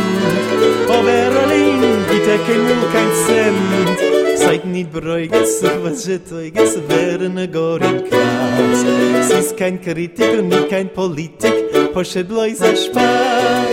Aber 0.89 1.09
allein 1.09 2.05
gibt 2.11 2.26
er 2.26 2.39
kein 2.47 2.62
Null, 2.68 2.89
kein 2.93 3.11
Cent. 3.26 4.39
Seid 4.39 4.64
nicht 4.66 4.93
beruhigt, 4.93 5.35
so 5.47 5.68
was 5.82 6.07
ihr 6.09 6.22
teugt, 6.24 6.59
so 6.68 6.80
wären 6.89 7.39
a 7.39 7.47
gorin 7.47 8.03
Katz. 8.11 9.28
Sie 9.28 9.39
ist 9.39 9.57
kein 9.57 9.80
Kritik 9.80 10.39
und 10.39 10.49
nicht 10.49 10.68
kein 10.68 10.89
Politik, 10.93 11.93
Posche 11.95 12.24
bloß 12.24 12.61
a 12.61 12.76
Spaß. 12.76 13.64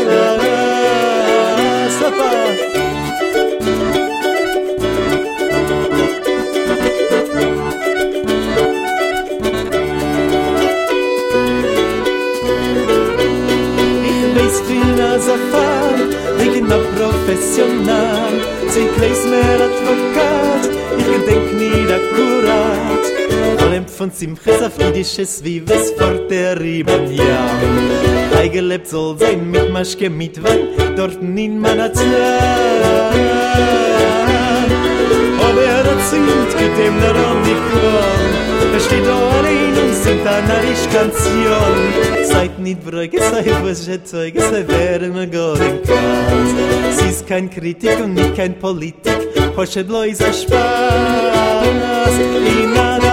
Professional. 17.52 18.32
Sie 18.70 18.88
kleis 18.96 19.26
mehr 19.26 19.60
Advokat, 19.68 20.70
ich 20.98 21.06
gedenk 21.06 21.54
nie 21.60 21.86
akkurat. 21.92 23.04
Allem 23.62 23.86
von 23.88 24.10
Simches 24.10 24.62
auf 24.62 24.80
Jiddisches, 24.80 25.44
wie 25.44 25.62
was 25.68 25.92
vor 25.92 26.14
der 26.30 26.60
Rieben, 26.60 27.14
ja. 27.14 28.40
Eingelebt 28.40 28.88
soll 28.88 29.18
sein 29.20 29.52
mit 29.52 29.70
Maschke, 29.70 30.10
mit 30.10 30.42
Wein, 30.42 30.96
dort 30.96 31.22
in 31.22 31.60
meiner 31.60 31.92
Zeit. 31.92 32.08
Aber 35.46 35.62
er 35.62 35.86
erzählt, 35.86 36.58
geht 36.58 36.78
dem 36.78 37.02
der 37.02 37.16
um 37.16 37.44
die 37.44 37.58
Kron. 37.68 38.74
Er 38.74 38.80
steht 38.80 39.06
da 39.06 39.51
sind 40.04 40.26
da 40.26 40.42
na 40.48 40.58
ich 40.64 40.84
ganz 40.94 41.16
hier. 41.28 42.26
Seit 42.26 42.60
nit 42.60 42.84
brüge 42.84 43.20
sei 43.20 43.46
was 43.64 43.88
ich 43.88 44.04
zeig 44.04 44.36
es 44.36 44.50
sei 44.50 44.64
wer 44.68 45.02
immer 45.02 45.28
gar 45.28 45.60
in 45.60 45.82
kaus 45.84 46.52
sie 46.98 47.10
ist 47.10 47.28
kein 47.28 47.50
kritik 47.50 48.00
und 48.04 48.14
nicht 48.14 48.36
kein 48.36 48.58
politik 48.58 49.20
hoche 49.58 49.84
bloß 49.84 50.22
a 50.22 50.34
spaß. 50.34 52.16
In 52.54 52.74
na 52.74 53.11